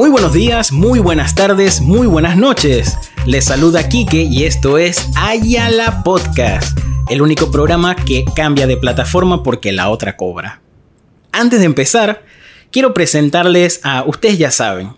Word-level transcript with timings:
Muy 0.00 0.08
buenos 0.08 0.32
días, 0.32 0.72
muy 0.72 0.98
buenas 0.98 1.34
tardes, 1.34 1.82
muy 1.82 2.06
buenas 2.06 2.34
noches. 2.34 2.96
Les 3.26 3.44
saluda 3.44 3.86
Kike 3.86 4.22
y 4.22 4.44
esto 4.44 4.78
es 4.78 5.10
Ayala 5.14 6.02
Podcast, 6.02 6.78
el 7.10 7.20
único 7.20 7.50
programa 7.50 7.94
que 7.94 8.24
cambia 8.34 8.66
de 8.66 8.78
plataforma 8.78 9.42
porque 9.42 9.72
la 9.72 9.90
otra 9.90 10.16
cobra. 10.16 10.62
Antes 11.32 11.58
de 11.58 11.66
empezar, 11.66 12.24
quiero 12.70 12.94
presentarles 12.94 13.80
a, 13.82 14.04
ustedes 14.06 14.38
ya 14.38 14.50
saben, 14.50 14.96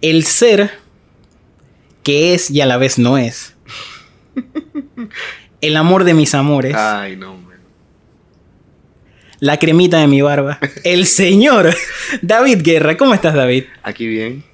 el 0.00 0.24
ser 0.24 0.72
que 2.02 2.34
es 2.34 2.50
y 2.50 2.62
a 2.62 2.66
la 2.66 2.78
vez 2.78 2.98
no 2.98 3.16
es. 3.16 3.54
El 5.60 5.76
amor 5.76 6.02
de 6.02 6.14
mis 6.14 6.34
amores. 6.34 6.74
Ay, 6.74 7.14
no. 7.14 7.49
La 9.40 9.58
cremita 9.58 9.98
de 9.98 10.06
mi 10.06 10.20
barba. 10.20 10.58
El 10.84 11.06
señor 11.06 11.74
David 12.20 12.60
Guerra. 12.62 12.96
¿Cómo 12.98 13.14
estás, 13.14 13.34
David? 13.34 13.64
Aquí 13.82 14.06
bien, 14.06 14.44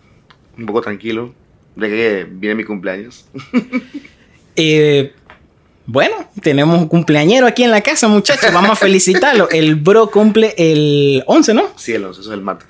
un 0.56 0.66
poco 0.66 0.80
tranquilo, 0.80 1.34
de 1.74 1.88
que 1.88 2.26
viene 2.30 2.54
mi 2.54 2.64
cumpleaños. 2.64 3.26
Eh, 4.58 5.12
bueno, 5.84 6.30
tenemos 6.40 6.78
un 6.80 6.88
cumpleañero 6.88 7.46
aquí 7.46 7.62
en 7.62 7.70
la 7.70 7.82
casa, 7.82 8.08
muchachos. 8.08 8.50
Vamos 8.54 8.70
a 8.70 8.74
felicitarlo. 8.74 9.50
El 9.50 9.74
bro 9.74 10.10
cumple 10.10 10.54
el 10.56 11.22
11, 11.26 11.52
¿no? 11.52 11.64
Sí, 11.76 11.92
el 11.92 12.06
11, 12.06 12.20
eso 12.22 12.30
es 12.30 12.34
el 12.34 12.40
martes. 12.40 12.66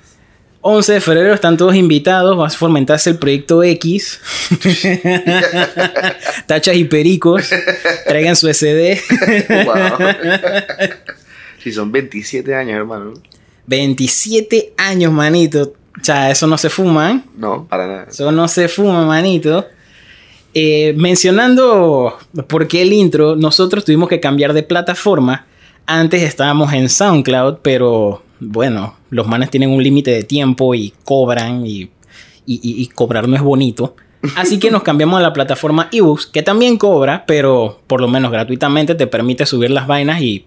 11 0.59 0.93
de 0.93 0.99
febrero 0.99 1.33
están 1.33 1.55
todos 1.55 1.75
invitados. 1.75 2.37
Va 2.37 2.47
a 2.47 2.49
fomentarse 2.49 3.11
el 3.11 3.17
proyecto 3.19 3.63
X. 3.63 4.19
Tachas 6.45 6.75
y 6.75 6.83
pericos. 6.83 7.49
Traigan 8.05 8.35
su 8.35 8.53
SD. 8.53 9.01
Sí, 11.67 11.73
son 11.73 11.91
27 11.91 12.55
años, 12.55 12.77
hermano. 12.77 13.13
27 13.65 14.73
años, 14.77 15.11
manito. 15.11 15.73
O 15.99 16.03
sea, 16.03 16.31
eso 16.31 16.47
no 16.47 16.57
se 16.57 16.69
fuma, 16.69 17.11
¿eh? 17.11 17.21
No, 17.37 17.65
para 17.67 17.87
nada. 17.87 18.05
Eso 18.09 18.31
no 18.31 18.47
se 18.47 18.67
fuma, 18.67 19.05
manito. 19.05 19.65
Eh, 20.53 20.93
mencionando 20.97 22.17
por 22.47 22.67
qué 22.67 22.81
el 22.83 22.93
intro, 22.93 23.35
nosotros 23.35 23.83
tuvimos 23.85 24.07
que 24.09 24.19
cambiar 24.19 24.53
de 24.53 24.63
plataforma. 24.63 25.45
Antes 25.85 26.21
estábamos 26.23 26.71
en 26.73 26.89
SoundCloud, 26.89 27.57
pero 27.61 28.23
bueno, 28.39 28.95
los 29.09 29.27
manes 29.27 29.49
tienen 29.49 29.69
un 29.69 29.83
límite 29.83 30.11
de 30.11 30.23
tiempo 30.23 30.73
y 30.75 30.93
cobran 31.03 31.65
y, 31.65 31.81
y- 32.45 32.59
y- 32.61 32.81
y 32.81 32.87
cobrar 32.87 33.27
no 33.27 33.35
es 33.35 33.41
bonito. 33.41 33.95
Así 34.35 34.57
que 34.59 34.71
nos 34.71 34.83
cambiamos 34.83 35.19
a 35.19 35.23
la 35.23 35.33
plataforma 35.33 35.89
ebooks, 35.91 36.25
que 36.27 36.41
también 36.41 36.77
cobra, 36.77 37.23
pero 37.27 37.79
por 37.87 38.01
lo 38.01 38.07
menos 38.07 38.31
gratuitamente 38.31 38.95
te 38.95 39.07
permite 39.07 39.45
subir 39.45 39.69
las 39.69 39.85
vainas 39.87 40.21
y, 40.21 40.45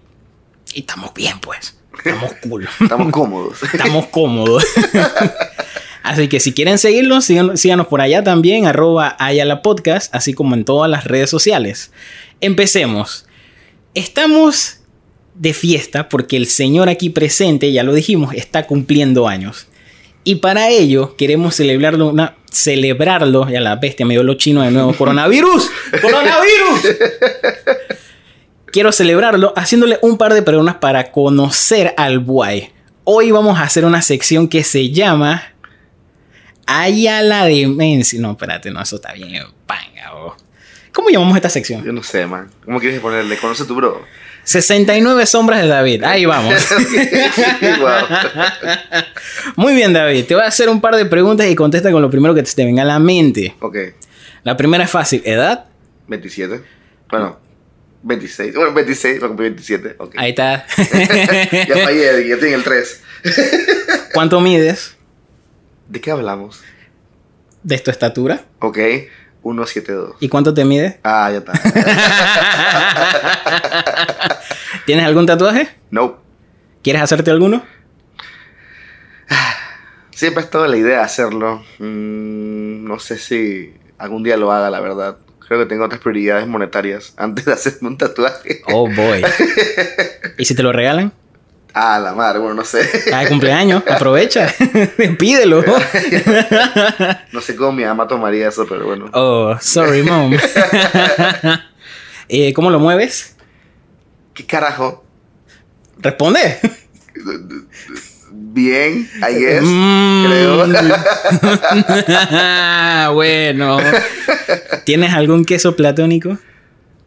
y 0.73 0.81
estamos 0.81 1.13
bien, 1.13 1.39
pues. 1.39 1.75
Estamos 1.97 2.33
cool. 2.41 2.67
Estamos 2.81 3.11
cómodos. 3.11 3.63
Estamos 3.63 4.07
cómodos. 4.07 4.63
Así 6.03 6.27
que 6.27 6.39
si 6.39 6.53
quieren 6.53 6.77
seguirnos, 6.77 7.25
síganos 7.25 7.87
por 7.87 8.01
allá 8.01 8.23
también, 8.23 8.65
arroba 8.65 9.15
Ayala 9.19 9.61
Podcast, 9.61 10.13
así 10.15 10.33
como 10.33 10.55
en 10.55 10.65
todas 10.65 10.89
las 10.89 11.05
redes 11.05 11.29
sociales. 11.29 11.91
Empecemos. 12.39 13.27
Estamos 13.93 14.79
de 15.35 15.53
fiesta 15.53 16.09
porque 16.09 16.37
el 16.37 16.47
señor 16.47 16.89
aquí 16.89 17.11
presente, 17.11 17.71
ya 17.71 17.83
lo 17.83 17.93
dijimos, 17.93 18.33
está 18.33 18.65
cumpliendo 18.65 19.27
años. 19.27 19.67
Y 20.23 20.35
para 20.35 20.69
ello 20.69 21.15
queremos 21.17 21.55
celebrarlo, 21.55 22.09
una, 22.09 22.35
celebrarlo, 22.51 23.47
ya 23.47 23.61
la 23.61 23.75
bestia 23.75 24.05
me 24.05 24.15
dio 24.15 24.23
lo 24.23 24.33
chino 24.33 24.63
de 24.63 24.71
nuevo, 24.71 24.93
coronavirus, 24.93 25.69
coronavirus. 26.01 26.81
Quiero 28.71 28.93
celebrarlo 28.93 29.51
haciéndole 29.57 29.99
un 30.01 30.17
par 30.17 30.33
de 30.33 30.43
preguntas 30.43 30.75
para 30.75 31.11
conocer 31.11 31.93
al 31.97 32.19
Buay. 32.19 32.71
Hoy 33.03 33.31
vamos 33.31 33.59
a 33.59 33.63
hacer 33.63 33.83
una 33.83 34.01
sección 34.01 34.47
que 34.47 34.63
se 34.63 34.91
llama 34.91 35.43
Ayala 36.65 37.47
Demencia. 37.47 38.17
No, 38.21 38.31
espérate, 38.31 38.71
no, 38.71 38.81
eso 38.81 38.95
está 38.95 39.11
bien. 39.11 39.43
Panga, 39.65 40.15
oh. 40.15 40.37
¿Cómo 40.93 41.09
llamamos 41.09 41.35
esta 41.35 41.49
sección? 41.49 41.83
Yo 41.83 41.91
no 41.91 42.01
sé, 42.01 42.25
man. 42.25 42.49
¿Cómo 42.63 42.79
quieres 42.79 43.01
ponerle? 43.01 43.35
¿Conoce 43.37 43.65
tu 43.65 43.75
bro? 43.75 44.05
69 44.45 45.25
sombras 45.25 45.61
de 45.61 45.67
David. 45.67 46.03
Ahí 46.05 46.25
vamos. 46.25 46.55
Muy 49.57 49.73
bien, 49.75 49.91
David. 49.91 50.25
Te 50.25 50.33
voy 50.33 50.45
a 50.45 50.47
hacer 50.47 50.69
un 50.69 50.79
par 50.79 50.95
de 50.95 51.05
preguntas 51.05 51.45
y 51.47 51.55
contesta 51.55 51.91
con 51.91 52.01
lo 52.01 52.09
primero 52.09 52.33
que 52.33 52.43
te 52.43 52.63
venga 52.63 52.83
a 52.83 52.85
la 52.85 52.99
mente. 52.99 53.53
Ok, 53.59 53.75
La 54.43 54.55
primera 54.55 54.85
es 54.85 54.89
fácil. 54.89 55.21
¿Edad? 55.25 55.65
27. 56.07 56.63
Bueno, 57.09 57.37
26. 58.03 58.55
Bueno, 58.55 58.73
26, 58.73 59.21
lo 59.21 59.27
cumplí 59.27 59.49
27. 59.49 59.95
Ok. 59.99 60.15
Ahí 60.17 60.31
está. 60.31 60.65
Ya 60.77 61.77
fallé, 61.83 62.27
ya 62.27 62.37
tiene 62.37 62.55
el 62.55 62.63
3. 62.63 63.03
¿Cuánto 64.13 64.41
mides 64.41 64.95
¿De 65.87 66.01
qué 66.01 66.11
hablamos? 66.11 66.61
de 67.63 67.77
tu 67.79 67.91
estatura? 67.91 68.43
Ok, 68.59 68.77
172. 69.43 70.15
¿Y 70.19 70.29
cuánto 70.29 70.53
te 70.53 70.65
mides? 70.65 70.95
Ah, 71.03 71.29
ya 71.31 71.37
está. 71.39 71.53
¿Tienes 74.85 75.05
algún 75.05 75.25
tatuaje? 75.25 75.69
No. 75.91 76.19
¿Quieres 76.81 77.01
hacerte 77.03 77.29
alguno? 77.29 77.63
Siempre 80.11 80.41
ha 80.41 80.45
estado 80.45 80.67
la 80.67 80.77
idea 80.77 80.97
de 80.97 81.03
hacerlo. 81.03 81.63
Mm, 81.79 82.83
no 82.85 82.99
sé 82.99 83.17
si 83.17 83.73
algún 83.97 84.23
día 84.23 84.37
lo 84.37 84.51
haga, 84.51 84.69
la 84.69 84.79
verdad. 84.79 85.17
Creo 85.51 85.63
que 85.63 85.65
tengo 85.65 85.83
otras 85.83 85.99
prioridades 85.99 86.47
monetarias 86.47 87.13
antes 87.17 87.43
de 87.43 87.51
hacerme 87.51 87.89
un 87.89 87.97
tatuaje. 87.97 88.61
Oh 88.67 88.87
boy. 88.89 89.21
¿Y 90.37 90.45
si 90.45 90.55
te 90.55 90.63
lo 90.63 90.71
regalan? 90.71 91.11
Ah, 91.73 91.99
la 91.99 92.13
madre, 92.13 92.39
bueno, 92.39 92.55
no 92.55 92.63
sé. 92.63 92.89
Cada 93.09 93.27
cumpleaños, 93.27 93.83
aprovecha. 93.89 94.47
Pídelo. 95.19 95.61
No 97.33 97.41
sé 97.41 97.57
cómo 97.57 97.73
mi 97.73 97.83
mamá 97.83 98.07
tomaría 98.07 98.47
eso, 98.47 98.65
pero 98.65 98.85
bueno. 98.85 99.09
Oh, 99.11 99.57
sorry, 99.59 100.03
mom. 100.03 100.37
Eh, 102.29 102.53
¿Cómo 102.53 102.69
lo 102.69 102.79
mueves? 102.79 103.35
¿Qué 104.33 104.45
carajo? 104.45 105.03
Responde. 105.97 106.59
Bien, 108.53 109.07
I 109.29 109.33
guess. 109.39 109.63
Mm. 109.63 110.25
Creo. 110.25 110.65
bueno. 113.13 113.77
¿Tienes 114.83 115.13
algún 115.13 115.45
queso 115.45 115.75
platónico? 115.75 116.37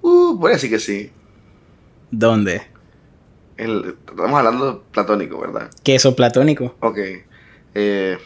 Uh, 0.01 0.35
voy 0.37 0.53
a 0.53 0.55
decir 0.55 0.71
que 0.71 0.79
sí. 0.79 1.11
¿Dónde? 2.11 2.63
El- 3.59 3.97
estamos 4.09 4.39
hablando 4.39 4.85
platónico, 4.91 5.39
¿verdad? 5.41 5.71
Queso 5.83 6.17
platónico. 6.17 6.77
Ok. 6.81 6.99
Eh, 7.75 8.17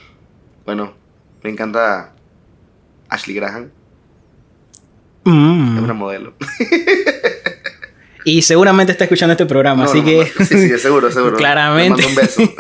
bueno, 0.65 0.95
me 1.43 1.51
encanta 1.51 2.13
Ashley 3.09 3.35
Graham. 3.37 3.71
Mm. 5.25 5.77
Es 5.79 5.83
una 5.83 5.95
modelo. 5.95 6.35
Y 8.25 8.43
seguramente 8.43 8.93
está 8.93 9.05
escuchando 9.05 9.33
este 9.33 9.47
programa, 9.47 9.85
No, 9.85 9.91
así 9.91 10.01
no, 10.01 10.05
que... 10.05 10.27
Sí, 10.45 10.69
sí, 10.69 10.79
seguro, 10.79 11.11
seguro. 11.11 11.37
Claramente. 11.39 12.03
Le 12.03 12.09
mando 12.09 12.21
un 12.39 12.47
beso. 12.47 12.55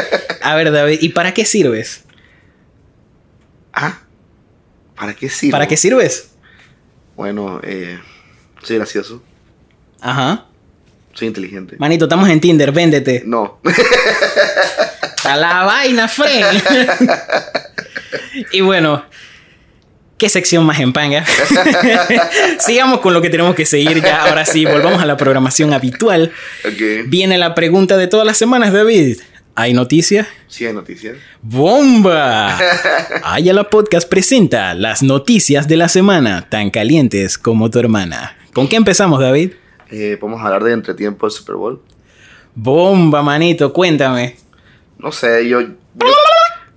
A 0.42 0.54
ver, 0.56 0.70
David, 0.72 0.98
¿y 1.00 1.08
para 1.10 1.32
qué 1.34 1.44
sirves? 1.44 2.04
ah, 3.74 3.98
¿para 4.96 5.14
qué 5.14 5.28
sirve? 5.28 5.52
¿Para 5.52 5.66
qué 5.66 5.76
sirves? 5.76 6.30
Bueno, 7.16 7.60
eh, 7.62 7.98
soy 8.62 8.76
gracioso, 8.76 9.22
Ajá. 10.00 10.46
soy 11.12 11.28
inteligente. 11.28 11.76
Manito, 11.78 12.04
estamos 12.06 12.28
en 12.28 12.40
Tinder, 12.40 12.70
véndete. 12.72 13.22
No, 13.26 13.60
A 15.24 15.36
la 15.36 15.62
vaina, 15.64 16.08
Fren. 16.08 16.44
y 18.52 18.60
bueno, 18.60 19.04
¿qué 20.22 20.28
sección 20.28 20.64
más 20.64 20.78
en 20.78 20.92
panga? 20.92 21.24
Sigamos 22.60 23.00
con 23.00 23.12
lo 23.12 23.20
que 23.20 23.28
tenemos 23.28 23.56
que 23.56 23.66
seguir 23.66 24.00
ya. 24.00 24.22
Ahora 24.26 24.46
sí, 24.46 24.64
volvamos 24.64 25.02
a 25.02 25.04
la 25.04 25.16
programación 25.16 25.72
habitual. 25.72 26.30
Viene 27.06 27.38
la 27.38 27.56
pregunta 27.56 27.96
de 27.96 28.06
todas 28.06 28.24
las 28.24 28.36
semanas, 28.38 28.72
David. 28.72 29.18
¿Hay 29.56 29.74
noticias? 29.74 30.28
Sí 30.46 30.64
hay 30.64 30.74
noticias. 30.74 31.16
¡Bomba! 31.42 32.56
Ayala 33.24 33.64
Podcast 33.68 34.08
presenta 34.08 34.74
las 34.74 35.02
noticias 35.02 35.66
de 35.66 35.76
la 35.76 35.88
semana, 35.88 36.48
tan 36.48 36.70
calientes 36.70 37.36
como 37.36 37.68
tu 37.68 37.80
hermana. 37.80 38.36
¿Con 38.52 38.68
qué 38.68 38.76
empezamos, 38.76 39.18
David? 39.18 39.54
Eh, 39.90 40.16
podemos 40.20 40.40
hablar 40.40 40.62
de 40.62 40.72
entretiempo 40.72 41.26
del 41.26 41.32
Super 41.32 41.56
Bowl. 41.56 41.82
Bomba, 42.54 43.22
manito, 43.22 43.72
cuéntame. 43.72 44.36
No 44.98 45.10
sé, 45.10 45.48
yo... 45.48 45.62
yo- 45.62 45.72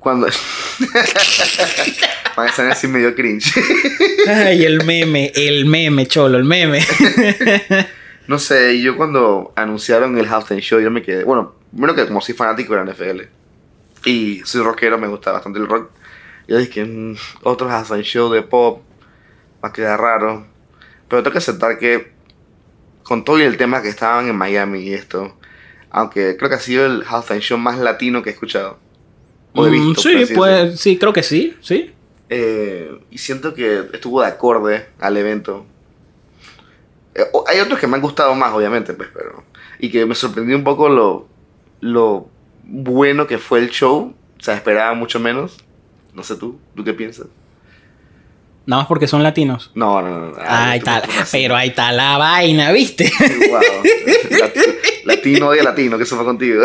cuando... 0.05 0.27
Van 2.37 2.45
a 2.45 2.49
estar 2.51 2.69
así 2.69 2.87
medio 2.87 3.15
cringe. 3.15 3.51
Ay, 4.27 4.63
el 4.63 4.85
meme, 4.85 5.31
el 5.33 5.65
meme, 5.65 6.05
cholo, 6.05 6.37
el 6.37 6.43
meme. 6.43 6.79
No 8.27 8.39
sé, 8.39 8.81
yo 8.81 8.97
cuando 8.97 9.53
anunciaron 9.55 10.17
el 10.17 10.27
halftime 10.27 10.61
show, 10.61 10.79
yo 10.79 10.89
me 10.89 11.03
quedé. 11.03 11.23
Bueno, 11.23 11.53
primero 11.71 11.93
que 11.93 12.07
como 12.07 12.21
soy 12.21 12.33
fanático 12.33 12.75
de 12.75 12.83
la 12.83 12.91
NFL 12.91 13.21
y 14.03 14.41
soy 14.45 14.63
rockero, 14.63 14.97
me 14.97 15.07
gusta 15.07 15.31
bastante 15.31 15.59
el 15.59 15.67
rock. 15.67 15.91
Yo 16.47 16.57
dije, 16.57 16.85
mm, 16.85 17.15
otro 17.43 17.69
halftime 17.69 18.01
show 18.01 18.31
de 18.31 18.41
pop 18.41 18.81
va 19.63 19.69
a 19.69 19.73
quedar 19.73 19.99
raro. 19.99 20.45
Pero 21.07 21.21
tengo 21.21 21.33
que 21.33 21.37
aceptar 21.37 21.77
que, 21.77 22.13
con 23.03 23.23
todo 23.23 23.39
el 23.39 23.57
tema 23.57 23.83
que 23.83 23.89
estaban 23.89 24.27
en 24.27 24.35
Miami 24.35 24.81
y 24.81 24.93
esto, 24.93 25.37
aunque 25.91 26.35
creo 26.37 26.49
que 26.49 26.55
ha 26.55 26.59
sido 26.59 26.85
el 26.85 27.03
halftime 27.07 27.41
show 27.41 27.59
más 27.59 27.77
latino 27.77 28.23
que 28.23 28.31
he 28.31 28.33
escuchado. 28.33 28.84
O 29.55 29.65
he 29.65 29.69
Mm, 29.69 29.73
visto, 29.87 30.01
sí, 30.01 30.33
pues, 30.35 30.79
sí, 30.79 30.97
creo 30.97 31.13
que 31.13 31.23
sí, 31.23 31.55
sí. 31.61 31.91
Eh, 32.29 32.91
y 33.11 33.17
siento 33.17 33.53
que 33.53 33.85
estuvo 33.93 34.21
de 34.21 34.27
acorde 34.27 34.87
al 34.99 35.15
evento. 35.17 35.65
Eh, 37.13 37.23
hay 37.47 37.59
otros 37.59 37.79
que 37.79 37.87
me 37.87 37.95
han 37.95 38.01
gustado 38.01 38.35
más, 38.35 38.53
obviamente, 38.53 38.93
pues, 38.93 39.09
pero. 39.13 39.43
Y 39.79 39.89
que 39.89 40.05
me 40.05 40.15
sorprendió 40.15 40.55
un 40.57 40.63
poco 40.63 40.89
lo, 40.89 41.27
lo 41.81 42.27
bueno 42.63 43.27
que 43.27 43.37
fue 43.37 43.59
el 43.59 43.69
show. 43.69 44.13
O 44.39 44.43
sea, 44.43 44.55
esperaba 44.55 44.93
mucho 44.93 45.19
menos. 45.19 45.57
No 46.13 46.23
sé 46.23 46.35
tú, 46.35 46.59
¿tú 46.75 46.83
qué 46.83 46.93
piensas? 46.93 47.27
Nada 48.65 48.81
más 48.81 48.87
porque 48.87 49.07
son 49.07 49.21
latinos. 49.21 49.71
No, 49.75 50.01
no, 50.01 50.09
no. 50.09 50.27
no. 50.31 50.37
Ahí 50.39 50.79
tú- 50.79 50.89
está, 50.89 51.01
tú- 51.03 51.11
así. 51.19 51.37
pero 51.37 51.55
ahí 51.55 51.69
está 51.69 51.91
la 51.91 52.17
vaina, 52.17 52.71
¿viste? 52.71 53.11
Wow. 53.49 53.61
Lat- 54.39 54.55
Latino 55.05 55.51
de 55.51 55.61
latino, 55.63 55.97
que 55.97 56.03
eso 56.03 56.15
fue 56.15 56.25
contigo. 56.25 56.63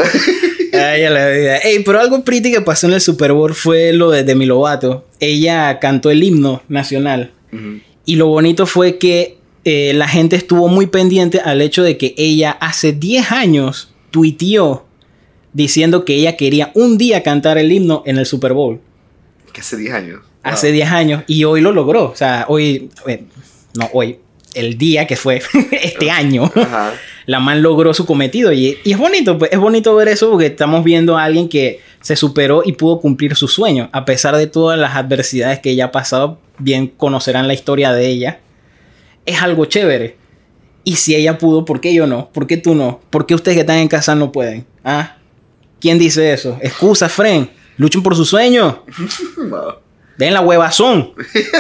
Ay, 0.73 1.05
a 1.05 1.11
la 1.11 1.29
vida. 1.29 1.57
Ey, 1.59 1.83
pero 1.85 2.01
algo 2.01 2.23
pretty 2.25 2.53
que 2.53 2.61
pasó 2.61 2.87
en 2.87 2.93
el 2.95 3.01
Super 3.01 3.33
Bowl 3.33 3.55
fue 3.55 3.93
lo 3.93 4.11
de 4.11 4.25
Demi 4.25 4.47
Lovato. 4.47 5.05
Ella 5.21 5.79
cantó 5.81 6.11
el 6.11 6.23
himno 6.23 6.63
nacional. 6.69 7.33
Y 8.05 8.17
lo 8.17 8.29
bonito 8.29 8.67
fue 8.67 8.99
que 8.99 9.39
eh, 9.65 9.93
la 9.95 10.07
gente 10.09 10.37
estuvo 10.37 10.69
muy 10.69 10.87
pendiente 10.87 11.41
al 11.41 11.61
hecho 11.63 11.83
de 11.83 11.97
que 11.99 12.15
ella 12.17 12.53
hace 12.53 12.93
10 12.93 13.33
años 13.33 13.93
tuiteó 14.11 14.87
diciendo 15.53 16.05
que 16.05 16.15
ella 16.15 16.37
quería 16.37 16.71
un 16.75 16.97
día 16.97 17.23
cantar 17.23 17.59
el 17.59 17.73
himno 17.73 18.03
en 18.07 18.19
el 18.19 18.27
Super 18.27 18.53
Bowl. 18.53 18.81
que 19.53 19.61
hace 19.61 19.77
10 19.77 19.95
años. 19.95 20.21
Hace 20.43 20.69
Wow. 20.69 20.75
10 20.75 20.89
años. 20.91 21.23
Y 21.27 21.45
hoy 21.45 21.61
lo 21.61 21.73
logró. 21.73 22.05
O 22.11 22.17
sea, 22.17 22.47
hoy... 22.49 22.89
eh, 23.07 23.25
no, 23.75 23.91
hoy. 23.93 24.19
El 24.55 24.79
día 24.79 25.07
que 25.07 25.17
fue 25.17 25.43
este 25.73 26.11
año. 26.11 26.45
Ajá. 26.55 26.93
La 27.31 27.39
man 27.39 27.63
logró 27.63 27.95
su 27.95 28.07
cometido. 28.07 28.53
Y, 28.53 28.79
y 28.83 28.91
es 28.91 28.99
bonito, 28.99 29.39
pues 29.39 29.53
es 29.53 29.59
bonito 29.61 29.95
ver 29.95 30.09
eso 30.09 30.29
porque 30.31 30.47
estamos 30.47 30.83
viendo 30.83 31.17
a 31.17 31.23
alguien 31.23 31.49
que 31.49 31.79
se 32.01 32.17
superó 32.17 32.63
y 32.65 32.73
pudo 32.73 32.99
cumplir 32.99 33.37
su 33.37 33.47
sueño. 33.47 33.89
A 33.93 34.05
pesar 34.05 34.37
de 34.37 34.49
todas 34.49 34.77
las 34.77 34.97
adversidades 34.97 35.61
que 35.61 35.71
ella 35.71 35.85
ha 35.85 35.93
pasado, 35.93 36.41
bien 36.59 36.89
conocerán 36.89 37.47
la 37.47 37.55
historia 37.55 37.93
de 37.93 38.09
ella. 38.09 38.41
Es 39.27 39.43
algo 39.43 39.67
chévere. 39.67 40.17
Y 40.83 40.97
si 40.97 41.15
ella 41.15 41.39
pudo, 41.39 41.65
¿por 41.65 41.81
qué 41.81 41.95
yo 41.95 42.09
no? 42.09 42.31
¿Por 42.33 42.49
qué 42.49 42.57
tú 42.57 42.75
no? 42.75 43.01
¿Por 43.11 43.27
qué 43.27 43.37
ustedes 43.37 43.55
que 43.55 43.61
están 43.61 43.79
en 43.79 43.87
casa 43.87 44.17
no 44.17 44.33
pueden? 44.33 44.67
¿Ah? 44.83 45.19
¿Quién 45.81 46.01
dice 46.01 46.33
eso? 46.33 46.59
Excusa, 46.61 47.09
Fren. 47.09 47.49
Luchen 47.77 48.03
por 48.03 48.17
su 48.17 48.25
sueño. 48.25 48.83
Den 50.19 50.35
la 50.35 50.41
huevazón. 50.41 51.13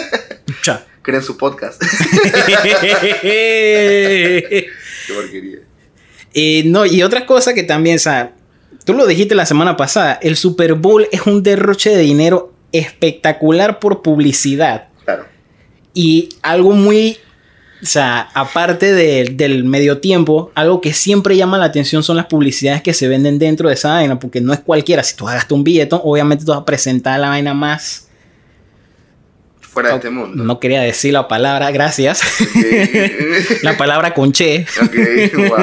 Cha. 0.62 0.84
Creen 1.02 1.22
su 1.22 1.36
podcast. 1.36 1.80
Qué 3.22 4.66
porquería. 5.14 5.58
Eh, 6.34 6.62
no, 6.66 6.86
y 6.86 7.02
otra 7.02 7.26
cosa 7.26 7.54
que 7.54 7.62
también, 7.62 7.96
o 7.96 8.00
sea, 8.00 8.32
tú 8.84 8.94
lo 8.94 9.06
dijiste 9.06 9.34
la 9.34 9.46
semana 9.46 9.76
pasada, 9.76 10.18
el 10.22 10.36
Super 10.36 10.74
Bowl 10.74 11.08
es 11.10 11.22
un 11.26 11.42
derroche 11.42 11.90
de 11.90 12.02
dinero 12.02 12.52
espectacular 12.72 13.78
por 13.80 14.02
publicidad. 14.02 14.88
Claro. 15.04 15.24
Y 15.92 16.28
algo 16.42 16.72
muy, 16.72 17.16
o 17.82 17.86
sea, 17.86 18.28
aparte 18.34 18.92
de- 18.92 19.30
del 19.32 19.64
medio 19.64 19.98
tiempo, 19.98 20.52
algo 20.54 20.80
que 20.80 20.92
siempre 20.92 21.36
llama 21.36 21.58
la 21.58 21.64
atención 21.64 22.02
son 22.04 22.16
las 22.16 22.26
publicidades 22.26 22.82
que 22.82 22.94
se 22.94 23.08
venden 23.08 23.38
dentro 23.40 23.68
de 23.68 23.74
esa 23.74 23.94
vaina, 23.94 24.18
porque 24.20 24.40
no 24.40 24.52
es 24.52 24.60
cualquiera. 24.60 25.02
Si 25.02 25.16
tú 25.16 25.24
gastas 25.24 25.50
un 25.50 25.64
billete, 25.64 25.96
obviamente 26.00 26.44
tú 26.44 26.52
vas 26.52 26.60
a 26.60 26.64
presentar 26.64 27.18
la 27.18 27.30
vaina 27.30 27.54
más... 27.54 28.06
Fuera 29.72 29.90
de 29.90 29.94
este 29.96 30.10
mundo. 30.10 30.42
No 30.42 30.58
quería 30.58 30.80
decir 30.80 31.12
la 31.12 31.28
palabra, 31.28 31.70
gracias. 31.70 32.22
La 33.62 33.76
palabra 33.76 34.14
conché, 34.14 34.66
Ok, 34.82 35.48
wow. 35.48 35.56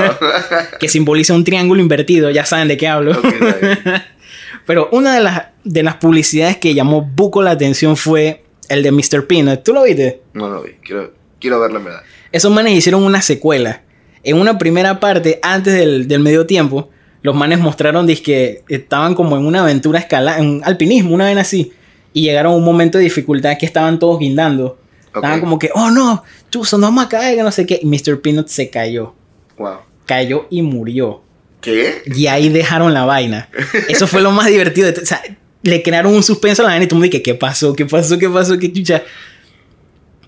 que 0.80 0.88
simboliza 0.88 1.34
un 1.34 1.44
triángulo 1.44 1.82
invertido, 1.82 2.30
ya 2.30 2.46
saben 2.46 2.68
de 2.70 2.78
qué 2.78 2.88
hablo. 2.88 3.20
Pero 4.66 4.90
una 4.92 5.14
de 5.16 5.22
las, 5.22 5.44
de 5.64 5.84
las 5.84 5.96
publicidades 5.96 6.58
que 6.58 6.74
llamó 6.74 7.02
buco 7.02 7.42
la 7.42 7.52
atención 7.52 7.98
fue 7.98 8.44
el 8.70 8.84
de 8.84 8.92
Mr. 8.92 9.28
Peanut. 9.28 9.64
¿Tú 9.64 9.74
lo 9.74 9.84
viste? 9.84 10.22
No 10.34 10.50
lo 10.50 10.64
vi. 10.64 10.72
Quiero, 10.84 11.14
quiero 11.40 11.60
verlo 11.60 11.80
en 11.80 11.86
verdad. 11.86 12.02
Esos 12.32 12.52
manes 12.52 12.74
hicieron 12.74 13.04
una 13.04 13.22
secuela. 13.22 13.82
En 14.24 14.38
una 14.40 14.58
primera 14.58 15.00
parte, 15.00 15.40
antes 15.42 15.74
del, 15.74 16.08
del 16.08 16.20
medio 16.20 16.46
tiempo, 16.46 16.90
los 17.22 17.36
manes 17.36 17.60
mostraron 17.60 18.08
que 18.08 18.64
estaban 18.70 19.16
como 19.16 19.38
en 19.38 19.46
una 19.46 19.62
aventura 19.62 20.00
escala, 20.00 20.38
en 20.40 20.62
alpinismo, 20.64 21.14
una 21.14 21.26
vez 21.26 21.38
así. 21.38 21.74
Y 22.14 22.22
llegaron 22.24 22.54
a 22.54 22.56
un 22.56 22.64
momento 22.64 22.98
de 22.98 23.04
dificultad 23.06 23.58
que 23.58 23.66
estaban 23.66 24.00
todos 24.00 24.20
guindando. 24.20 24.78
Estaban 25.14 25.40
como 25.40 25.58
que, 25.58 25.70
oh 25.74 25.90
no, 25.92 26.24
chuzo, 26.52 26.78
no 26.78 26.88
vamos 26.88 27.06
a 27.06 27.10
caer, 27.10 27.36
que 27.38 27.44
no 27.44 27.52
sé 27.52 27.66
qué. 27.66 27.80
Y 27.82 27.86
Mr. 27.88 28.22
Peanut 28.22 28.48
se 28.48 28.70
cayó. 28.70 29.14
Wow. 29.58 29.78
Cayó 30.06 30.48
y 30.50 30.62
murió. 30.62 31.22
¿Qué? 31.62 32.04
Y 32.16 32.28
ahí 32.28 32.50
dejaron 32.50 32.94
la 32.94 33.04
vaina. 33.06 33.50
Eso 33.90 34.06
fue 34.08 34.22
lo 34.22 34.32
más 34.32 34.48
divertido. 34.48 34.92
de- 34.92 35.02
O 35.02 35.06
sea, 35.06 35.22
le 35.64 35.82
crearon 35.84 36.14
un 36.14 36.22
suspenso 36.24 36.62
a 36.62 36.66
la 36.66 36.72
vaina 36.72 36.86
y 36.86 36.88
tú 36.88 36.96
me 36.96 37.08
dices, 37.08 37.22
¿qué 37.24 37.34
pasó? 37.34 37.74
¿Qué 37.76 37.86
pasó? 37.86 38.18
¿Qué 38.20 38.30
pasó? 38.30 38.58
¿Qué 38.60 38.72
chucha? 38.72 39.04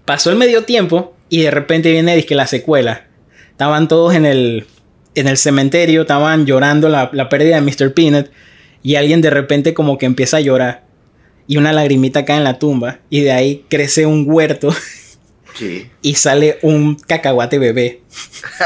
Pasó 0.05 0.31
el 0.31 0.37
medio 0.37 0.63
tiempo 0.63 1.13
y 1.29 1.41
de 1.43 1.51
repente 1.51 1.91
viene 1.91 2.15
dizque, 2.15 2.35
la 2.35 2.47
secuela. 2.47 3.05
Estaban 3.51 3.87
todos 3.87 4.15
en 4.15 4.25
el, 4.25 4.65
en 5.15 5.27
el 5.27 5.37
cementerio, 5.37 6.01
estaban 6.01 6.45
llorando 6.45 6.89
la, 6.89 7.09
la 7.13 7.29
pérdida 7.29 7.59
de 7.59 7.61
Mr. 7.61 7.93
Peanut 7.93 8.31
y 8.81 8.95
alguien 8.95 9.21
de 9.21 9.29
repente 9.29 9.73
como 9.73 9.97
que 9.97 10.05
empieza 10.07 10.37
a 10.37 10.41
llorar 10.41 10.85
y 11.49 11.57
una 11.57 11.73
lagrimita 11.73 12.25
cae 12.25 12.37
en 12.37 12.43
la 12.43 12.59
tumba 12.59 12.99
y 13.09 13.21
de 13.21 13.31
ahí 13.31 13.65
crece 13.69 14.05
un 14.05 14.23
huerto 14.27 14.73
y 16.03 16.13
sale 16.13 16.59
un 16.61 16.93
cacahuate 16.95 17.57
bebé 17.57 18.01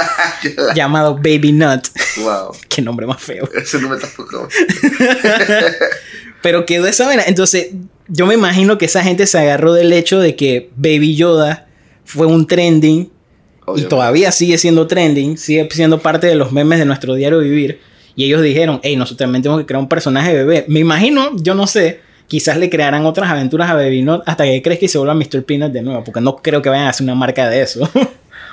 llamado 0.75 1.15
Baby 1.15 1.53
Nut. 1.53 1.87
wow. 2.17 2.51
Qué 2.67 2.81
nombre 2.81 3.07
más 3.07 3.21
feo. 3.21 3.49
Ese 3.55 3.79
no 3.79 3.87
me 3.87 3.95
tampoco. 3.95 4.49
Pero 6.41 6.65
quedó 6.65 6.85
esa 6.85 7.05
vaina. 7.05 7.23
Entonces, 7.25 7.69
yo 8.09 8.25
me 8.25 8.33
imagino 8.33 8.77
que 8.77 8.85
esa 8.85 9.01
gente 9.01 9.27
se 9.27 9.37
agarró 9.37 9.71
del 9.71 9.93
hecho 9.93 10.19
de 10.19 10.35
que 10.35 10.69
Baby 10.75 11.15
Yoda 11.15 11.69
fue 12.03 12.27
un 12.27 12.47
trending 12.47 13.09
y 13.77 13.81
todavía 13.83 14.33
sigue 14.33 14.57
siendo 14.57 14.87
trending, 14.87 15.37
sigue 15.37 15.69
siendo 15.71 16.01
parte 16.01 16.27
de 16.27 16.35
los 16.35 16.51
memes 16.51 16.79
de 16.79 16.85
nuestro 16.85 17.15
diario 17.15 17.39
vivir. 17.39 17.79
Y 18.17 18.25
ellos 18.25 18.41
dijeron, 18.41 18.81
hey, 18.83 18.97
nosotros 18.97 19.19
también 19.19 19.41
tenemos 19.41 19.61
que 19.61 19.65
crear 19.65 19.81
un 19.81 19.87
personaje 19.87 20.33
bebé. 20.33 20.65
Me 20.67 20.81
imagino, 20.81 21.33
yo 21.37 21.55
no 21.55 21.65
sé, 21.65 22.01
quizás 22.33 22.57
le 22.57 22.67
crearán 22.67 23.05
otras 23.05 23.29
aventuras 23.29 23.69
a 23.69 23.75
Baby 23.75 24.01
Nut 24.01 24.23
hasta 24.25 24.43
que 24.45 24.59
crees 24.63 24.79
que 24.79 24.87
se 24.87 24.97
vuelva 24.97 25.13
Mr. 25.13 25.43
Peanut 25.45 25.71
de 25.71 25.83
nuevo, 25.83 26.03
porque 26.03 26.19
no 26.19 26.37
creo 26.37 26.63
que 26.63 26.69
vayan 26.69 26.87
a 26.87 26.89
hacer 26.89 27.03
una 27.03 27.13
marca 27.13 27.47
de 27.47 27.61
eso. 27.61 27.87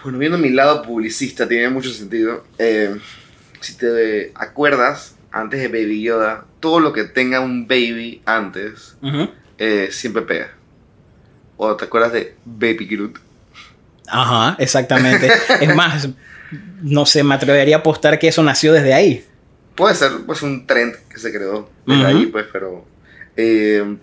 Bueno, 0.03 0.19
viendo 0.19 0.39
mi 0.39 0.49
lado 0.49 0.81
publicista, 0.83 1.47
tiene 1.47 1.69
mucho 1.69 1.91
sentido. 1.91 2.45
Eh, 2.59 2.95
si 3.61 3.77
te 3.77 4.33
acuerdas, 4.35 5.15
antes 5.31 5.61
de 5.61 5.69
Baby 5.69 6.03
Yoda, 6.03 6.47
todo 6.59 6.81
lo 6.81 6.95
que 6.95 7.05
tenga 7.05 7.41
un 7.41 7.67
baby 7.69 8.23
antes, 8.25 8.97
eh, 9.59 9.89
siempre 9.91 10.23
pega. 10.23 10.53
O 11.59 11.77
te 11.77 11.85
acuerdas 11.85 12.13
de 12.13 12.35
Baby 12.47 12.87
Groot. 12.87 13.19
Ajá, 14.09 14.57
exactamente. 14.59 15.31
es 15.61 15.75
más, 15.75 16.09
no 16.83 17.05
sé, 17.05 17.23
me 17.23 17.35
atrevería 17.35 17.77
a 17.77 17.79
apostar 17.81 18.19
que 18.19 18.29
eso 18.29 18.43
nació 18.43 18.73
desde 18.73 18.95
ahí. 18.95 19.27
Puede 19.75 19.95
ser 19.95 20.13
pues 20.27 20.43
un 20.43 20.67
trend 20.67 20.95
que 21.11 21.19
se 21.19 21.31
creó 21.31 21.69
desde 21.87 22.07
ahí, 22.07 22.27
pues, 22.27 22.47
pero 22.51 22.87
eh, 23.37 23.97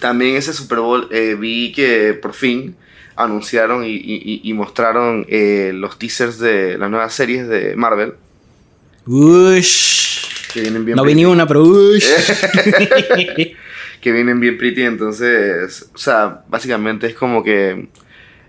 también 0.00 0.36
ese 0.36 0.52
Super 0.52 0.78
Bowl 0.78 1.08
eh, 1.10 1.36
vi 1.38 1.72
que 1.72 2.14
por 2.14 2.34
fin 2.34 2.76
anunciaron 3.16 3.84
y, 3.84 3.90
y- 3.96 4.40
y 4.44 4.52
mostraron 4.54 5.26
eh, 5.28 5.72
los 5.74 5.98
teasers 5.98 6.38
de 6.38 6.78
las 6.78 6.88
nuevas 6.90 7.12
series 7.14 7.48
de 7.48 7.74
Marvel 7.74 8.14
Ush. 9.06 10.52
que 10.52 10.60
vienen 10.60 10.84
bien 10.84 10.96
No 10.96 11.02
vi 11.02 11.08
pretty, 11.12 11.20
ni 11.20 11.24
una, 11.26 11.46
pero 11.46 11.62
ush. 11.62 12.04
que 14.00 14.12
vienen 14.12 14.38
bien 14.40 14.56
pretty, 14.58 14.82
entonces, 14.82 15.90
o 15.94 15.98
sea, 15.98 16.44
básicamente 16.48 17.06
es 17.08 17.14
como 17.14 17.42
que 17.42 17.88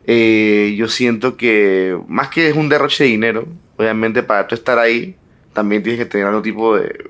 eh, 0.06 0.76
yo 0.78 0.88
siento 0.88 1.38
que 1.38 1.98
más 2.08 2.30
que 2.30 2.50
es 2.50 2.56
un 2.56 2.70
derroche 2.70 3.04
de 3.06 3.10
dinero, 3.12 3.48
obviamente 3.78 4.22
para 4.24 4.48
tú 4.48 4.56
estar 4.56 4.78
ahí 4.78 5.16
también 5.54 5.82
tienes 5.82 6.00
que 6.00 6.06
tener 6.06 6.28
algún 6.28 6.44
tipo 6.44 6.78
de, 6.78 7.10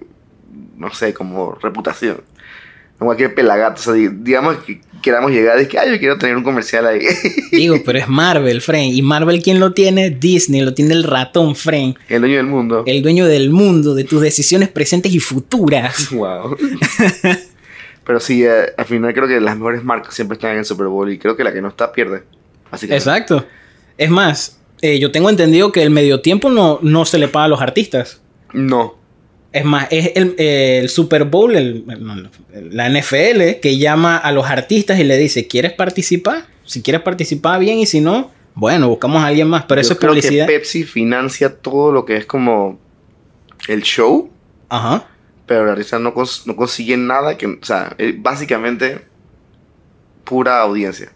no 0.77 0.93
sé, 0.93 1.13
como 1.13 1.55
reputación. 1.61 2.21
No 2.99 3.05
cualquier 3.05 3.33
pelagato, 3.33 3.79
o 3.79 3.83
sea, 3.83 3.93
di- 3.93 4.09
digamos 4.09 4.57
que 4.57 4.81
queramos 5.01 5.31
llegar 5.31 5.61
y 5.61 5.67
que, 5.67 5.79
ay, 5.79 5.91
yo 5.91 5.99
quiero 5.99 6.17
tener 6.17 6.35
un 6.35 6.43
comercial 6.43 6.85
ahí. 6.85 6.99
Digo, 7.53 7.77
pero 7.85 7.97
es 7.99 8.09
Marvel, 8.09 8.59
Frank. 8.61 8.91
¿Y 8.91 9.01
Marvel 9.01 9.41
quién 9.41 9.59
lo 9.61 9.71
tiene? 9.73 10.09
Disney, 10.09 10.59
lo 10.61 10.73
tiene 10.73 10.93
el 10.93 11.03
ratón, 11.03 11.55
Frank. 11.55 11.97
El 12.09 12.19
dueño 12.21 12.35
del 12.37 12.47
mundo. 12.47 12.83
El 12.85 13.01
dueño 13.01 13.25
del 13.25 13.51
mundo, 13.51 13.95
de 13.95 14.03
tus 14.03 14.21
decisiones 14.21 14.67
presentes 14.67 15.13
y 15.13 15.19
futuras. 15.19 16.09
Wow. 16.11 16.57
Pero 18.05 18.19
sí, 18.19 18.43
eh, 18.43 18.73
al 18.77 18.85
final 18.85 19.13
creo 19.13 19.27
que 19.27 19.39
las 19.39 19.55
mejores 19.55 19.83
marcas 19.83 20.13
siempre 20.15 20.35
están 20.35 20.51
en 20.51 20.57
el 20.59 20.65
Super 20.65 20.87
Bowl 20.87 21.11
y 21.11 21.17
creo 21.19 21.37
que 21.37 21.43
la 21.43 21.53
que 21.53 21.61
no 21.61 21.67
está 21.67 21.91
pierde. 21.91 22.23
Así 22.71 22.87
que 22.87 22.95
Exacto. 22.95 23.45
Es 23.97 24.09
más, 24.09 24.57
eh, 24.81 24.99
yo 24.99 25.11
tengo 25.11 25.29
entendido 25.29 25.71
que 25.71 25.83
el 25.83 25.89
medio 25.91 26.19
tiempo 26.21 26.49
no, 26.49 26.79
no 26.81 27.05
se 27.05 27.19
le 27.19 27.27
paga 27.27 27.45
a 27.45 27.49
los 27.49 27.61
artistas. 27.61 28.21
no. 28.53 28.98
Es 29.51 29.65
más, 29.65 29.87
es 29.89 30.11
el, 30.15 30.35
el 30.37 30.89
Super 30.89 31.23
Bowl, 31.25 31.55
el- 31.55 31.83
el- 32.53 32.75
la 32.75 32.87
NFL, 32.89 33.59
que 33.61 33.77
llama 33.79 34.17
a 34.17 34.31
los 34.31 34.45
artistas 34.45 34.99
y 34.99 35.03
le 35.03 35.17
dice, 35.17 35.47
¿quieres 35.47 35.73
participar? 35.73 36.45
Si 36.65 36.81
quieres 36.83 37.01
participar, 37.01 37.59
bien, 37.59 37.79
y 37.79 37.87
si 37.87 37.99
no, 37.99 38.29
bueno, 38.53 38.87
buscamos 38.89 39.23
a 39.23 39.27
alguien 39.27 39.47
más. 39.47 39.63
Pero 39.65 39.81
eso 39.81 39.93
es 39.93 39.99
publicidad. 39.99 40.45
que 40.45 40.53
Pepsi 40.53 40.83
financia 40.83 41.55
todo 41.55 41.91
lo 41.91 42.05
que 42.05 42.17
es 42.17 42.25
como 42.27 42.79
el 43.67 43.81
show, 43.81 44.29
Ajá. 44.69 45.07
pero 45.47 45.63
el 45.63 45.69
artista 45.71 45.97
no, 45.97 46.13
cons- 46.13 46.45
no 46.45 46.55
consigue 46.55 46.95
nada 46.95 47.35
que, 47.37 47.47
o 47.47 47.57
sea, 47.63 47.95
eh, 47.97 48.13
básicamente 48.17 49.01
pura 50.23 50.61
audiencia. 50.61 51.11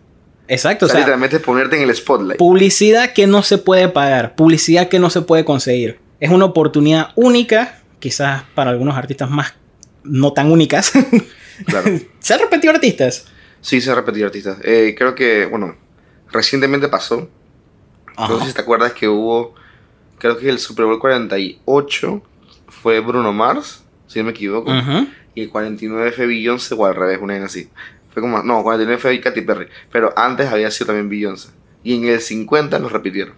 Exacto, 0.48 0.86
O 0.86 0.88
o 0.88 0.90
sea, 0.90 0.96
sea, 0.96 1.00
literalmente 1.02 1.40
ponerte 1.40 1.78
en 1.82 1.88
el 1.88 1.96
spotlight. 1.96 2.38
publicidad 2.40 3.14
que 3.14 3.28
no 3.28 3.44
se 3.44 3.58
puede 3.60 3.88
pagar, 3.90 4.36
publicidad 4.36 4.90
que 4.90 5.00
no 5.00 5.10
se 5.10 5.22
puede 5.22 5.46
conseguir. 5.46 6.00
Es 6.20 6.32
una 6.32 6.46
oportunidad 6.46 7.10
única, 7.16 7.80
quizás 8.04 8.44
para 8.54 8.72
algunos 8.72 8.98
artistas 8.98 9.30
más 9.30 9.54
no 10.04 10.34
tan 10.34 10.52
únicas. 10.52 10.92
Claro. 11.68 11.88
¿Se 12.18 12.34
han 12.34 12.40
repetido 12.40 12.74
artistas? 12.74 13.28
Sí, 13.62 13.80
se 13.80 13.92
ha 13.92 13.96
repetido 13.96 14.26
artistas. 14.26 14.58
Eh, 14.64 14.96
creo 14.98 15.14
que, 15.14 15.46
bueno, 15.46 15.76
recientemente 16.32 16.88
pasó. 16.88 17.30
No 18.18 18.40
sé 18.40 18.48
si 18.48 18.54
te 18.54 18.62
acuerdas 18.62 18.94
que 18.94 19.08
hubo, 19.08 19.54
creo 20.18 20.36
que 20.40 20.50
el 20.50 20.58
Super 20.58 20.86
Bowl 20.86 20.98
48 20.98 22.24
fue 22.70 23.00
Bruno 23.02 23.32
Mars, 23.32 23.84
si 24.08 24.18
no 24.18 24.26
me 24.26 24.32
equivoco. 24.32 24.72
Y 25.36 25.44
el 25.44 25.50
49 25.52 26.12
fue 26.12 26.26
Beyoncé 26.26 26.74
o 26.74 26.86
al 26.88 26.96
revés, 26.96 27.20
una 27.22 27.36
vez 27.36 27.44
así. 27.44 27.70
Fue 28.12 28.24
como, 28.24 28.42
no, 28.42 28.64
49 28.64 29.00
fue 29.00 29.22
Katy 29.22 29.42
Perry. 29.42 29.68
Pero 29.92 30.12
antes 30.18 30.52
había 30.52 30.72
sido 30.72 30.88
también 30.88 31.08
Beyoncé. 31.08 31.50
Y 31.84 31.96
en 31.98 32.06
el 32.06 32.20
50 32.20 32.80
lo 32.80 32.90
repitieron. 32.90 33.36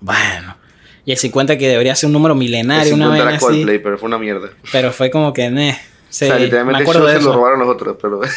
Bueno. 0.00 0.56
Y 1.04 1.12
el 1.12 1.18
50 1.18 1.58
que 1.58 1.68
debería 1.68 1.94
ser 1.94 2.06
un 2.08 2.14
número 2.14 2.34
El 2.34 2.40
milenario, 2.40 2.94
50 2.94 3.06
una 3.06 3.16
era 3.16 3.24
vez 3.26 3.36
así. 3.36 3.46
Coldplay, 3.46 3.78
pero 3.78 3.98
fue 3.98 4.06
una 4.06 4.18
mierda. 4.18 4.50
Pero 4.72 4.92
fue 4.92 5.10
como 5.10 5.32
que, 5.32 5.50
ne. 5.50 5.78
Sí, 6.08 6.24
o 6.24 6.28
sea, 6.28 6.36
me 6.36 6.44
literalmente 6.44 6.82
el 6.82 6.88
acuerdo 6.88 7.06
de 7.06 7.16
se 7.16 7.22
lo 7.24 7.32
robaron 7.32 7.60
los 7.60 7.68
otros, 7.68 7.96
pero... 8.00 8.20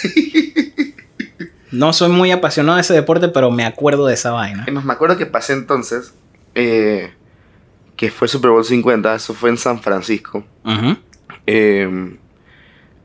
No 1.71 1.91
soy 1.91 2.09
muy 2.09 2.31
apasionado 2.31 2.77
de 2.77 2.81
ese 2.81 2.93
deporte, 2.93 3.27
pero 3.27 3.51
me 3.51 3.65
acuerdo 3.65 4.07
de 4.07 4.13
esa 4.13 4.31
vaina. 4.31 4.63
Es 4.65 4.73
más, 4.73 4.85
me 4.85 4.93
acuerdo 4.93 5.17
que 5.17 5.25
pasé 5.25 5.53
entonces, 5.53 6.13
eh, 6.55 7.11
que 7.97 8.09
fue 8.09 8.27
Super 8.29 8.51
Bowl 8.51 8.63
50, 8.63 9.13
eso 9.15 9.33
fue 9.33 9.49
en 9.49 9.57
San 9.57 9.81
Francisco. 9.81 10.45
Eh, 11.45 12.17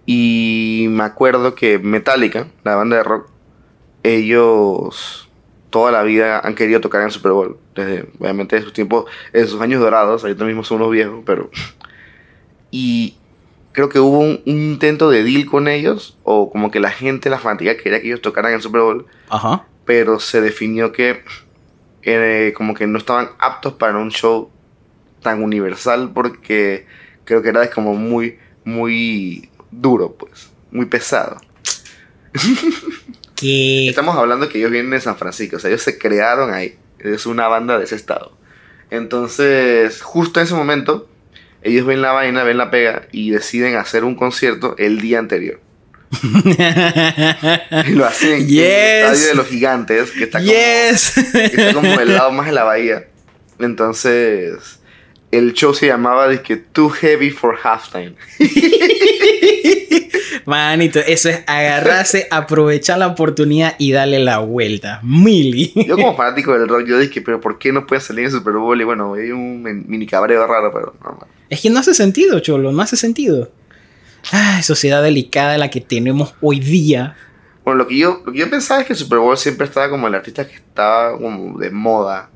y 0.06 0.86
me 0.90 1.04
acuerdo 1.04 1.54
que 1.54 1.78
Metallica, 1.78 2.46
la 2.64 2.76
banda 2.76 2.96
de 2.96 3.02
rock, 3.02 3.28
ellos 4.02 5.28
toda 5.72 5.90
la 5.90 6.04
vida 6.04 6.38
han 6.38 6.54
querido 6.54 6.80
tocar 6.80 7.02
en 7.02 7.10
Super 7.10 7.32
Bowl. 7.32 7.58
Desde, 7.74 8.08
obviamente, 8.20 8.54
de 8.54 8.62
sus 8.62 8.72
tiempos, 8.72 9.06
en 9.32 9.48
sus 9.48 9.60
años 9.60 9.80
dorados, 9.80 10.22
ahorita 10.22 10.44
mismo 10.44 10.62
son 10.62 10.76
unos 10.76 10.92
viejos, 10.92 11.22
pero. 11.26 11.50
Y 12.70 13.16
creo 13.72 13.88
que 13.88 13.98
hubo 13.98 14.20
un, 14.20 14.42
un 14.46 14.56
intento 14.62 15.10
de 15.10 15.24
deal 15.24 15.46
con 15.46 15.66
ellos, 15.66 16.16
o 16.22 16.50
como 16.52 16.70
que 16.70 16.78
la 16.78 16.90
gente, 16.90 17.30
la 17.30 17.38
fanática, 17.38 17.76
quería 17.76 18.00
que 18.00 18.06
ellos 18.06 18.20
tocaran 18.20 18.52
en 18.52 18.62
Super 18.62 18.82
Bowl, 18.82 19.06
Ajá. 19.30 19.66
pero 19.84 20.20
se 20.20 20.40
definió 20.40 20.92
que 20.92 21.24
eh, 22.02 22.52
como 22.56 22.74
que 22.74 22.86
no 22.86 22.98
estaban 22.98 23.30
aptos 23.38 23.72
para 23.74 23.98
un 23.98 24.10
show 24.10 24.50
tan 25.22 25.42
universal 25.42 26.10
porque 26.12 26.86
creo 27.24 27.42
que 27.42 27.48
era 27.48 27.70
como 27.70 27.94
muy, 27.94 28.38
muy 28.64 29.48
duro, 29.70 30.12
pues, 30.12 30.50
muy 30.70 30.86
pesado. 30.86 31.38
Que. 33.42 33.88
Estamos 33.88 34.16
hablando 34.16 34.48
que 34.48 34.58
ellos 34.58 34.70
vienen 34.70 34.92
de 34.92 35.00
San 35.00 35.16
Francisco, 35.16 35.56
o 35.56 35.58
sea, 35.58 35.68
ellos 35.68 35.82
se 35.82 35.98
crearon 35.98 36.54
ahí, 36.54 36.76
es 37.00 37.26
una 37.26 37.48
banda 37.48 37.78
de 37.78 37.84
ese 37.84 37.96
estado. 37.96 38.36
Entonces, 38.90 40.00
justo 40.00 40.38
en 40.38 40.46
ese 40.46 40.54
momento, 40.54 41.08
ellos 41.62 41.86
ven 41.86 42.02
la 42.02 42.12
vaina, 42.12 42.44
ven 42.44 42.58
la 42.58 42.70
pega 42.70 43.08
y 43.10 43.30
deciden 43.30 43.76
hacer 43.76 44.04
un 44.04 44.14
concierto 44.14 44.76
el 44.78 45.00
día 45.00 45.18
anterior. 45.18 45.60
Y 47.86 47.92
lo 47.92 48.06
hacen 48.06 48.32
en 48.32 48.48
el 48.48 48.58
estadio 48.58 49.26
de 49.28 49.34
los 49.34 49.46
gigantes, 49.46 50.10
que 50.10 50.24
está 50.24 50.38
como, 50.38 50.50
yes. 50.52 51.14
que 51.32 51.46
está 51.46 51.74
como 51.74 52.00
el 52.00 52.12
lado 52.12 52.30
más 52.32 52.46
de 52.46 52.52
la 52.52 52.64
bahía. 52.64 53.08
Entonces, 53.58 54.80
el 55.32 55.54
show 55.54 55.74
se 55.74 55.86
llamaba 55.86 56.28
Disque 56.28 56.56
Too 56.56 56.90
Heavy 56.90 57.30
for 57.30 57.56
Halftime. 57.60 58.14
Manito, 60.44 61.00
eso 61.00 61.30
es 61.30 61.42
agarrarse, 61.46 62.28
aprovechar 62.30 62.98
la 62.98 63.06
oportunidad 63.06 63.74
y 63.78 63.92
darle 63.92 64.18
la 64.18 64.38
vuelta. 64.38 65.00
Mili. 65.02 65.72
Yo 65.74 65.96
como 65.96 66.14
fanático 66.16 66.52
del 66.52 66.68
rock, 66.68 66.86
yo 66.86 66.98
dije, 66.98 67.22
pero 67.22 67.40
¿por 67.40 67.58
qué 67.58 67.72
no 67.72 67.86
pueden 67.86 68.02
salir 68.02 68.26
en 68.26 68.30
Super 68.30 68.54
Bowl? 68.54 68.78
Y 68.78 68.84
bueno, 68.84 69.14
hay 69.14 69.30
un 69.30 69.62
mini 69.62 70.06
cabreo 70.06 70.46
raro, 70.46 70.70
pero 70.72 70.94
normal. 71.02 71.28
Es 71.48 71.62
que 71.62 71.70
no 71.70 71.80
hace 71.80 71.94
sentido, 71.94 72.38
Cholo, 72.40 72.70
no 72.70 72.82
hace 72.82 72.96
sentido. 72.96 73.50
Ay, 74.30 74.62
sociedad 74.62 75.02
delicada 75.02 75.56
la 75.56 75.70
que 75.70 75.80
tenemos 75.80 76.34
hoy 76.42 76.60
día. 76.60 77.16
Bueno, 77.64 77.78
lo 77.78 77.86
que 77.86 77.96
yo, 77.96 78.22
lo 78.26 78.32
que 78.32 78.38
yo 78.38 78.50
pensaba 78.50 78.80
es 78.80 78.86
que 78.86 78.92
el 78.92 78.98
Super 78.98 79.18
Bowl 79.18 79.38
siempre 79.38 79.66
estaba 79.66 79.88
como 79.88 80.08
el 80.08 80.14
artista 80.14 80.46
que 80.46 80.56
estaba 80.56 81.16
como 81.16 81.58
de 81.58 81.70
moda, 81.70 82.28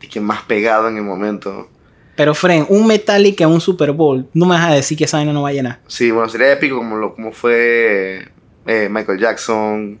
y 0.00 0.08
que 0.08 0.20
más 0.20 0.42
pegado 0.42 0.88
en 0.88 0.96
el 0.96 1.02
momento. 1.02 1.70
Pero, 2.16 2.34
Fren, 2.34 2.66
un 2.68 2.86
Metallica, 2.86 3.46
un 3.46 3.60
Super 3.60 3.92
Bowl, 3.92 4.26
no 4.32 4.46
me 4.46 4.54
vas 4.56 4.70
a 4.70 4.74
decir 4.74 4.96
que 4.96 5.04
esa 5.04 5.18
vaina 5.18 5.32
no 5.32 5.42
va 5.42 5.50
a 5.50 5.52
llenar. 5.52 5.80
Sí, 5.86 6.10
bueno, 6.10 6.28
sería 6.28 6.52
épico 6.52 6.76
como, 6.76 6.96
lo, 6.96 7.14
como 7.14 7.30
fue 7.30 8.28
eh, 8.66 8.88
Michael 8.90 9.20
Jackson, 9.20 10.00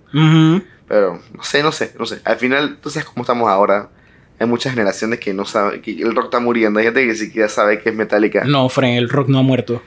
pero 0.88 1.20
no 1.34 1.42
sé, 1.42 1.62
no 1.62 1.72
sé, 1.72 1.92
no 1.98 2.06
sé. 2.06 2.20
Al 2.24 2.36
final, 2.36 2.78
tú 2.82 2.90
sabes 2.90 3.06
cómo 3.08 3.22
estamos 3.22 3.48
ahora. 3.48 3.90
Hay 4.38 4.46
muchas 4.46 4.72
generaciones 4.72 5.18
que 5.18 5.32
no 5.32 5.44
saben, 5.44 5.80
que 5.80 5.92
el 5.92 6.14
rock 6.14 6.26
está 6.26 6.40
muriendo. 6.40 6.78
Hay 6.78 6.86
gente 6.86 7.00
que 7.00 7.06
ni 7.06 7.16
siquiera 7.16 7.48
sabe 7.48 7.80
que 7.80 7.90
es 7.90 7.94
Metallica. 7.94 8.44
No, 8.44 8.68
Fren, 8.68 8.94
el 8.94 9.08
rock 9.08 9.28
no 9.28 9.38
ha 9.38 9.42
muerto. 9.42 9.82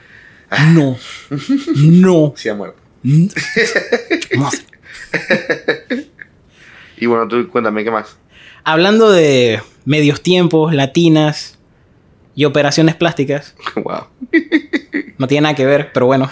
No. 0.74 0.98
No. 1.76 2.34
Sí 2.36 2.50
ha 2.50 2.56
muerto. 2.56 2.80
No. 3.04 3.30
Y 7.02 7.06
bueno, 7.06 7.28
tú 7.28 7.48
cuéntame, 7.48 7.84
¿qué 7.84 7.92
más? 7.92 8.18
Hablando 8.66 9.10
de 9.10 9.62
medios 9.86 10.22
tiempos, 10.22 10.74
latinas 10.74 11.59
y 12.40 12.46
operaciones 12.46 12.96
plásticas, 12.96 13.54
wow. 13.76 14.06
no 15.18 15.28
tiene 15.28 15.42
nada 15.42 15.56
que 15.56 15.66
ver, 15.66 15.92
pero 15.92 16.06
bueno. 16.06 16.32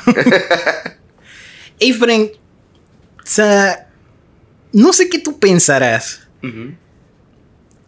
Efren, 1.82 2.32
o 3.18 3.26
sea, 3.26 3.90
no 4.72 4.94
sé 4.94 5.10
qué 5.10 5.20
tú 5.20 5.38
pensarás. 5.38 6.26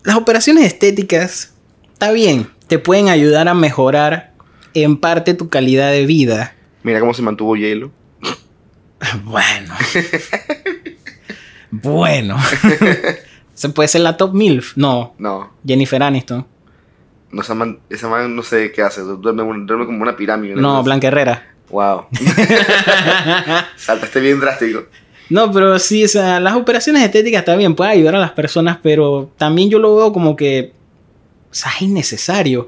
Las 0.03 0.17
operaciones 0.17 0.65
estéticas, 0.65 1.53
está 1.93 2.11
bien, 2.11 2.49
te 2.67 2.77
pueden 2.77 3.07
ayudar 3.07 3.47
a 3.47 3.53
mejorar 3.53 4.33
en 4.73 4.97
parte 4.97 5.33
tu 5.33 5.47
calidad 5.47 5.89
de 5.89 6.05
vida. 6.05 6.55
Mira 6.83 6.99
cómo 6.99 7.13
se 7.13 7.21
mantuvo 7.21 7.55
Hielo. 7.55 7.89
Bueno. 9.23 9.73
bueno. 11.71 12.37
¿Se 13.53 13.69
puede 13.69 13.87
ser 13.87 14.01
la 14.01 14.17
top 14.17 14.33
MILF? 14.33 14.75
No. 14.75 15.15
No, 15.17 15.53
Jennifer 15.65 16.03
Aniston. 16.03 16.45
No 17.31 17.41
esa 17.41 17.53
man, 17.53 17.79
esa 17.89 18.07
man 18.07 18.35
no 18.35 18.43
sé 18.43 18.71
qué 18.71 18.81
hace. 18.81 19.01
Duerme, 19.01 19.43
duerme 19.65 19.85
como 19.85 20.01
una 20.01 20.15
pirámide. 20.15 20.55
No, 20.55 20.83
Blanca 20.83 21.07
Herrera. 21.07 21.55
Wow. 21.69 22.05
Saltaste 23.75 24.19
bien 24.19 24.39
drástico. 24.39 24.85
No, 25.29 25.51
pero 25.51 25.77
sí, 25.77 26.03
o 26.03 26.07
sea, 26.07 26.39
las 26.39 26.55
operaciones 26.55 27.03
estéticas 27.03 27.39
está 27.39 27.55
bien, 27.55 27.75
puede 27.75 27.91
ayudar 27.91 28.15
a 28.15 28.19
las 28.19 28.31
personas, 28.31 28.79
pero 28.81 29.29
también 29.37 29.69
yo 29.69 29.77
lo 29.77 29.95
veo 29.95 30.11
como 30.11 30.35
que, 30.35 30.73
o 31.51 31.53
sea, 31.53 31.71
es 31.75 31.83
innecesario. 31.83 32.67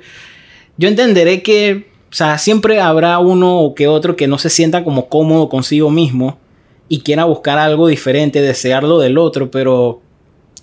Yo 0.78 0.88
entenderé 0.88 1.42
que, 1.42 1.88
o 2.12 2.14
sea, 2.14 2.38
siempre 2.38 2.80
habrá 2.80 3.18
uno 3.18 3.60
o 3.60 3.74
que 3.74 3.88
otro 3.88 4.16
que 4.16 4.28
no 4.28 4.38
se 4.38 4.52
sienta 4.52 4.84
como 4.84 5.10
cómodo 5.10 5.50
consigo 5.50 5.90
mismo 5.90 6.40
y 6.88 7.02
quiera 7.02 7.26
buscar 7.26 7.58
algo 7.58 7.88
diferente, 7.88 8.42
desearlo 8.42 9.00
del 9.00 9.18
otro, 9.18 9.50
pero 9.50 10.02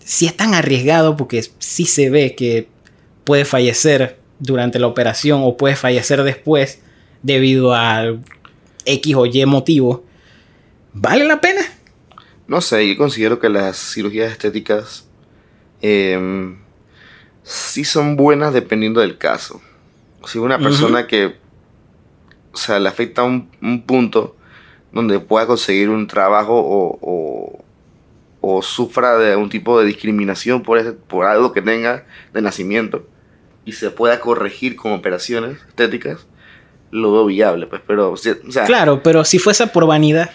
sí 0.05 0.27
es 0.27 0.37
tan 0.37 0.55
arriesgado 0.55 1.17
porque 1.17 1.45
sí 1.59 1.85
se 1.85 2.11
ve 2.11 2.37
que 2.37 2.69
puede 3.29 3.45
fallecer 3.45 4.17
durante 4.39 4.79
la 4.79 4.87
operación 4.87 5.41
o 5.45 5.59
puede 5.59 5.77
fallecer 5.77 6.23
después 6.23 6.81
debido 7.23 7.75
a 7.75 8.15
X 8.87 9.15
o 9.17 9.27
Y 9.27 9.45
motivo. 9.45 10.07
¿Vale 10.95 11.25
la 11.27 11.39
pena? 11.39 11.61
No 12.47 12.63
sé, 12.63 12.89
yo 12.89 12.97
considero 12.97 13.39
que 13.39 13.51
las 13.51 13.77
cirugías 13.77 14.33
estéticas 14.33 15.07
em, 15.83 16.57
sí 17.43 17.85
son 17.85 18.17
buenas 18.17 18.55
dependiendo 18.55 19.03
del 19.03 19.19
caso. 19.19 19.61
Si 20.27 20.39
una 20.39 20.59
persona 20.59 21.07
que, 21.07 21.37
o 22.55 22.57
sea, 22.57 22.79
le 22.81 22.89
afecta 22.89 23.25
un, 23.25 23.51
un 23.61 23.83
punto 23.83 24.37
donde 24.91 25.21
pueda 25.21 25.47
conseguir 25.47 25.91
un 25.91 26.07
trabajo 26.07 26.55
o, 26.59 26.99
o, 27.03 27.65
o 28.41 28.63
sufra 28.63 29.19
de 29.19 29.37
un 29.37 29.51
tipo 29.51 29.79
de 29.79 29.85
discriminación 29.87 30.63
por, 30.63 30.79
ese- 30.79 30.93
por 30.93 31.27
algo 31.27 31.53
que 31.53 31.61
tenga 31.61 32.07
de 32.33 32.41
nacimiento 32.41 33.07
y 33.69 33.73
se 33.73 33.91
pueda 33.91 34.19
corregir 34.19 34.77
con 34.77 34.93
operaciones 34.93 35.59
estéticas, 35.69 36.27
lo 36.91 37.13
veo 37.13 37.27
viable, 37.27 37.67
pues, 37.67 37.83
pero, 37.87 38.13
o 38.13 38.17
sea, 38.17 38.35
Claro, 38.65 39.03
pero 39.03 39.27
si 39.27 39.39
fuese 39.39 39.67
por 39.67 39.87
vanidad. 39.87 40.31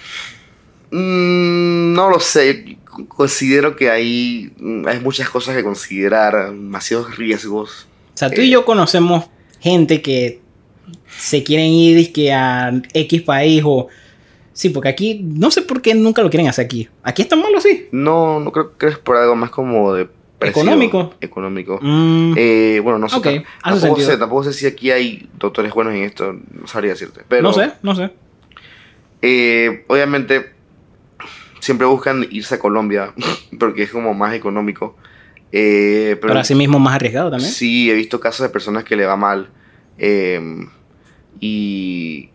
Mm, 0.92 1.94
no 1.94 2.12
lo 2.12 2.20
sé. 2.20 2.78
Considero 3.08 3.76
que 3.76 3.90
hay, 3.90 4.54
mm, 4.58 4.88
hay 4.88 5.00
muchas 5.00 5.32
cosas 5.32 5.56
que 5.56 5.64
considerar, 5.64 6.52
demasiados 6.52 7.18
riesgos. 7.18 7.88
O 8.14 8.18
sea, 8.18 8.30
tú 8.30 8.42
y 8.42 8.52
yo 8.52 8.66
conocemos 8.66 9.26
gente 9.60 10.04
que 10.04 10.40
se 11.18 11.44
quieren 11.44 11.72
ir 11.72 12.32
a 12.32 12.72
X 12.94 13.24
país 13.24 13.64
o... 13.66 13.88
Sí, 14.54 14.70
porque 14.70 14.90
aquí 14.90 15.22
no 15.24 15.50
sé 15.50 15.64
por 15.64 15.82
qué 15.82 15.96
nunca 15.96 16.22
lo 16.22 16.30
quieren 16.30 16.48
hacer 16.48 16.66
aquí. 16.66 16.88
Aquí 17.02 17.24
es 17.24 17.30
tan 17.30 17.42
malo 17.42 17.58
así. 17.58 17.88
No, 17.92 18.40
no 18.40 18.52
creo 18.52 18.78
que 18.78 18.90
es 18.90 19.00
por 19.00 19.18
algo 19.18 19.36
más 19.36 19.50
como 19.50 19.92
de 19.96 20.08
parecido. 20.52 20.64
¿Económico? 20.66 21.14
Económico. 21.22 21.80
Mm, 21.82 22.34
Eh, 22.38 22.80
bueno, 22.84 23.00
no 23.00 23.10
sé. 23.10 23.18
Ok, 23.18 23.26
tam- 23.26 23.44
hace 23.64 23.80
tampoco, 23.82 24.02
sé 24.02 24.18
tampoco 24.18 24.44
sé 24.44 24.54
si 24.54 24.66
aquí 24.68 24.92
hay 24.92 25.30
doctores 25.40 25.74
buenos 25.74 25.94
en 25.94 26.04
esto. 26.04 26.34
No 26.34 26.68
sabría 26.68 26.92
decirte. 26.92 27.22
Pero, 27.28 27.44
no 27.44 27.54
sé, 27.54 27.72
no 27.82 27.96
sé. 27.96 28.12
eh, 29.22 29.86
obviamente, 29.88 30.52
siempre 31.60 31.88
buscan 31.88 32.26
irse 32.32 32.56
a 32.56 32.60
Colombia 32.60 33.14
porque 33.60 33.84
es 33.84 33.92
como 33.92 34.14
más 34.14 34.34
económico. 34.34 34.98
Eh, 35.52 36.18
pero 36.20 36.30
Pero 36.34 36.40
así 36.40 36.56
mismo 36.56 36.80
más 36.80 36.96
arriesgado 36.96 37.30
también. 37.32 37.52
Sí, 37.52 37.90
he 37.90 37.94
visto 37.94 38.20
casos 38.20 38.46
de 38.48 38.50
personas 38.52 38.84
que 38.84 38.96
le 38.96 39.06
va 39.06 39.16
mal. 39.16 39.50
eh, 39.98 40.42
y 41.40 42.30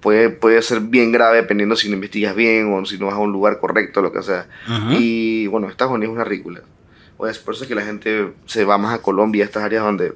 puede, 0.00 0.30
puede 0.30 0.60
ser 0.62 0.80
bien 0.80 1.12
grave 1.12 1.36
dependiendo 1.38 1.76
si 1.76 1.88
no 1.88 1.94
investigas 1.94 2.34
bien 2.34 2.72
o 2.72 2.84
si 2.84 2.98
no 2.98 3.06
vas 3.06 3.14
a 3.14 3.18
un 3.18 3.32
lugar 3.32 3.60
correcto, 3.60 4.02
lo 4.02 4.12
que 4.12 4.22
sea. 4.22 4.48
Ujú. 4.68 4.92
Y 4.98 5.46
bueno, 5.46 5.68
Estados 5.68 5.92
Unidos 5.94 6.12
es 6.12 6.16
una 6.16 6.24
ridícula. 6.24 6.60
Pues 7.22 7.38
por 7.38 7.54
eso 7.54 7.62
es 7.62 7.68
que 7.68 7.76
la 7.76 7.82
gente 7.84 8.32
se 8.46 8.64
va 8.64 8.78
más 8.78 8.98
a 8.98 9.00
Colombia, 9.00 9.44
a 9.44 9.46
estas 9.46 9.62
áreas 9.62 9.84
donde 9.84 10.12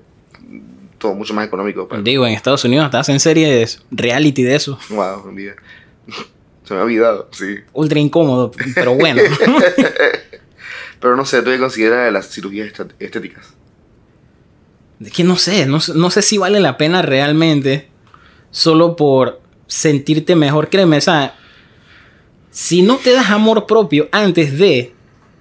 todo 0.99 1.15
mucho 1.15 1.35
más 1.35 1.47
económico. 1.47 1.87
Pues, 1.87 2.03
Digo, 2.03 2.27
en 2.27 2.33
Estados 2.33 2.65
Unidos 2.65 2.85
hasta 2.87 2.99
hacen 2.99 3.21
series 3.21 3.81
reality 3.93 4.43
de 4.43 4.57
eso. 4.57 4.77
wow, 4.91 5.23
envidia. 5.29 5.55
Se 6.65 6.75
me 6.75 6.81
ha 6.81 6.83
olvidado, 6.83 7.29
sí. 7.31 7.59
Ultra 7.75 8.01
incómodo, 8.01 8.51
pero 8.75 8.97
bueno. 8.97 9.23
Pero 11.01 11.15
no 11.15 11.25
sé, 11.25 11.43
¿tú 11.43 11.51
qué 11.51 11.59
consideras 11.61 12.07
de 12.07 12.11
las 12.11 12.29
cirugías 12.29 12.73
estéticas? 12.99 13.55
Es 15.01 15.13
que 15.13 15.23
no 15.23 15.37
sé, 15.37 15.65
no, 15.67 15.79
sé- 15.79 15.93
no 15.95 16.11
sé 16.11 16.23
si 16.23 16.39
vale 16.39 16.59
la 16.59 16.77
pena 16.77 17.03
realmente 17.03 17.89
solo 18.51 18.97
por 18.97 19.41
sentirte 19.69 20.35
mejor. 20.35 20.71
Créeme, 20.71 20.97
o 20.97 21.01
sea, 21.01 21.37
si 22.51 22.83
no 22.83 22.97
te 22.97 23.13
das 23.13 23.31
amor 23.31 23.67
propio 23.67 24.09
antes 24.11 24.59
de, 24.59 24.93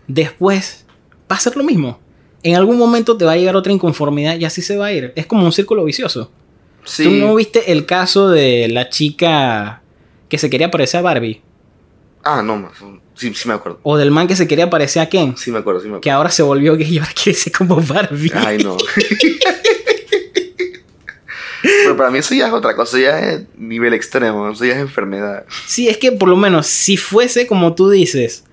después 0.08 0.85
va 1.32 1.36
a 1.36 1.40
ser 1.40 1.58
lo 1.58 1.64
mismo. 1.64 2.00
En 2.44 2.56
algún 2.56 2.78
momento 2.78 3.18
te 3.18 3.26
va 3.26 3.34
a 3.34 3.38
llegar 3.38 3.56
otra 3.56 3.74
inconformidad 3.74 4.38
y 4.38 4.46
así 4.46 4.62
se 4.62 4.78
va 4.78 4.88
a 4.88 4.94
ir. 4.94 5.14
Es 5.16 5.26
como 5.26 5.46
un 5.46 5.52
círculo 5.52 5.84
vicioso. 5.84 6.32
Sí. 6.84 7.04
¿Tú 7.04 7.10
no 7.12 7.34
viste 7.36 7.72
el 7.72 7.86
caso 7.86 8.30
de 8.30 8.68
la 8.70 8.90
chica 8.90 9.82
que 10.30 10.38
se 10.38 10.50
quería 10.50 10.70
parecer 10.70 11.00
a 11.00 11.04
Barbie? 11.04 11.42
Ah, 12.24 12.42
no. 12.44 12.70
Sí, 13.16 13.34
sí 13.34 13.48
me 13.48 13.54
acuerdo. 13.54 13.80
O 13.84 13.98
del 13.98 14.12
man 14.12 14.28
que 14.28 14.36
se 14.36 14.48
quería 14.48 14.70
parecer 14.70 15.02
a 15.02 15.10
Ken. 15.10 15.38
Sí 15.38 15.52
me 15.52 15.60
acuerdo, 15.60 15.80
sí 15.80 15.86
me 15.86 15.92
acuerdo. 15.92 16.02
Que 16.02 16.12
ahora 16.12 16.30
se 16.30 16.44
volvió 16.44 16.76
gay 16.76 16.96
y 16.96 16.98
ahora 17.00 17.12
quiere 17.24 17.38
ser 17.38 17.54
como 17.54 17.78
Barbie. 17.78 18.32
Ay, 18.34 18.58
no. 18.60 18.78
Pero 21.84 21.98
para 21.98 22.12
mí 22.12 22.20
eso 22.20 22.36
ya 22.36 22.48
es 22.48 22.54
otra 22.54 22.76
cosa, 22.76 23.00
ya 23.00 23.20
es 23.20 23.42
nivel 23.58 23.94
extremo, 23.94 24.52
eso 24.52 24.66
ya 24.66 24.74
es 24.74 24.80
enfermedad. 24.80 25.46
Sí, 25.66 25.88
es 25.88 25.98
que 25.98 26.12
por 26.12 26.30
lo 26.30 26.36
menos 26.36 26.68
si 26.68 26.96
fuese 26.98 27.48
como 27.48 27.74
tú 27.74 27.90
dices, 27.90 28.44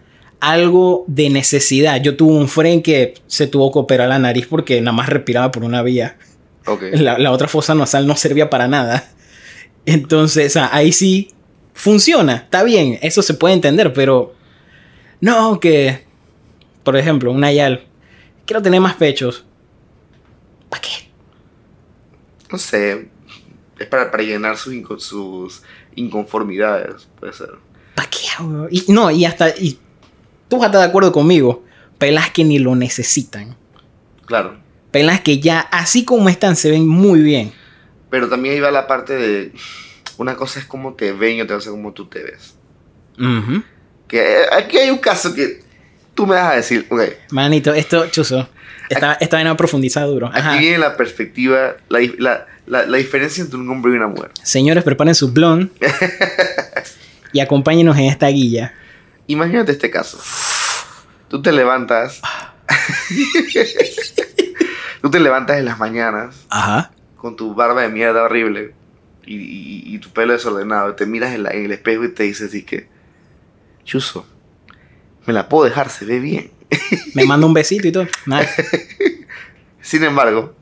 algo 0.42 1.04
de 1.06 1.30
necesidad. 1.30 2.02
Yo 2.02 2.16
tuve 2.16 2.34
un 2.34 2.48
friend 2.48 2.82
que 2.82 3.14
se 3.28 3.46
tuvo 3.46 3.72
que 3.72 3.78
operar 3.78 4.08
la 4.08 4.18
nariz 4.18 4.48
porque 4.48 4.80
nada 4.80 4.92
más 4.92 5.08
respiraba 5.08 5.52
por 5.52 5.62
una 5.62 5.82
vía. 5.82 6.18
Ok. 6.66 6.82
La, 6.94 7.16
la 7.16 7.30
otra 7.30 7.46
fosa 7.46 7.76
nasal 7.76 8.08
no 8.08 8.16
servía 8.16 8.50
para 8.50 8.66
nada. 8.66 9.08
Entonces, 9.86 10.56
ahí 10.56 10.92
sí 10.92 11.30
funciona, 11.74 12.34
está 12.36 12.62
bien, 12.64 12.98
eso 13.02 13.22
se 13.22 13.34
puede 13.34 13.54
entender, 13.54 13.92
pero 13.92 14.34
no 15.20 15.58
que, 15.60 16.04
por 16.82 16.96
ejemplo, 16.96 17.30
un 17.30 17.40
Nayal, 17.40 17.86
quiero 18.44 18.60
tener 18.62 18.80
más 18.80 18.94
pechos. 18.94 19.44
¿Para 20.68 20.82
qué? 20.82 20.90
No 22.50 22.58
sé, 22.58 23.08
es 23.78 23.86
para, 23.86 24.10
para 24.10 24.22
llenar 24.22 24.56
sus, 24.56 24.74
inco- 24.74 24.98
sus 24.98 25.62
inconformidades, 25.94 27.08
puede 27.18 27.32
ser. 27.32 27.50
¿Para 27.94 28.10
qué? 28.10 28.18
Y 28.70 28.84
no, 28.92 29.10
y 29.10 29.24
hasta, 29.24 29.48
y 29.50 29.78
tú 30.52 30.58
vas 30.58 30.64
a 30.64 30.66
estar 30.66 30.82
de 30.82 30.88
acuerdo 30.88 31.12
conmigo, 31.12 31.64
pelas 31.96 32.28
que 32.28 32.44
ni 32.44 32.58
lo 32.58 32.74
necesitan. 32.74 33.56
Claro. 34.26 34.58
Pelas 34.90 35.22
que 35.22 35.40
ya, 35.40 35.60
así 35.60 36.04
como 36.04 36.28
están, 36.28 36.56
se 36.56 36.70
ven 36.70 36.86
muy 36.86 37.22
bien. 37.22 37.54
Pero 38.10 38.28
también 38.28 38.62
va 38.62 38.70
la 38.70 38.86
parte 38.86 39.14
de, 39.14 39.52
una 40.18 40.36
cosa 40.36 40.60
es 40.60 40.66
cómo 40.66 40.92
te 40.92 41.12
ven 41.12 41.36
y 41.36 41.40
otra 41.40 41.56
cosa 41.56 41.70
es 41.70 41.74
cómo 41.74 41.94
tú 41.94 42.04
te 42.04 42.22
ves. 42.22 42.54
Que 44.06 44.18
eh, 44.18 44.44
aquí 44.52 44.76
hay 44.76 44.90
un 44.90 44.98
caso 44.98 45.32
que 45.34 45.62
tú 46.14 46.26
me 46.26 46.34
vas 46.34 46.52
a 46.52 46.56
decir, 46.56 46.86
ok, 46.90 47.00
Manito, 47.30 47.72
esto, 47.72 48.08
chuzo. 48.08 48.46
Esta, 48.90 49.14
esta 49.14 49.38
vaina 49.38 49.56
profundiza 49.56 50.02
duro. 50.02 50.26
Ajá. 50.34 50.52
aquí 50.52 50.64
viene 50.64 50.76
la 50.76 50.98
perspectiva, 50.98 51.76
la, 51.88 52.46
la, 52.66 52.86
la 52.86 52.98
diferencia 52.98 53.42
entre 53.42 53.58
un 53.58 53.70
hombre 53.70 53.94
y 53.94 53.96
una 53.96 54.08
mujer. 54.08 54.32
Señores, 54.42 54.84
preparen 54.84 55.14
su 55.14 55.32
blond 55.32 55.70
y 57.32 57.40
acompáñenos 57.40 57.96
en 57.96 58.04
esta 58.04 58.28
guía. 58.28 58.74
Imagínate 59.32 59.72
este 59.72 59.90
caso. 59.90 60.18
Tú 61.28 61.40
te 61.40 61.52
levantas. 61.52 62.20
tú 65.00 65.10
te 65.10 65.20
levantas 65.20 65.58
en 65.58 65.64
las 65.64 65.78
mañanas 65.78 66.46
Ajá. 66.50 66.92
con 67.16 67.36
tu 67.36 67.54
barba 67.54 67.82
de 67.82 67.88
mierda 67.88 68.22
horrible 68.22 68.74
y, 69.24 69.36
y- 69.36 69.94
y 69.94 69.98
tu 69.98 70.10
pelo 70.10 70.32
desordenado. 70.34 70.94
Te 70.94 71.06
miras 71.06 71.32
en, 71.34 71.44
la- 71.44 71.50
en 71.52 71.64
el 71.64 71.72
espejo 71.72 72.04
y 72.04 72.12
te 72.12 72.24
dices, 72.24 72.54
y 72.54 72.62
que, 72.62 72.88
Chuso, 73.84 74.26
me 75.26 75.32
la 75.32 75.48
puedo 75.48 75.64
dejar, 75.64 75.88
se 75.88 76.04
ve 76.04 76.20
bien. 76.20 76.50
Me 77.14 77.24
manda 77.24 77.46
un 77.46 77.52
besito 77.54 77.86
y 77.88 77.92
todo. 77.92 78.06
Sin 79.80 80.04
embargo, 80.04 80.54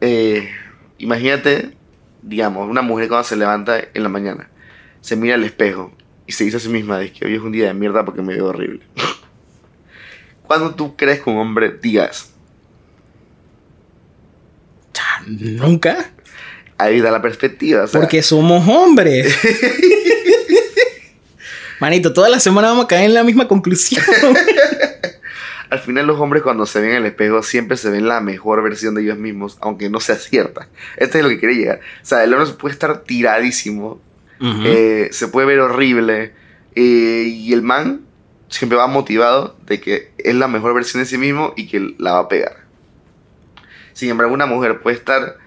eh, 0.00 0.50
imagínate, 0.98 1.76
digamos, 2.22 2.68
una 2.68 2.82
mujer 2.82 3.08
cuando 3.08 3.24
se 3.24 3.36
levanta 3.36 3.78
en 3.94 4.02
la 4.02 4.08
mañana, 4.08 4.48
se 5.00 5.16
mira 5.16 5.34
al 5.36 5.44
espejo 5.44 5.92
y 6.26 6.32
se 6.32 6.44
dice 6.44 6.56
a 6.56 6.60
sí 6.60 6.68
misma, 6.68 7.02
es 7.02 7.12
que 7.12 7.26
hoy 7.26 7.34
es 7.34 7.40
un 7.40 7.52
día 7.52 7.66
de 7.66 7.74
mierda 7.74 8.04
porque 8.04 8.22
me 8.22 8.34
veo 8.34 8.46
horrible. 8.46 8.80
Cuando 10.46 10.74
tú 10.74 10.96
crees 10.96 11.20
que 11.20 11.30
un 11.30 11.38
hombre 11.38 11.70
digas, 11.80 12.30
Nunca. 15.26 16.10
ahí 16.76 17.00
da 17.00 17.10
la 17.10 17.22
perspectiva, 17.22 17.84
o 17.84 17.86
sea, 17.86 18.00
Porque 18.00 18.22
somos 18.22 18.66
hombres. 18.68 19.34
Manito, 21.80 22.12
toda 22.12 22.28
la 22.28 22.40
semana 22.40 22.68
vamos 22.68 22.84
a 22.84 22.88
caer 22.88 23.06
en 23.06 23.14
la 23.14 23.24
misma 23.24 23.48
conclusión. 23.48 24.04
al 25.70 25.78
final 25.80 26.06
los 26.06 26.20
hombres 26.20 26.42
cuando 26.42 26.66
se 26.66 26.80
ven 26.80 26.90
en 26.90 26.96
el 26.98 27.06
espejo 27.06 27.42
siempre 27.42 27.76
se 27.76 27.90
ven 27.90 28.06
la 28.06 28.20
mejor 28.20 28.62
versión 28.62 28.94
de 28.94 29.02
ellos 29.02 29.18
mismos, 29.18 29.58
aunque 29.60 29.90
no 29.90 30.00
sea 30.00 30.16
cierta. 30.16 30.68
Esto 30.96 31.18
es 31.18 31.24
lo 31.24 31.30
que 31.30 31.40
quería 31.40 31.56
llegar. 31.56 31.80
O 32.02 32.06
sea, 32.06 32.22
el 32.22 32.32
hombre 32.32 32.52
puede 32.54 32.74
estar 32.74 33.02
tiradísimo, 33.02 34.00
Eh, 34.40 35.08
se 35.12 35.28
puede 35.28 35.46
ver 35.46 35.60
horrible. 35.60 36.32
eh, 36.74 37.24
y 37.28 37.52
el 37.52 37.62
man 37.62 38.00
siempre 38.48 38.76
va 38.76 38.86
motivado 38.86 39.56
de 39.66 39.80
que 39.80 40.12
es 40.18 40.34
la 40.34 40.48
mejor 40.48 40.74
versión 40.74 41.02
de 41.02 41.06
sí 41.08 41.18
mismo 41.18 41.54
y 41.56 41.66
que 41.68 41.94
la 41.98 42.12
va 42.14 42.18
a 42.20 42.28
pegar. 42.28 42.64
Sin 43.92 44.10
embargo, 44.10 44.34
una 44.34 44.46
mujer 44.46 44.80
puede 44.80 44.96
estar 44.96 45.38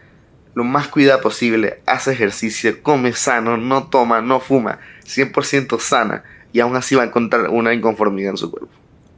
lo 0.56 0.63
más 0.63 0.88
cuidada 0.88 1.21
posible, 1.21 1.82
hace 1.86 2.12
ejercicio, 2.13 2.82
come 2.82 3.13
sano, 3.13 3.58
no 3.58 3.88
toma, 3.88 4.21
no 4.21 4.39
fuma, 4.39 4.80
100% 5.06 5.80
sana 5.80 6.23
y 6.54 6.60
aún 6.62 6.76
así 6.76 6.95
va 6.95 7.04
a 7.04 7.06
encontrar 7.06 7.50
una 7.50 7.73
inconformidad 7.73 8.32
en 8.32 8.38
su 8.38 8.50
cuerpo. 8.50 8.69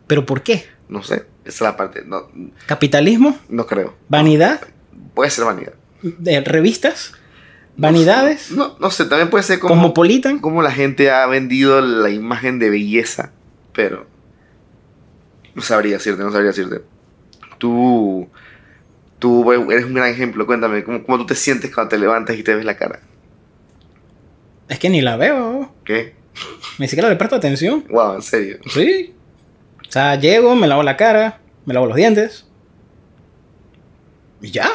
¿Pero 0.08 0.26
por 0.26 0.42
qué? 0.42 0.66
No 0.90 1.04
sé, 1.04 1.16
esa 1.16 1.26
es 1.46 1.62
la 1.62 1.78
parte, 1.78 2.04
no, 2.06 2.28
¿Capitalismo? 2.66 3.38
no 3.48 3.66
creo. 3.68 3.96
¿Vanidad? 4.10 4.60
Puede 5.14 5.30
ser 5.30 5.46
vanidad. 5.46 5.74
¿De 6.02 6.42
revistas? 6.42 7.14
¿Vanidades? 7.80 8.52
No, 8.52 8.76
no 8.78 8.92
sé, 8.92 9.06
también 9.06 9.30
puede 9.30 9.44
ser 9.44 9.60
como... 9.60 9.74
¿Cosmopolitan? 9.76 10.40
cómo 10.40 10.62
la 10.62 10.72
gente 10.72 11.12
ha 11.12 11.26
vendido 11.28 11.80
la 11.80 12.10
imagen 12.10 12.60
de 12.60 12.70
belleza, 12.70 13.32
pero 13.74 14.06
no 15.56 15.62
sabría 15.62 15.94
decirte, 15.94 16.22
no 16.22 16.32
sabría 16.32 16.50
decirte. 16.50 16.82
Tú, 17.58 18.28
tú 19.18 19.50
eres 19.72 19.86
un 19.86 19.94
gran 19.94 20.10
ejemplo, 20.10 20.46
cuéntame, 20.46 20.84
¿cómo, 20.84 21.04
cómo 21.06 21.20
tú 21.20 21.28
te 21.28 21.36
sientes 21.36 21.74
cuando 21.74 21.92
te 21.92 21.98
levantas 21.98 22.38
y 22.38 22.44
te 22.44 22.54
ves 22.54 22.66
la 22.66 22.76
cara? 22.76 23.00
Es 24.68 24.78
que 24.78 24.90
ni 24.90 25.02
la 25.02 25.16
veo. 25.16 25.74
¿Qué? 25.86 26.16
Ni 26.80 26.88
siquiera 26.90 27.08
le 27.08 27.16
presto 27.16 27.38
atención. 27.38 27.86
Wow, 27.90 28.16
en 28.16 28.22
serio. 28.22 28.58
Sí. 28.68 29.16
O 29.88 29.92
sea, 29.92 30.16
llego, 30.16 30.54
me 30.54 30.68
lavo 30.68 30.84
la 30.84 30.98
cara, 30.98 31.40
me 31.66 31.74
lavo 31.74 31.86
los 31.86 31.96
dientes. 31.96 32.46
Y 34.42 34.52
ya. 34.52 34.70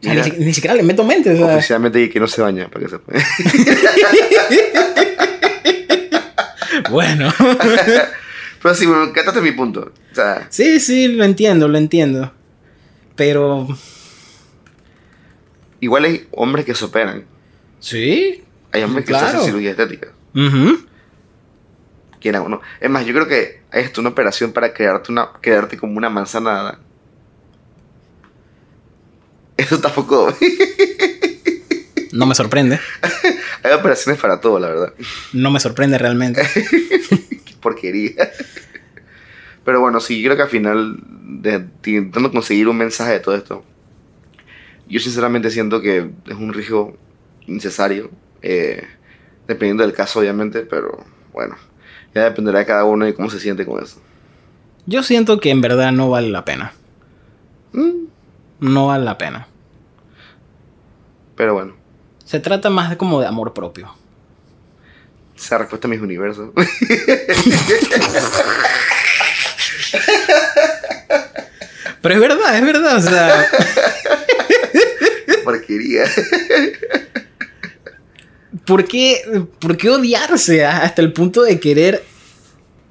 O 0.00 0.02
sea, 0.02 0.14
ni, 0.38 0.54
siquiera 0.54 0.74
le 0.74 0.82
meto 0.82 1.04
mente. 1.04 1.30
o 1.30 1.36
sea. 1.36 1.56
Oficialmente 1.56 2.08
que 2.08 2.20
no 2.20 2.26
se 2.26 2.40
baña, 2.40 2.68
para 2.68 2.86
que 2.86 2.90
sepa. 2.90 3.12
bueno. 6.90 7.30
pero 8.62 8.74
sí, 8.74 8.86
bueno, 8.86 9.12
cátate 9.12 9.42
mi 9.42 9.52
punto. 9.52 9.92
O 10.10 10.14
sea, 10.14 10.46
sí, 10.48 10.80
sí, 10.80 11.08
lo 11.08 11.24
entiendo, 11.24 11.68
lo 11.68 11.76
entiendo. 11.76 12.32
Pero. 13.14 13.68
igual 15.80 16.04
hay 16.04 16.26
hombres 16.30 16.64
que 16.64 16.74
se 16.74 16.86
operan. 16.86 17.26
Sí. 17.78 18.42
Hay 18.72 18.82
hombres 18.82 19.04
que 19.04 19.12
se 19.12 19.18
hacen 19.18 19.42
cirugía 19.42 19.72
estética. 19.72 20.08
Quieran 22.20 22.42
o 22.42 22.48
no. 22.48 22.60
Es 22.80 22.90
más, 22.90 23.04
yo 23.04 23.12
creo 23.12 23.26
que 23.26 23.60
hasta 23.70 24.00
una 24.00 24.10
operación 24.10 24.52
para 24.52 24.72
quedarte, 24.72 25.12
una, 25.12 25.30
quedarte 25.40 25.76
como 25.76 25.96
una 25.96 26.10
manzana. 26.10 26.78
Eso 29.60 29.78
tampoco. 29.78 30.34
No 32.12 32.26
me 32.26 32.34
sorprende. 32.34 32.80
hay 33.62 33.72
operaciones 33.72 34.20
para 34.20 34.40
todo, 34.40 34.58
la 34.58 34.68
verdad. 34.68 34.94
No 35.32 35.50
me 35.50 35.60
sorprende 35.60 35.98
realmente. 35.98 36.42
Qué 36.54 37.54
porquería. 37.60 38.32
Pero 39.64 39.80
bueno, 39.80 40.00
sí, 40.00 40.24
creo 40.24 40.34
que 40.34 40.42
al 40.42 40.48
final, 40.48 40.98
de, 41.42 41.66
intentando 41.84 42.32
conseguir 42.32 42.68
un 42.68 42.78
mensaje 42.78 43.12
de 43.12 43.20
todo 43.20 43.36
esto, 43.36 43.64
yo 44.88 44.98
sinceramente 44.98 45.50
siento 45.50 45.80
que 45.80 46.10
es 46.26 46.34
un 46.34 46.52
riesgo 46.52 46.96
necesario, 47.46 48.10
eh, 48.42 48.82
dependiendo 49.46 49.84
del 49.84 49.92
caso, 49.92 50.20
obviamente, 50.20 50.62
pero 50.62 51.04
bueno, 51.32 51.56
ya 52.14 52.24
dependerá 52.24 52.60
de 52.60 52.66
cada 52.66 52.84
uno 52.84 53.06
y 53.06 53.12
cómo 53.12 53.30
se 53.30 53.38
siente 53.38 53.66
con 53.66 53.82
eso. 53.82 54.00
Yo 54.86 55.02
siento 55.02 55.38
que 55.38 55.50
en 55.50 55.60
verdad 55.60 55.92
no 55.92 56.08
vale 56.08 56.30
la 56.30 56.44
pena. 56.44 56.72
Mm. 57.72 58.09
No 58.60 58.86
vale 58.88 59.04
la 59.04 59.18
pena. 59.18 59.48
Pero 61.36 61.54
bueno. 61.54 61.74
Se 62.24 62.38
trata 62.40 62.70
más 62.70 62.90
de 62.90 62.96
como 62.96 63.20
de 63.20 63.26
amor 63.26 63.52
propio. 63.54 63.94
Esa 65.36 65.58
respuesta 65.58 65.88
a 65.88 65.90
mis 65.90 66.00
universos. 66.00 66.50
Pero 72.02 72.14
es 72.14 72.20
verdad, 72.20 72.56
es 72.56 72.64
verdad, 72.64 72.96
o 72.96 73.00
sea. 73.00 73.46
Porquería. 75.44 76.04
¿Por 78.66 78.84
qué, 78.86 79.46
¿Por 79.58 79.76
qué 79.76 79.90
odiarse 79.90 80.64
hasta 80.64 81.02
el 81.02 81.12
punto 81.12 81.42
de 81.42 81.58
querer 81.58 82.04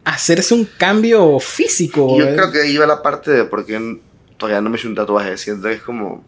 hacerse 0.03 0.53
un 0.53 0.65
cambio 0.65 1.39
físico? 1.39 2.17
Yo 2.17 2.33
creo 2.33 2.51
que 2.51 2.61
ahí 2.61 2.77
va 2.77 2.85
la 2.85 3.01
parte 3.01 3.31
de 3.31 3.45
por 3.45 3.65
qué 3.65 3.99
todavía 4.39 4.61
no 4.61 4.69
me 4.71 4.77
he 4.77 4.79
hecho 4.79 4.87
un 4.87 4.95
tatuaje. 4.95 5.37
Siento 5.37 5.67
que 5.67 5.75
es 5.75 5.81
como 5.83 6.23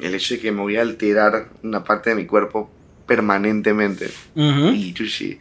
el 0.00 0.14
hecho 0.14 0.34
de 0.34 0.40
que 0.40 0.50
me 0.50 0.62
voy 0.62 0.76
a 0.76 0.82
alterar 0.82 1.50
una 1.62 1.84
parte 1.84 2.10
de 2.10 2.16
mi 2.16 2.26
cuerpo 2.26 2.70
permanentemente. 3.06 4.10
Y 4.34 4.92
chuchi. 4.92 5.38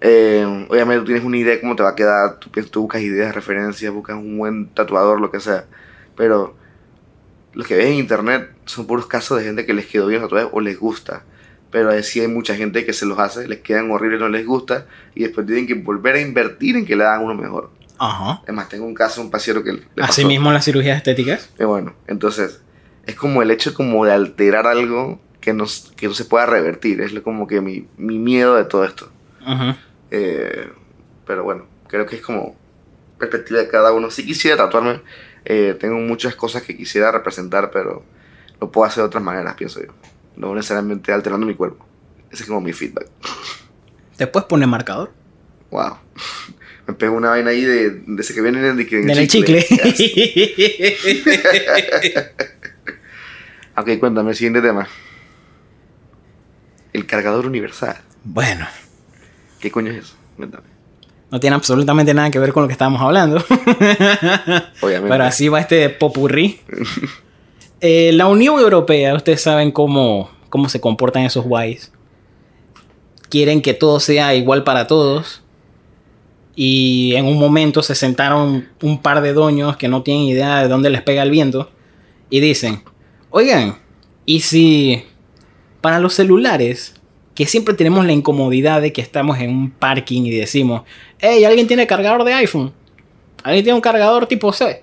Eh, 0.00 0.66
obviamente 0.68 1.00
tú 1.00 1.06
tienes 1.06 1.24
una 1.24 1.36
idea 1.36 1.54
de 1.54 1.60
cómo 1.60 1.76
te 1.76 1.82
va 1.82 1.90
a 1.90 1.94
quedar, 1.94 2.38
tú, 2.38 2.50
tú 2.50 2.82
buscas 2.82 3.02
ideas, 3.02 3.34
referencias, 3.34 3.92
buscas 3.92 4.16
un 4.16 4.38
buen 4.38 4.68
tatuador, 4.68 5.20
lo 5.20 5.30
que 5.30 5.40
sea. 5.40 5.66
Pero 6.16 6.56
los 7.52 7.66
que 7.66 7.76
ves 7.76 7.86
en 7.86 7.94
internet 7.94 8.50
son 8.64 8.86
puros 8.86 9.06
casos 9.06 9.38
de 9.38 9.44
gente 9.44 9.66
que 9.66 9.74
les 9.74 9.86
quedó 9.86 10.06
bien 10.06 10.20
los 10.20 10.30
tatuajes 10.30 10.52
o 10.52 10.60
les 10.60 10.78
gusta. 10.78 11.24
Pero 11.70 11.90
así 11.90 12.20
hay 12.20 12.28
mucha 12.28 12.54
gente 12.54 12.84
que 12.84 12.92
se 12.92 13.04
los 13.04 13.18
hace, 13.18 13.48
les 13.48 13.60
quedan 13.60 13.90
horribles, 13.90 14.20
no 14.20 14.28
les 14.28 14.46
gusta, 14.46 14.86
y 15.14 15.24
después 15.24 15.44
tienen 15.44 15.66
que 15.66 15.74
volver 15.74 16.14
a 16.14 16.20
invertir 16.20 16.76
en 16.76 16.86
que 16.86 16.94
le 16.94 17.04
hagan 17.04 17.24
uno 17.24 17.34
mejor. 17.34 17.70
Ajá. 17.98 18.40
Además, 18.42 18.68
tengo 18.68 18.84
un 18.84 18.94
caso, 18.94 19.20
un 19.20 19.30
paciente 19.30 19.62
que 19.62 19.72
le 19.72 20.02
Así 20.02 20.24
mismo 20.24 20.52
las 20.52 20.64
cirugías 20.64 20.96
estéticas. 20.96 21.50
Y 21.58 21.64
bueno, 21.64 21.94
entonces, 22.06 22.60
es 23.06 23.14
como 23.14 23.42
el 23.42 23.50
hecho 23.50 23.74
como 23.74 24.04
de 24.04 24.12
alterar 24.12 24.66
algo 24.66 25.20
que 25.40 25.52
no, 25.52 25.64
que 25.96 26.08
no 26.08 26.14
se 26.14 26.24
pueda 26.24 26.46
revertir. 26.46 27.00
Es 27.00 27.18
como 27.20 27.46
que 27.46 27.60
mi, 27.60 27.86
mi 27.96 28.18
miedo 28.18 28.56
de 28.56 28.64
todo 28.64 28.84
esto. 28.84 29.10
Eh, 30.10 30.70
pero 31.26 31.44
bueno, 31.44 31.66
creo 31.88 32.06
que 32.06 32.16
es 32.16 32.22
como 32.22 32.56
perspectiva 33.18 33.60
de 33.60 33.68
cada 33.68 33.92
uno. 33.92 34.10
Si 34.10 34.24
quisiera 34.24 34.56
tatuarme, 34.56 35.02
eh, 35.44 35.76
tengo 35.78 35.96
muchas 35.96 36.34
cosas 36.34 36.62
que 36.62 36.76
quisiera 36.76 37.12
representar, 37.12 37.70
pero 37.70 38.04
lo 38.60 38.70
puedo 38.70 38.86
hacer 38.86 39.02
de 39.02 39.08
otras 39.08 39.22
maneras, 39.22 39.54
pienso 39.54 39.80
yo. 39.80 39.92
No 40.36 40.54
necesariamente 40.54 41.12
alterando 41.12 41.46
mi 41.46 41.54
cuerpo. 41.54 41.86
Ese 42.30 42.42
es 42.42 42.48
como 42.48 42.60
mi 42.60 42.72
feedback. 42.72 43.08
¿Te 44.16 44.26
puedes 44.26 44.46
poner 44.46 44.66
marcador? 44.66 45.12
Wow. 45.70 45.98
Me 46.86 46.94
pego 46.94 47.16
una 47.16 47.30
vaina 47.30 47.50
ahí 47.50 47.62
de, 47.62 47.90
de 47.90 48.22
ese 48.22 48.34
que 48.34 48.42
viene 48.42 48.58
en 48.58 48.78
el, 48.78 48.80
en 48.80 49.10
el 49.10 49.28
chicle. 49.28 49.60
ok, 53.76 53.98
cuéntame 53.98 54.30
el 54.30 54.36
siguiente 54.36 54.60
tema. 54.60 54.86
El 56.92 57.06
cargador 57.06 57.46
universal. 57.46 57.96
Bueno. 58.22 58.66
¿Qué 59.60 59.70
coño 59.70 59.92
es 59.92 60.04
eso? 60.04 60.14
No 61.30 61.40
tiene 61.40 61.56
absolutamente 61.56 62.12
nada 62.12 62.30
que 62.30 62.38
ver 62.38 62.52
con 62.52 62.62
lo 62.62 62.68
que 62.68 62.72
estábamos 62.72 63.00
hablando. 63.00 63.36
Obviamente. 64.82 65.08
Pero 65.08 65.24
así 65.24 65.48
va 65.48 65.60
este 65.60 65.88
popurrí. 65.88 66.60
Eh, 67.80 68.12
la 68.12 68.26
Unión 68.26 68.58
Europea, 68.58 69.14
ustedes 69.14 69.42
saben 69.42 69.72
cómo, 69.72 70.30
cómo 70.48 70.68
se 70.68 70.80
comportan 70.80 71.24
esos 71.24 71.44
guays. 71.44 71.92
Quieren 73.30 73.62
que 73.62 73.74
todo 73.74 74.00
sea 74.00 74.34
igual 74.34 74.64
para 74.64 74.86
todos. 74.86 75.43
Y 76.56 77.14
en 77.16 77.26
un 77.26 77.38
momento 77.38 77.82
se 77.82 77.94
sentaron 77.94 78.68
un 78.82 79.02
par 79.02 79.20
de 79.20 79.32
doños 79.32 79.76
que 79.76 79.88
no 79.88 80.02
tienen 80.02 80.24
idea 80.24 80.62
de 80.62 80.68
dónde 80.68 80.90
les 80.90 81.02
pega 81.02 81.22
el 81.22 81.30
viento. 81.30 81.70
Y 82.30 82.40
dicen, 82.40 82.82
oigan, 83.30 83.78
¿y 84.24 84.40
si 84.40 85.04
para 85.80 85.98
los 85.98 86.14
celulares, 86.14 86.94
que 87.34 87.46
siempre 87.46 87.74
tenemos 87.74 88.06
la 88.06 88.12
incomodidad 88.12 88.80
de 88.80 88.92
que 88.92 89.02
estamos 89.02 89.38
en 89.38 89.50
un 89.50 89.70
parking 89.70 90.22
y 90.22 90.30
decimos, 90.30 90.82
hey, 91.18 91.44
¿alguien 91.44 91.66
tiene 91.66 91.86
cargador 91.86 92.24
de 92.24 92.32
iPhone? 92.32 92.72
¿Alguien 93.42 93.64
tiene 93.64 93.74
un 93.74 93.82
cargador 93.82 94.26
tipo 94.26 94.52
C? 94.52 94.82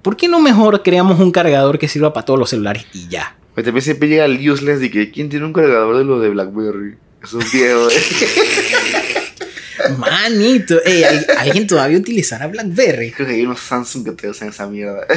¿Por 0.00 0.16
qué 0.16 0.28
no 0.28 0.40
mejor 0.40 0.82
creamos 0.82 1.20
un 1.20 1.30
cargador 1.30 1.78
que 1.78 1.88
sirva 1.88 2.12
para 2.12 2.24
todos 2.24 2.38
los 2.38 2.50
celulares 2.50 2.86
y 2.94 3.08
ya? 3.08 3.36
Pues 3.54 3.64
también 3.64 3.82
siempre 3.82 4.08
llega 4.08 4.24
el 4.24 4.50
useless 4.50 4.80
de 4.80 4.90
que 4.90 5.10
¿quién 5.10 5.28
tiene 5.28 5.44
un 5.44 5.52
cargador 5.52 5.98
de 5.98 6.04
lo 6.04 6.20
de 6.20 6.30
BlackBerry? 6.30 6.96
Es 7.22 7.32
un 7.32 7.44
viejo, 7.52 7.88
¿eh? 7.90 9.04
Manito, 9.98 10.82
ey, 10.84 11.04
¿alguien 11.38 11.66
todavía 11.66 11.98
utilizará 11.98 12.46
BlackBerry? 12.46 13.12
Creo 13.12 13.26
que 13.28 13.34
hay 13.34 13.42
unos 13.42 13.60
Samsung 13.60 14.04
que 14.04 14.12
te 14.12 14.28
usan 14.28 14.48
esa 14.48 14.66
mierda. 14.66 15.06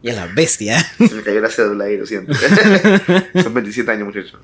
Y 0.00 0.10
a 0.10 0.14
la 0.14 0.26
bestia. 0.26 0.78
Se 0.96 1.12
me 1.12 1.22
cayó 1.22 1.40
la 1.40 1.50
cédula 1.50 1.86
ahí, 1.86 1.96
lo 1.96 2.06
siento. 2.06 2.32
Son 3.42 3.52
27 3.52 3.90
años, 3.90 4.06
muchachos. 4.06 4.38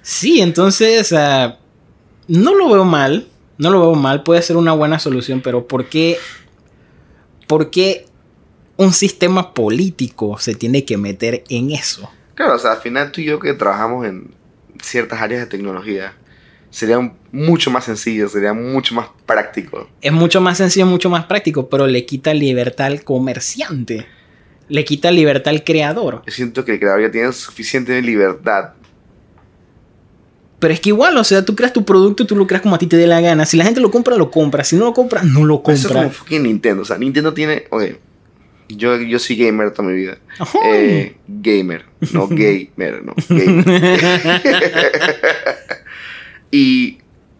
sí, 0.00 0.40
entonces 0.40 1.12
no 2.28 2.54
lo 2.54 2.70
veo 2.70 2.84
mal. 2.84 3.26
No 3.58 3.70
lo 3.70 3.80
veo 3.80 3.94
mal. 3.94 4.22
Puede 4.22 4.42
ser 4.42 4.56
una 4.56 4.72
buena 4.72 4.98
solución, 4.98 5.40
pero 5.40 5.66
¿por 5.66 5.88
qué, 5.88 6.18
¿por 7.48 7.70
qué 7.70 8.06
un 8.76 8.92
sistema 8.92 9.54
político 9.54 10.38
se 10.38 10.54
tiene 10.54 10.84
que 10.84 10.96
meter 10.96 11.42
en 11.48 11.72
eso? 11.72 12.08
Claro, 12.34 12.54
o 12.54 12.58
sea, 12.58 12.72
al 12.72 12.80
final 12.80 13.12
tú 13.12 13.20
y 13.20 13.24
yo 13.24 13.38
que 13.38 13.54
trabajamos 13.54 14.06
en 14.06 14.34
ciertas 14.82 15.20
áreas 15.20 15.40
de 15.42 15.46
tecnología, 15.46 16.14
sería 16.70 16.98
mucho 17.30 17.70
más 17.70 17.84
sencillo, 17.84 18.28
sería 18.28 18.52
mucho 18.52 18.94
más 18.94 19.08
práctico. 19.26 19.88
Es 20.00 20.12
mucho 20.12 20.40
más 20.40 20.58
sencillo, 20.58 20.86
mucho 20.86 21.08
más 21.08 21.26
práctico, 21.26 21.68
pero 21.68 21.86
le 21.86 22.04
quita 22.04 22.34
libertad 22.34 22.86
al 22.86 23.04
comerciante. 23.04 24.06
Le 24.68 24.84
quita 24.84 25.10
libertad 25.10 25.52
al 25.52 25.62
creador. 25.62 26.22
Yo 26.26 26.32
siento 26.32 26.64
que 26.64 26.72
el 26.72 26.80
creador 26.80 27.02
ya 27.02 27.10
tiene 27.10 27.32
suficiente 27.32 28.00
libertad. 28.02 28.72
Pero 30.58 30.72
es 30.72 30.80
que 30.80 30.88
igual, 30.88 31.16
o 31.18 31.24
sea, 31.24 31.44
tú 31.44 31.54
creas 31.54 31.72
tu 31.72 31.84
producto, 31.84 32.26
tú 32.26 32.34
lo 32.34 32.46
creas 32.46 32.62
como 32.62 32.74
a 32.74 32.78
ti 32.78 32.86
te 32.86 32.96
dé 32.96 33.06
la 33.06 33.20
gana. 33.20 33.44
Si 33.44 33.56
la 33.56 33.64
gente 33.64 33.80
lo 33.80 33.90
compra, 33.90 34.16
lo 34.16 34.30
compra. 34.30 34.64
Si 34.64 34.76
no 34.76 34.86
lo 34.86 34.94
compra, 34.94 35.22
no 35.22 35.44
lo 35.44 35.56
compra. 35.62 35.74
Eso 35.74 35.88
es 35.88 35.94
como 35.94 36.10
fucking 36.10 36.42
Nintendo. 36.42 36.82
O 36.82 36.84
sea, 36.86 36.96
Nintendo 36.96 37.34
tiene. 37.34 37.66
Yo, 38.68 39.00
yo 39.00 39.18
soy 39.18 39.36
gamer 39.36 39.72
toda 39.72 39.88
mi 39.88 39.94
vida. 39.94 40.18
Eh, 40.64 41.16
gamer, 41.26 41.84
no 42.12 42.26
gamer, 42.28 43.02
no. 43.04 43.14
Gamer. 43.28 43.64
Y 46.50 46.98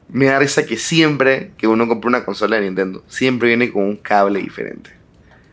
me 0.08 0.26
da 0.26 0.40
risa 0.40 0.66
que 0.66 0.76
siempre 0.76 1.52
que 1.56 1.68
uno 1.68 1.86
compra 1.86 2.08
una 2.08 2.24
consola 2.24 2.56
de 2.56 2.62
Nintendo, 2.62 3.04
siempre 3.06 3.46
viene 3.46 3.70
con 3.70 3.84
un 3.84 3.96
cable 3.96 4.40
diferente. 4.40 4.90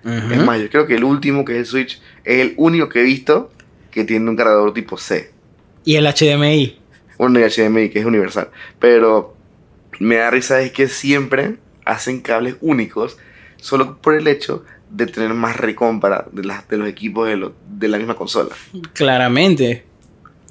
Es 0.03 0.43
más, 0.43 0.59
yo 0.59 0.67
creo 0.71 0.87
que 0.87 0.95
el 0.95 1.03
último, 1.03 1.45
que 1.45 1.53
es 1.53 1.59
el 1.59 1.65
Switch, 1.67 2.01
es 2.23 2.39
el 2.39 2.55
único 2.57 2.89
que 2.89 3.01
he 3.01 3.03
visto 3.03 3.51
que 3.91 4.03
tiene 4.03 4.27
un 4.31 4.35
cargador 4.35 4.73
tipo 4.73 4.97
C. 4.97 5.29
¿Y 5.85 5.95
el 5.95 6.07
HDMI? 6.07 6.79
Bueno, 7.19 7.37
el 7.37 7.51
HDMI, 7.51 7.89
que 7.89 7.99
es 7.99 8.05
universal. 8.05 8.49
Pero 8.79 9.35
me 9.99 10.15
da 10.15 10.31
risa 10.31 10.59
es 10.61 10.71
que 10.71 10.87
siempre 10.87 11.57
hacen 11.85 12.21
cables 12.21 12.55
únicos 12.61 13.17
solo 13.57 14.01
por 14.01 14.15
el 14.15 14.27
hecho 14.27 14.65
de 14.91 15.07
tener 15.07 15.33
más 15.33 15.57
recompra 15.57 16.27
de, 16.31 16.41
de 16.69 16.77
los 16.77 16.87
equipos 16.87 17.27
de, 17.27 17.51
de 17.77 17.87
la 17.87 17.97
misma 17.97 18.15
consola. 18.15 18.49
Claramente. 18.93 19.85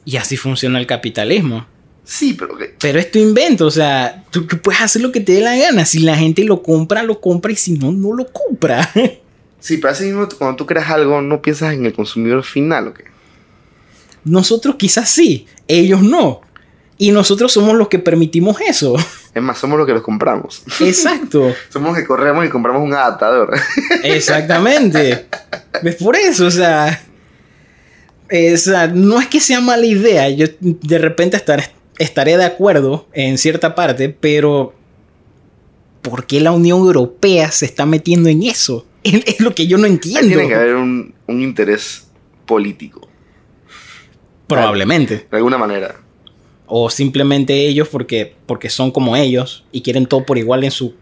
Y 0.05 0.16
así 0.16 0.37
funciona 0.37 0.79
el 0.79 0.87
capitalismo. 0.87 1.66
Sí, 2.11 2.35
pero 2.35 2.59
Pero 2.81 2.98
es 2.98 3.11
tu 3.12 3.20
invento, 3.20 3.66
o 3.66 3.70
sea, 3.70 4.24
tú, 4.31 4.44
puedes 4.46 4.81
hacer 4.81 5.00
lo 5.00 5.12
que 5.12 5.20
te 5.20 5.35
dé 5.35 5.40
la 5.42 5.57
gana. 5.57 5.85
Si 5.85 6.00
la 6.00 6.16
gente 6.16 6.42
lo 6.42 6.61
compra, 6.61 7.05
lo 7.05 7.20
compra 7.20 7.53
y 7.53 7.57
si 7.57 7.74
no, 7.74 7.92
no 7.92 8.14
lo 8.14 8.26
compra. 8.26 8.90
Sí, 9.62 9.76
pero 9.76 9.92
así 9.92 10.05
mismo 10.05 10.26
cuando 10.38 10.57
tú 10.57 10.64
creas 10.64 10.88
algo, 10.88 11.20
no 11.20 11.42
piensas 11.42 11.74
en 11.74 11.85
el 11.85 11.92
consumidor 11.92 12.42
final, 12.44 12.88
¿o 12.88 12.94
qué? 12.94 13.05
Nosotros 14.24 14.76
quizás 14.76 15.11
sí, 15.11 15.46
ellos 15.68 16.00
no. 16.00 16.40
Y 17.01 17.13
nosotros 17.13 17.51
somos 17.51 17.75
los 17.77 17.89
que 17.89 17.99
permitimos 17.99 18.61
eso. 18.61 18.95
Es 19.35 19.43
más, 19.43 19.57
somos 19.57 19.79
los 19.79 19.87
que 19.87 19.95
los 19.95 20.03
compramos. 20.03 20.63
Exacto. 20.81 21.55
somos 21.71 21.93
los 21.93 21.99
que 21.99 22.07
corremos 22.07 22.45
y 22.45 22.51
compramos 22.51 22.83
un 22.83 22.93
adaptador. 22.93 23.55
Exactamente. 24.03 25.27
Es 25.83 25.95
por 25.97 26.15
eso, 26.15 26.45
o 26.45 26.51
sea, 26.51 27.01
no 28.93 29.19
es 29.19 29.29
que 29.29 29.41
sea 29.41 29.63
mala 29.63 29.87
idea. 29.87 30.29
Yo 30.29 30.47
de 30.61 30.99
repente 30.99 31.39
estar 31.39 31.73
estaré 31.97 32.37
de 32.37 32.45
acuerdo 32.45 33.09
en 33.15 33.39
cierta 33.39 33.75
parte, 33.75 34.11
pero 34.11 34.75
¿por 36.03 36.27
qué 36.27 36.43
la 36.43 36.53
Unión 36.53 36.81
Europea 36.81 37.51
se 37.51 37.65
está 37.65 37.87
metiendo 37.87 38.29
en 38.29 38.43
eso? 38.43 38.85
Es, 39.03 39.41
lo 39.41 39.55
que 39.55 39.67
yo 39.67 39.79
no 39.79 39.87
entiendo. 39.87 40.29
tiene 40.29 40.49
que 40.49 40.55
haber 40.55 40.75
un, 40.75 41.15
interés 41.29 42.09
político. 42.45 43.09
Probablemente. 44.47 45.29
De 45.31 45.37
alguna 45.39 45.57
manera. 45.57 45.95
O 46.71 46.89
simplemente 46.89 47.67
ellos 47.67 47.89
porque, 47.89 48.37
porque 48.47 48.71
son 48.71 48.93
como 48.93 49.17
ellos 49.17 49.65
y 49.73 49.83
quieren 49.83 50.07
todo 50.07 50.25
por 50.25 50.39
igual 50.39 50.63
en 50.63 50.71
su, 50.71 50.95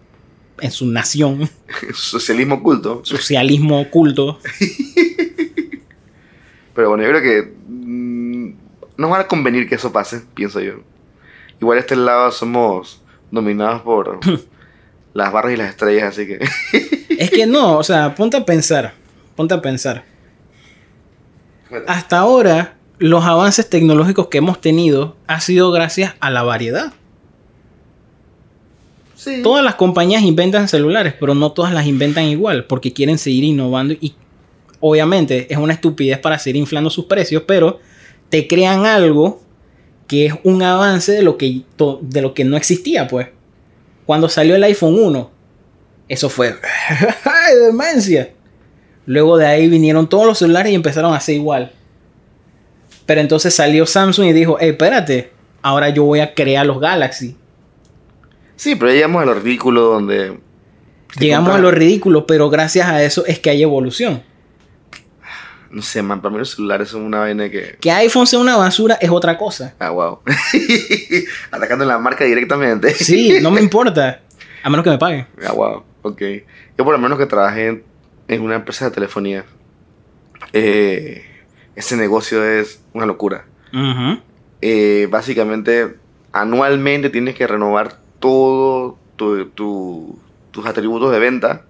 en 0.60 0.70
su 0.70 0.86
nación. 0.86 1.48
Socialismo 1.94 2.56
oculto. 2.56 3.02
Socialismo 3.04 3.80
oculto. 3.80 4.38
Pero 6.74 6.88
bueno, 6.88 7.04
yo 7.04 7.10
creo 7.10 7.22
que 7.22 7.54
mm, 7.68 8.52
nos 8.96 9.12
va 9.12 9.20
a 9.20 9.28
convenir 9.28 9.68
que 9.68 9.74
eso 9.74 9.92
pase, 9.92 10.22
pienso 10.34 10.60
yo. 10.60 10.80
Igual 11.60 11.78
este 11.78 11.96
lado 11.96 12.30
somos 12.30 13.02
dominados 13.30 13.82
por 13.82 14.20
las 15.12 15.32
barras 15.32 15.52
y 15.52 15.56
las 15.56 15.68
estrellas, 15.70 16.04
así 16.14 16.26
que... 16.26 16.38
es 17.10 17.30
que 17.30 17.46
no, 17.46 17.76
o 17.76 17.82
sea, 17.82 18.14
ponte 18.14 18.38
a 18.38 18.46
pensar, 18.46 18.94
ponte 19.36 19.52
a 19.52 19.60
pensar. 19.60 20.04
Hasta 21.86 22.18
ahora, 22.18 22.77
los 22.98 23.24
avances 23.24 23.68
tecnológicos 23.68 24.28
que 24.28 24.38
hemos 24.38 24.60
tenido 24.60 25.16
ha 25.26 25.40
sido 25.40 25.70
gracias 25.70 26.14
a 26.20 26.30
la 26.30 26.42
variedad. 26.42 26.92
Sí. 29.14 29.42
Todas 29.42 29.64
las 29.64 29.74
compañías 29.74 30.22
inventan 30.22 30.68
celulares, 30.68 31.14
pero 31.18 31.34
no 31.34 31.52
todas 31.52 31.72
las 31.72 31.86
inventan 31.86 32.24
igual, 32.24 32.64
porque 32.66 32.92
quieren 32.92 33.18
seguir 33.18 33.44
innovando 33.44 33.94
y 33.94 34.14
obviamente 34.80 35.52
es 35.52 35.58
una 35.58 35.74
estupidez 35.74 36.18
para 36.18 36.38
seguir 36.38 36.56
inflando 36.56 36.90
sus 36.90 37.06
precios, 37.06 37.42
pero 37.46 37.80
te 38.28 38.46
crean 38.46 38.86
algo 38.86 39.42
que 40.06 40.26
es 40.26 40.34
un 40.44 40.62
avance 40.62 41.12
de 41.12 41.22
lo 41.22 41.36
que, 41.36 41.62
de 42.00 42.22
lo 42.22 42.34
que 42.34 42.44
no 42.44 42.56
existía, 42.56 43.06
pues. 43.08 43.28
Cuando 44.06 44.28
salió 44.28 44.56
el 44.56 44.64
iPhone 44.64 44.98
1, 44.98 45.30
eso 46.08 46.30
fue 46.30 46.54
¡ay, 47.24 47.56
demencia! 47.66 48.32
Luego 49.04 49.36
de 49.36 49.46
ahí 49.46 49.68
vinieron 49.68 50.08
todos 50.08 50.26
los 50.26 50.38
celulares 50.38 50.72
y 50.72 50.74
empezaron 50.74 51.14
a 51.14 51.20
ser 51.20 51.34
igual. 51.34 51.72
Pero 53.08 53.22
entonces 53.22 53.54
salió 53.54 53.86
Samsung 53.86 54.26
y 54.26 54.32
dijo, 54.34 54.58
hey, 54.60 54.68
espérate, 54.68 55.32
ahora 55.62 55.88
yo 55.88 56.04
voy 56.04 56.20
a 56.20 56.34
crear 56.34 56.66
los 56.66 56.78
Galaxy. 56.78 57.38
Sí, 58.54 58.76
pero 58.76 58.92
llegamos 58.92 59.22
a 59.22 59.24
lo 59.24 59.32
ridículo 59.32 59.80
donde... 59.80 60.38
Llegamos 61.18 61.54
a 61.54 61.58
lo 61.58 61.70
ridículo, 61.70 62.26
pero 62.26 62.50
gracias 62.50 62.86
a 62.86 63.02
eso 63.02 63.24
es 63.24 63.38
que 63.38 63.48
hay 63.48 63.62
evolución. 63.62 64.22
No 65.70 65.80
sé, 65.80 66.02
man, 66.02 66.20
para 66.20 66.32
mí 66.32 66.38
los 66.38 66.50
celulares 66.50 66.90
son 66.90 67.00
una 67.00 67.20
vaina 67.20 67.48
que... 67.48 67.78
Que 67.80 67.90
iPhone 67.90 68.26
sea 68.26 68.40
una 68.40 68.58
basura 68.58 68.98
es 69.00 69.08
otra 69.08 69.38
cosa. 69.38 69.74
Ah, 69.78 69.88
wow. 69.88 70.20
Atacando 71.50 71.86
la 71.86 71.98
marca 71.98 72.26
directamente. 72.26 72.92
Sí, 72.92 73.38
no 73.40 73.50
me 73.50 73.60
importa. 73.62 74.20
A 74.62 74.68
menos 74.68 74.84
que 74.84 74.90
me 74.90 74.98
paguen. 74.98 75.26
Ah, 75.46 75.52
wow. 75.52 75.82
Ok. 76.02 76.20
Yo 76.76 76.84
por 76.84 76.92
lo 76.92 76.98
menos 76.98 77.16
que 77.16 77.24
trabajé 77.24 77.82
en, 78.28 78.42
una 78.42 78.56
empresa 78.56 78.84
de 78.84 78.90
telefonía, 78.90 79.46
eh, 80.52 81.24
ese 81.78 81.96
negocio 81.96 82.44
es 82.44 82.82
una 82.92 83.06
locura. 83.06 83.46
Eh, 84.60 85.06
básicamente, 85.08 85.96
anualmente 86.32 87.08
tienes 87.08 87.36
que 87.36 87.46
renovar 87.46 88.00
todos 88.18 88.96
tus 89.16 90.66
atributos 90.66 91.12
de 91.12 91.20
venta 91.20 91.62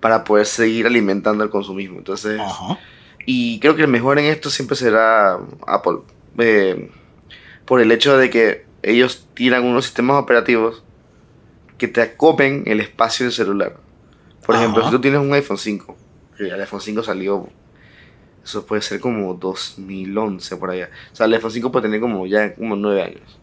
para 0.00 0.24
poder 0.24 0.44
seguir 0.44 0.86
alimentando 0.86 1.42
el 1.42 1.48
consumismo. 1.48 1.96
Entonces, 1.96 2.38
y 3.24 3.60
creo 3.60 3.74
que 3.74 3.80
el 3.80 3.88
mejor 3.88 4.18
en 4.18 4.26
esto 4.26 4.50
siempre 4.50 4.76
será 4.76 5.38
Apple. 5.66 6.00
Eh, 6.36 6.90
por 7.64 7.80
el 7.80 7.92
hecho 7.92 8.18
de 8.18 8.28
que 8.28 8.66
ellos 8.82 9.26
tiran 9.32 9.64
unos 9.64 9.86
sistemas 9.86 10.22
operativos 10.22 10.84
que 11.78 11.88
te 11.88 12.02
acopen 12.02 12.64
el 12.66 12.80
espacio 12.80 13.24
del 13.24 13.32
celular. 13.32 13.78
Por 14.44 14.56
ejemplo, 14.56 14.84
si 14.84 14.90
tú 14.90 15.00
tienes 15.00 15.20
un 15.20 15.32
iPhone 15.32 15.56
5, 15.56 15.96
que 16.36 16.48
el 16.48 16.60
iPhone 16.60 16.82
5 16.82 17.02
salió, 17.02 17.48
eso 18.44 18.66
puede 18.66 18.82
ser 18.82 19.00
como 19.00 19.34
2011 19.34 20.56
por 20.56 20.70
allá. 20.70 20.90
O 21.12 21.16
sea, 21.16 21.26
el 21.26 21.34
iPhone 21.34 21.50
5 21.50 21.72
puede 21.72 21.84
tener 21.84 22.00
como 22.00 22.26
ya 22.26 22.54
como 22.54 22.76
9 22.76 23.02
años. 23.02 23.38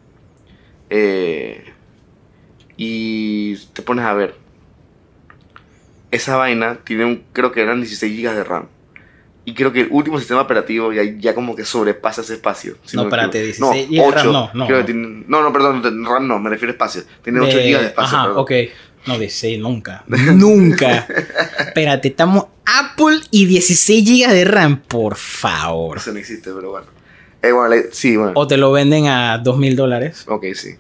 Eh, 0.92 1.74
y 2.78 3.56
te 3.74 3.82
pones 3.82 4.06
a 4.06 4.14
ver. 4.14 4.36
Esa 6.12 6.36
vaina 6.36 6.80
tiene 6.84 7.06
un, 7.06 7.24
creo 7.34 7.52
que 7.52 7.62
eran 7.62 7.80
16 7.82 8.22
GB 8.22 8.36
de 8.36 8.44
RAM. 8.44 8.68
Y 9.44 9.56
creo 9.56 9.74
que 9.74 9.82
el 9.82 9.88
último 9.90 10.20
sistema 10.20 10.42
operativo 10.42 10.94
ya, 10.94 11.02
ya 11.04 11.34
como 11.34 11.56
que 11.56 11.66
sobrepasa 11.66 12.22
ese 12.22 12.36
espacio. 12.36 12.76
no, 12.94 13.04
espérate, 13.04 13.42
16 13.42 13.90
no, 13.90 14.04
8, 14.04 14.16
RAM 14.16 14.32
no. 14.32 14.52
No, 14.54 14.68
no. 14.68 15.42
no, 15.42 15.54
perdón, 15.54 16.06
RAM 16.06 16.28
no, 16.28 16.38
me 16.38 16.52
refiero 16.52 16.72
a 16.72 16.74
espacio. 16.74 17.04
Tiene 17.24 17.40
8 17.40 17.58
GB 17.58 17.80
de 17.80 17.86
espacio. 17.88 18.18
Ajá, 18.18 18.34
ok. 18.34 18.52
No, 19.06 19.18
16, 19.18 19.60
nunca. 19.60 20.04
nunca. 20.08 21.08
espérate, 21.60 22.10
estamos 22.10 22.46
Apple 22.66 23.20
y 23.32 23.46
16 23.46 24.04
GB 24.06 24.34
de 24.34 24.46
RAM, 24.46 24.82
por 24.82 25.16
favor. 25.16 25.98
Eso 25.98 26.12
no 26.12 26.20
existe, 26.20 26.52
pero 26.54 26.72
bueno. 26.72 26.88
Eh, 27.42 27.52
bueno 27.52 27.76
sí, 27.92 28.16
bueno. 28.16 28.34
O 28.36 28.48
te 28.48 28.58
lo 28.58 28.72
venden 28.72 29.08
a 29.08 29.38
2 29.40 29.58
mil 29.58 29.76
dólares. 29.76 30.26
Ok, 30.28 30.46
sí. 30.54 30.76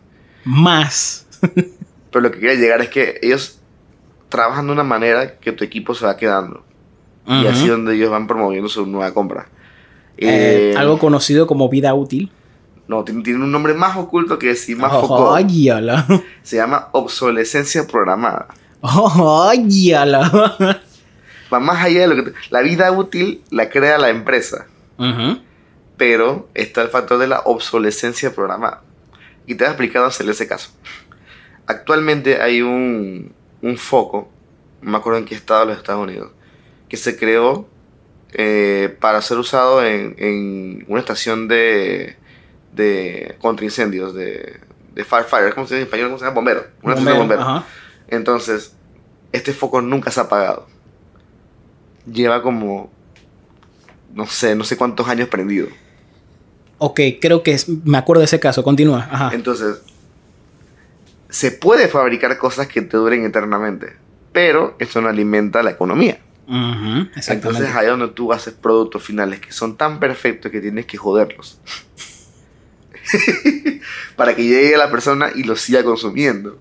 Más. 0.45 1.25
pero 2.11 2.21
lo 2.21 2.31
que 2.31 2.39
quería 2.39 2.55
llegar 2.55 2.81
es 2.81 2.89
que 2.89 3.19
ellos 3.21 3.59
trabajan 4.29 4.67
de 4.67 4.73
una 4.73 4.83
manera 4.83 5.37
que 5.39 5.51
tu 5.51 5.63
equipo 5.63 5.93
se 5.93 6.05
va 6.05 6.17
quedando. 6.17 6.63
Y 7.27 7.45
así 7.45 7.67
donde 7.67 7.95
ellos 7.95 8.09
van 8.09 8.27
promoviendo 8.27 8.67
su 8.67 8.85
nueva 8.85 9.13
compra. 9.13 9.47
Eh, 10.17 10.73
eh, 10.73 10.77
algo 10.77 10.99
conocido 10.99 11.47
como 11.47 11.69
vida 11.69 11.93
útil. 11.93 12.31
No, 12.91 13.05
tiene, 13.05 13.35
un 13.35 13.49
nombre 13.49 13.73
más 13.73 13.95
oculto 13.95 14.37
que 14.37 14.47
decir 14.47 14.75
más 14.75 14.91
oh, 14.93 15.39
Se 16.43 16.57
llama 16.57 16.89
obsolescencia 16.91 17.87
programada. 17.87 18.49
Va 21.53 21.61
más 21.61 21.85
allá 21.85 22.01
de 22.01 22.07
lo 22.07 22.21
que... 22.21 22.33
La 22.49 22.59
vida 22.61 22.91
útil 22.91 23.43
la 23.49 23.69
crea 23.69 23.97
la 23.97 24.09
empresa. 24.09 24.67
Pero 25.95 26.49
está 26.53 26.81
el 26.81 26.89
factor 26.89 27.17
de 27.17 27.27
la 27.27 27.39
obsolescencia 27.45 28.35
programada. 28.35 28.81
Y 29.47 29.55
te 29.55 29.63
voy 29.63 29.69
a 29.69 29.71
explicar 29.71 30.03
hacerle 30.03 30.33
ese 30.33 30.49
caso. 30.49 30.71
Actualmente 31.67 32.41
hay 32.41 32.61
un, 32.61 33.31
un 33.61 33.77
foco, 33.77 34.29
no 34.81 34.91
me 34.91 34.97
acuerdo 34.97 35.19
en 35.19 35.23
qué 35.23 35.35
estado 35.35 35.61
de 35.61 35.67
los 35.67 35.77
Estados 35.77 36.03
Unidos, 36.03 36.31
que 36.89 36.97
se 36.97 37.17
creó 37.17 37.69
eh, 38.33 38.93
para 38.99 39.21
ser 39.21 39.37
usado 39.37 39.81
en, 39.81 40.83
una 40.89 40.99
estación 40.99 41.47
de, 41.47 42.17
de 42.73 43.35
contra 43.39 43.65
incendios, 43.65 44.13
de, 44.13 44.59
de 44.93 45.03
firefighter, 45.03 45.53
¿cómo 45.53 45.67
se 45.67 45.75
dice 45.75 45.81
en 45.81 45.87
español? 45.87 46.07
¿Cómo 46.07 46.17
se 46.19 46.25
llama? 46.25 46.35
Bombero. 46.35 46.65
Una 46.81 46.95
de. 46.95 47.61
Entonces, 48.07 48.75
este 49.31 49.53
foco 49.53 49.81
nunca 49.81 50.11
se 50.11 50.19
ha 50.19 50.23
apagado. 50.23 50.67
Lleva 52.11 52.41
como, 52.41 52.91
no 54.13 54.25
sé, 54.25 54.55
no 54.55 54.63
sé 54.63 54.77
cuántos 54.77 55.07
años 55.07 55.29
prendido. 55.29 55.67
Ok, 56.77 56.99
creo 57.21 57.43
que 57.43 57.57
me 57.85 57.97
acuerdo 57.97 58.21
de 58.21 58.25
ese 58.25 58.39
caso. 58.39 58.63
Continúa. 58.63 59.29
Entonces, 59.33 59.81
se 61.29 61.51
puede 61.51 61.87
fabricar 61.87 62.37
cosas 62.37 62.67
que 62.67 62.81
te 62.81 62.97
duren 62.97 63.23
eternamente, 63.23 63.95
pero 64.33 64.75
eso 64.79 65.01
no 65.01 65.07
alimenta 65.07 65.63
la 65.63 65.71
economía. 65.71 66.19
Entonces 67.27 67.73
ahí 67.73 67.85
es 67.85 67.91
donde 67.91 68.09
tú 68.09 68.33
haces 68.33 68.53
productos 68.53 69.01
finales 69.03 69.39
que 69.39 69.53
son 69.53 69.77
tan 69.77 69.99
perfectos 70.01 70.51
que 70.51 70.59
tienes 70.59 70.85
que 70.85 70.97
joderlos. 70.97 71.59
Para 74.15 74.35
que 74.35 74.43
llegue 74.43 74.75
a 74.75 74.77
la 74.77 74.91
persona 74.91 75.29
y 75.35 75.43
lo 75.43 75.55
siga 75.55 75.83
consumiendo. 75.83 76.57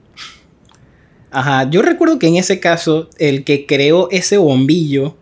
Ajá, 1.30 1.68
yo 1.70 1.82
recuerdo 1.82 2.18
que 2.18 2.26
en 2.26 2.36
ese 2.36 2.58
caso, 2.60 3.08
el 3.18 3.44
que 3.44 3.66
creó 3.66 4.08
ese 4.10 4.36
bombillo, 4.36 5.16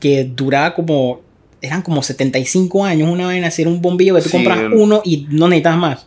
que 0.00 0.24
duraba 0.24 0.74
como, 0.74 1.22
eran 1.60 1.82
como 1.82 2.02
75 2.02 2.84
años, 2.84 3.08
una 3.08 3.28
vez 3.28 3.44
hacer 3.44 3.68
un 3.68 3.80
bombillo 3.80 4.16
que 4.16 4.22
tú 4.22 4.30
compras 4.30 4.60
uno 4.72 5.00
y 5.04 5.26
no 5.30 5.48
necesitas 5.48 5.76
más. 5.76 6.06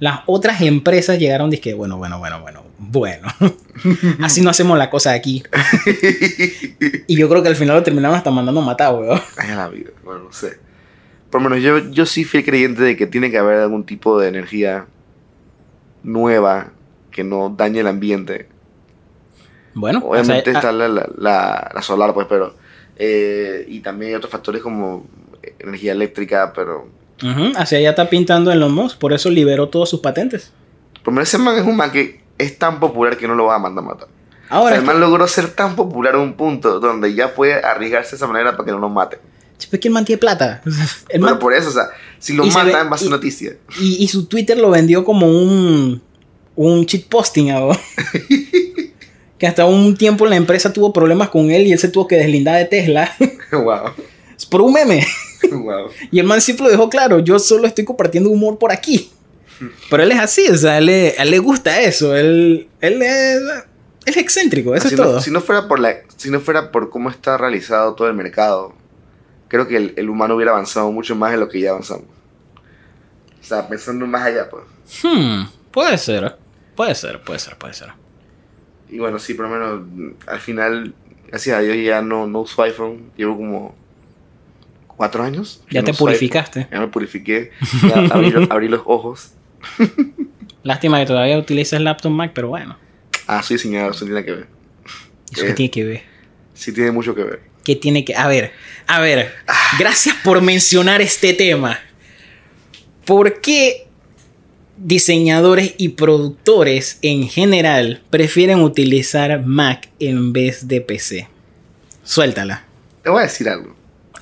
Las 0.00 0.20
otras 0.26 0.62
empresas 0.62 1.18
llegaron 1.18 1.52
y 1.52 1.58
que, 1.58 1.74
bueno, 1.74 1.98
bueno, 1.98 2.18
bueno, 2.18 2.40
bueno, 2.40 2.62
bueno, 2.78 3.28
así 4.22 4.40
no 4.40 4.50
hacemos 4.50 4.78
la 4.78 4.88
cosa 4.88 5.12
aquí. 5.12 5.42
y 7.06 7.16
yo 7.16 7.28
creo 7.28 7.42
que 7.42 7.48
al 7.48 7.56
final 7.56 7.76
lo 7.76 7.82
terminaron 7.82 8.16
hasta 8.16 8.30
mandando 8.30 8.62
a 8.62 8.64
matar, 8.64 8.94
weón. 8.94 9.20
Ay, 9.36 9.50
la 9.50 9.68
vida, 9.68 9.90
bueno, 10.04 10.24
no 10.24 10.32
sé. 10.32 10.65
Por 11.30 11.42
lo 11.42 11.50
menos 11.50 11.64
yo, 11.64 11.78
yo 11.90 12.06
sí 12.06 12.24
fui 12.24 12.44
creyente 12.44 12.82
de 12.82 12.96
que 12.96 13.06
tiene 13.06 13.30
que 13.30 13.38
haber 13.38 13.58
algún 13.60 13.84
tipo 13.84 14.18
de 14.18 14.28
energía 14.28 14.86
nueva 16.02 16.72
que 17.10 17.24
no 17.24 17.54
dañe 17.56 17.80
el 17.80 17.86
ambiente. 17.86 18.48
Bueno, 19.74 20.00
obviamente 20.04 20.50
está 20.50 20.72
la, 20.72 20.88
la, 20.88 21.82
solar, 21.82 22.14
pues, 22.14 22.26
pero. 22.28 22.54
Eh, 22.96 23.66
y 23.68 23.80
también 23.80 24.10
hay 24.10 24.14
otros 24.14 24.32
factores 24.32 24.62
como 24.62 25.06
energía 25.58 25.92
eléctrica, 25.92 26.52
pero. 26.54 26.88
Hacia 27.56 27.78
allá 27.78 27.90
está 27.90 28.08
pintando 28.08 28.52
en 28.52 28.60
los 28.60 28.70
MOS, 28.70 28.94
por 28.94 29.12
eso 29.12 29.30
liberó 29.30 29.68
todas 29.68 29.88
sus 29.88 30.00
patentes. 30.00 30.52
Por 31.02 31.12
lo 31.12 31.16
menos 31.16 31.28
ese 31.28 31.38
man 31.38 31.56
es 31.56 31.64
un 31.64 31.76
man 31.76 31.90
que 31.90 32.20
es 32.38 32.58
tan 32.58 32.80
popular 32.80 33.16
que 33.16 33.26
no 33.26 33.34
lo 33.34 33.46
va 33.46 33.56
a 33.56 33.58
mandar 33.58 33.84
a 33.84 33.86
matar. 33.86 34.08
Ahora, 34.48 34.76
el 34.76 34.82
man 34.82 35.00
logró 35.00 35.26
ser 35.26 35.50
tan 35.50 35.74
popular 35.74 36.14
a 36.14 36.18
un 36.18 36.34
punto 36.34 36.78
donde 36.78 37.14
ya 37.14 37.34
puede 37.34 37.54
arriesgarse 37.54 38.12
de 38.12 38.16
esa 38.16 38.26
manera 38.26 38.52
para 38.52 38.64
que 38.64 38.70
no 38.70 38.78
nos 38.78 38.92
mate. 38.92 39.18
Es 39.58 39.80
que 39.80 39.88
el 39.88 39.94
man 39.94 40.04
tiene 40.04 40.18
plata. 40.18 40.62
Pero 41.08 41.38
por 41.38 41.54
eso, 41.54 41.70
o 41.70 41.72
sea, 41.72 41.88
si 42.18 42.34
lo 42.34 42.44
matan 42.46 42.90
va 42.90 42.94
a 42.94 42.98
ser 42.98 43.10
noticia. 43.10 43.56
Y, 43.80 44.06
su 44.08 44.26
Twitter 44.26 44.56
lo 44.58 44.70
vendió 44.70 45.04
como 45.04 45.26
un, 45.26 46.02
un 46.54 46.86
cheat 46.86 47.04
posting, 47.04 47.48
que 49.38 49.46
hasta 49.46 49.64
un 49.64 49.96
tiempo 49.96 50.26
la 50.26 50.36
empresa 50.36 50.72
tuvo 50.72 50.92
problemas 50.92 51.28
con 51.30 51.50
él 51.50 51.66
y 51.66 51.72
él 51.72 51.78
se 51.78 51.88
tuvo 51.88 52.06
que 52.06 52.16
deslindar 52.16 52.56
de 52.58 52.64
Tesla. 52.66 53.14
wow. 53.52 53.92
Es 54.36 54.46
por 54.46 54.60
un 54.60 54.72
meme. 54.72 55.06
Wow. 55.50 55.90
Y 56.10 56.18
el 56.18 56.26
man 56.26 56.40
siempre 56.40 56.64
lo 56.64 56.70
dejó 56.70 56.88
claro, 56.88 57.18
yo 57.20 57.38
solo 57.38 57.66
estoy 57.66 57.84
compartiendo 57.84 58.30
humor 58.30 58.58
por 58.58 58.72
aquí. 58.72 59.10
Pero 59.90 60.02
él 60.02 60.12
es 60.12 60.18
así, 60.18 60.46
o 60.48 60.56
sea, 60.56 60.78
él, 60.78 60.86
le- 60.86 61.14
a 61.18 61.22
él 61.22 61.30
le 61.30 61.38
gusta 61.38 61.80
eso. 61.80 62.14
Él, 62.14 62.68
él, 62.80 63.00
es, 63.00 63.36
él 63.36 63.50
es 64.04 64.16
excéntrico, 64.18 64.74
eso 64.74 64.88
si, 64.88 64.94
es 64.94 65.00
no, 65.00 65.06
todo. 65.06 65.20
si 65.20 65.30
no 65.30 65.40
fuera 65.40 65.66
por 65.66 65.80
la, 65.80 65.96
si 66.16 66.30
no 66.30 66.40
fuera 66.40 66.70
por 66.70 66.90
cómo 66.90 67.08
está 67.08 67.38
realizado 67.38 67.94
todo 67.94 68.08
el 68.08 68.14
mercado, 68.14 68.74
creo 69.48 69.66
que 69.68 69.76
el, 69.76 69.94
el 69.96 70.08
humano 70.10 70.34
hubiera 70.36 70.52
avanzado 70.52 70.90
mucho 70.92 71.14
más 71.16 71.32
de 71.32 71.38
lo 71.38 71.48
que 71.48 71.60
ya 71.60 71.70
avanzamos. 71.70 72.06
O 73.40 73.44
sea, 73.44 73.68
pensando 73.68 74.06
más 74.06 74.22
allá, 74.22 74.48
pues. 74.50 74.64
Hmm, 75.02 75.44
puede 75.70 75.96
ser, 75.98 76.36
puede 76.74 76.94
ser, 76.94 77.22
puede 77.22 77.38
ser, 77.38 77.56
puede 77.56 77.74
ser. 77.74 77.88
Y 78.88 78.98
bueno, 78.98 79.18
sí, 79.18 79.34
por 79.34 79.48
lo 79.48 79.52
menos 79.52 80.16
al 80.26 80.40
final, 80.40 80.94
gracias 81.28 81.56
a 81.56 81.60
Dios 81.60 81.76
ya 81.84 82.02
no, 82.02 82.26
no 82.26 82.40
uso 82.40 82.62
iPhone. 82.62 83.10
Llevo 83.16 83.36
como 83.36 83.74
cuatro 84.86 85.22
años. 85.22 85.62
que 85.68 85.74
Ya 85.74 85.82
no 85.82 85.86
te 85.86 85.94
purificaste. 85.94 86.60
iPhone. 86.60 86.72
Ya 86.74 86.80
me 86.80 86.88
purifiqué. 86.88 87.50
Ya 87.88 87.94
abrí, 88.14 88.30
los- 88.30 88.50
abrí 88.50 88.68
los 88.68 88.82
ojos. 88.84 89.32
Lástima 90.62 90.98
que 91.00 91.06
todavía 91.06 91.38
utilizas 91.38 91.80
laptop 91.80 92.10
Mac, 92.10 92.32
pero 92.34 92.48
bueno. 92.48 92.76
Ah, 93.26 93.42
soy 93.42 93.56
diseñador, 93.56 93.92
eso 93.94 94.04
tiene 94.04 94.24
que 94.24 94.32
ver. 94.32 94.46
¿Eso 95.32 95.44
Eh. 95.44 95.48
qué 95.48 95.54
tiene 95.54 95.70
que 95.70 95.84
ver? 95.84 96.02
Sí 96.54 96.72
tiene 96.72 96.90
mucho 96.92 97.14
que 97.14 97.22
ver. 97.24 97.40
¿Qué 97.66 97.74
tiene 97.74 98.04
que.? 98.04 98.14
A 98.14 98.28
ver, 98.28 98.52
a 98.86 99.00
ver. 99.00 99.34
Gracias 99.76 100.14
por 100.22 100.40
mencionar 100.40 101.02
este 101.02 101.32
tema. 101.32 101.80
¿Por 103.04 103.40
qué 103.40 103.88
diseñadores 104.76 105.74
y 105.76 105.88
productores 105.88 107.00
en 107.02 107.28
general 107.28 108.04
prefieren 108.08 108.60
utilizar 108.60 109.44
Mac 109.44 109.88
en 109.98 110.32
vez 110.32 110.68
de 110.68 110.80
PC? 110.80 111.28
Suéltala. 112.04 112.62
Te 113.02 113.10
voy 113.10 113.18
a 113.18 113.22
decir 113.24 113.48
algo. 113.48 113.74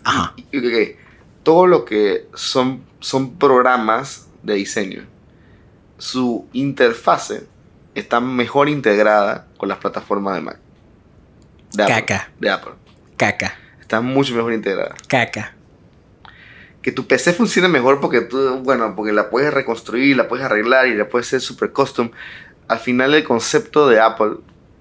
Ajá. 0.02 0.32
Ok, 0.38 0.54
ok. 0.54 0.96
Todo 1.42 1.66
lo 1.66 1.84
que 1.84 2.24
son, 2.32 2.82
son 3.00 3.36
programas 3.36 4.26
de 4.42 4.54
diseño, 4.54 5.04
su 5.98 6.48
interfase 6.54 7.42
está 7.94 8.20
mejor 8.20 8.70
integrada 8.70 9.48
con 9.58 9.68
las 9.68 9.76
plataformas 9.76 10.36
de 10.36 10.40
Mac. 10.40 10.58
De 11.74 11.82
Apple. 11.82 11.94
Caca. 11.94 12.32
De 12.40 12.48
Apple. 12.48 12.83
Caca. 13.16 13.56
Está 13.80 14.00
mucho 14.00 14.34
mejor 14.34 14.52
integrada. 14.52 14.94
Caca. 15.08 15.54
Que 16.82 16.92
tu 16.92 17.06
PC 17.06 17.32
funcione 17.32 17.68
mejor 17.68 18.00
porque 18.00 18.20
tú, 18.20 18.60
bueno, 18.62 18.94
porque 18.94 19.12
la 19.12 19.30
puedes 19.30 19.52
reconstruir, 19.52 20.16
la 20.16 20.28
puedes 20.28 20.44
arreglar 20.44 20.86
y 20.86 20.94
la 20.94 21.08
puedes 21.08 21.28
hacer 21.28 21.40
super 21.40 21.72
custom. 21.72 22.10
Al 22.68 22.78
final 22.78 23.14
el 23.14 23.24
concepto 23.24 23.88
de 23.88 24.00
Apple, 24.00 24.36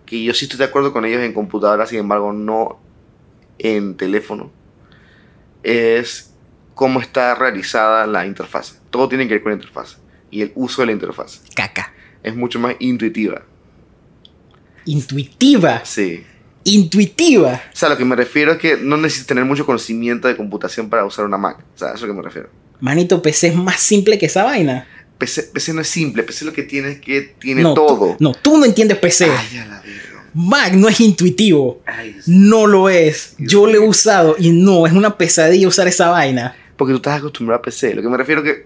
que 0.06 0.24
yo 0.24 0.34
sí 0.34 0.46
estoy 0.46 0.58
de 0.58 0.66
acuerdo 0.66 0.92
con 0.92 1.06
ellos 1.06 1.22
en 1.22 1.34
computadora, 1.34 1.86
sin 1.86 2.00
embargo 2.00 2.34
no 2.34 2.80
en 3.58 3.96
teléfono, 3.96 4.52
es 5.64 6.34
cómo 6.74 7.00
está 7.00 7.36
realizada 7.36 8.06
la 8.08 8.26
interfaz. 8.26 8.82
Todo 8.90 9.08
tiene 9.08 9.28
que 9.28 9.36
ver 9.36 9.44
con 9.44 9.52
la 9.52 9.58
interfaz 9.58 9.98
y 10.30 10.42
el 10.42 10.52
uso 10.56 10.82
de 10.82 10.88
la 10.88 10.92
interfaz. 10.92 11.42
Caca. 11.56 11.94
Es 12.24 12.36
mucho 12.36 12.60
más 12.60 12.76
intuitiva. 12.80 13.44
Intuitiva. 14.86 15.86
Sí. 15.86 16.26
Intuitiva. 16.66 17.62
O 17.74 17.76
sea, 17.76 17.90
lo 17.90 17.98
que 17.98 18.06
me 18.06 18.16
refiero 18.16 18.54
es 18.54 18.58
que 18.58 18.78
no 18.78 18.98
necesitas 18.98 19.28
tener 19.28 19.46
mucho 19.46 19.66
conocimiento 19.66 20.28
de 20.28 20.36
computación 20.38 20.90
para 20.90 21.06
usar 21.06 21.26
una 21.26 21.38
Mac. 21.38 21.58
O 21.76 21.78
sea, 21.78 21.90
eso 21.90 21.98
es 21.98 22.04
a 22.04 22.08
lo 22.08 22.14
que 22.14 22.18
me 22.18 22.24
refiero. 22.24 22.50
Manito, 22.80 23.22
PC 23.22 23.48
es 23.48 23.56
más 23.56 23.80
simple 23.80 24.18
que 24.18 24.28
esa 24.28 24.44
vaina. 24.44 24.88
PC, 25.18 25.44
PC 25.54 25.74
no 25.74 25.82
es 25.82 25.88
simple, 25.88 26.24
PC 26.24 26.46
lo 26.46 26.54
que 26.54 26.64
tiene 26.64 26.94
es 26.94 27.00
que 27.00 27.22
tiene 27.22 27.62
no, 27.62 27.74
todo. 27.74 28.18
No, 28.20 28.34
tú 28.34 28.58
no 28.58 28.66
entiendes 28.66 28.98
PC. 28.98 29.26
Ay, 29.26 29.66
la. 29.68 29.84
Mac 30.34 30.74
no 30.74 30.90
es 30.90 31.00
intuitivo. 31.00 31.82
Ay, 31.86 32.18
No 32.26 32.66
lo 32.66 32.90
es. 32.90 33.36
Dios 33.38 33.52
Yo 33.52 33.68
lo 33.68 33.74
he 33.74 33.80
usado 33.80 34.36
y 34.40 34.52
no, 34.52 34.88
es 34.88 34.94
una 34.94 35.18
pesadilla 35.18 35.68
usar 35.68 35.88
esa 35.88 36.10
vaina. 36.10 36.56
Porque 36.76 36.92
tú 36.94 36.98
estás 36.98 37.20
acostumbrado 37.20 37.60
a 37.60 37.62
PC. 37.62 37.94
Lo 37.94 38.02
que 38.02 38.10
me 38.10 38.18
refiero 38.18 38.44
es 38.44 38.52
que 38.52 38.66